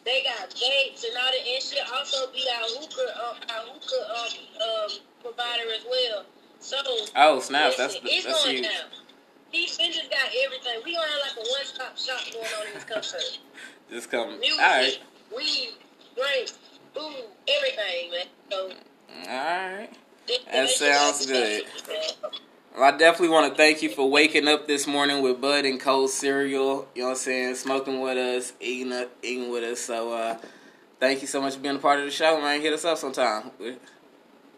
They 0.04 0.22
got 0.22 0.50
vapes 0.50 1.04
and 1.08 1.16
all 1.16 1.32
that 1.32 1.48
and 1.54 1.62
shit. 1.62 1.78
Also, 1.90 2.30
be 2.30 2.44
our 2.52 2.68
hookah, 2.68 3.16
uh, 3.16 3.30
um, 3.30 3.36
our 3.48 3.64
hookah 3.72 4.04
um, 4.12 4.28
um, 4.60 4.90
provider 5.22 5.72
as 5.74 5.86
well. 5.88 6.26
So. 6.60 6.76
Oh 7.16 7.40
snap! 7.40 7.72
That's 7.78 7.94
shit, 7.94 8.02
the, 8.02 8.10
it's 8.10 8.26
that's 8.26 8.44
going 8.44 8.56
huge. 8.56 8.66
down. 8.66 8.90
These 9.50 9.78
bitches 9.78 10.10
got 10.10 10.28
everything. 10.44 10.82
We 10.84 10.92
gonna 10.94 11.06
have 11.08 11.36
like 11.36 11.46
a 11.46 11.48
one 11.48 11.64
stop 11.64 11.96
shop 11.96 12.20
going 12.30 12.44
on 12.60 12.66
in 12.66 12.74
this 12.74 12.84
concert. 12.84 13.38
Just 13.90 14.10
come. 14.10 14.38
Music, 14.38 14.60
all 14.60 14.68
right. 14.68 14.98
Weed, 15.34 15.70
drinks, 16.14 16.58
food, 16.94 17.24
everything, 17.48 18.10
man. 18.10 18.26
So. 18.50 18.70
All 19.30 19.76
right. 19.78 19.88
That 20.50 20.68
sounds 20.70 21.26
good. 21.26 21.64
Well, 22.74 22.84
I 22.84 22.96
definitely 22.96 23.28
want 23.28 23.52
to 23.52 23.56
thank 23.56 23.82
you 23.82 23.90
for 23.90 24.08
waking 24.10 24.48
up 24.48 24.66
this 24.66 24.86
morning 24.86 25.22
with 25.22 25.40
Bud 25.40 25.64
and 25.66 25.78
Cold 25.80 26.10
cereal. 26.10 26.88
You 26.94 27.02
know 27.02 27.08
what 27.08 27.14
I'm 27.14 27.18
saying? 27.18 27.54
Smoking 27.56 28.00
with 28.00 28.16
us, 28.16 28.52
eating 28.60 28.92
up, 28.92 29.10
eating 29.22 29.50
with 29.50 29.62
us. 29.64 29.80
So, 29.80 30.12
uh, 30.12 30.38
thank 30.98 31.20
you 31.20 31.26
so 31.28 31.40
much 31.42 31.54
for 31.54 31.60
being 31.60 31.76
a 31.76 31.78
part 31.78 31.98
of 31.98 32.06
the 32.06 32.10
show, 32.10 32.40
man. 32.40 32.60
Hit 32.62 32.72
us 32.72 32.84
up 32.84 32.96
sometime. 32.98 33.50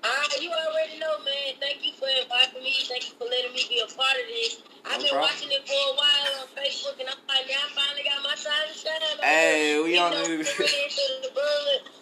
Ah, 0.06 0.28
you 0.40 0.50
already 0.50 0.98
know, 1.00 1.18
man. 1.24 1.54
Thank 1.58 1.84
you 1.84 1.92
for 1.98 2.06
inviting 2.22 2.62
me. 2.62 2.74
Thank 2.86 3.08
you 3.08 3.14
for 3.18 3.24
letting 3.24 3.52
me 3.52 3.64
be 3.68 3.80
a 3.82 3.86
part 3.96 4.14
of 4.14 4.26
this. 4.28 4.62
I've 4.84 4.92
No 4.92 4.98
been 4.98 5.08
problem. 5.08 5.20
watching 5.22 5.48
it 5.50 5.66
for 5.66 5.72
a 5.74 5.96
while 5.96 6.42
on 6.42 6.46
Facebook, 6.54 7.00
and 7.00 7.08
I'm 7.08 7.16
like, 7.26 7.48
now 7.48 7.56
I 7.56 7.70
finally 7.74 8.04
got 8.04 8.22
my 8.22 8.34
time 8.36 8.68
to 8.70 8.78
shine. 8.78 9.18
Hey, 9.22 9.80
we 9.82 9.98
on 9.98 10.12
the- 10.12 10.18
really 10.28 10.44
the 10.44 11.30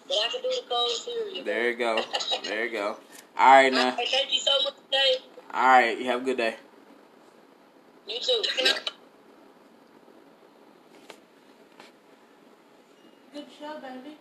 but 0.09 0.17
I 0.19 0.29
can 0.31 0.43
do 0.43 0.49
the 0.51 0.63
cold 0.69 0.91
cereal. 0.91 1.45
There 1.45 1.71
you 1.71 1.77
go. 1.77 2.05
There 2.45 2.67
you 2.67 2.73
go. 2.73 2.97
All 3.39 3.47
right, 3.51 3.73
now. 3.73 3.91
All 3.91 3.97
right, 3.97 4.09
thank 4.09 4.33
you 4.33 4.41
so 4.41 4.53
much, 4.65 4.75
Dave. 4.91 5.19
All 5.55 5.63
right. 5.67 5.99
You 5.99 6.07
have 6.07 6.23
a 6.23 6.25
good 6.25 6.37
day. 6.37 6.57
You 8.07 8.19
too. 8.21 8.43
Good 13.35 13.47
show, 13.59 13.81
baby. 13.81 14.17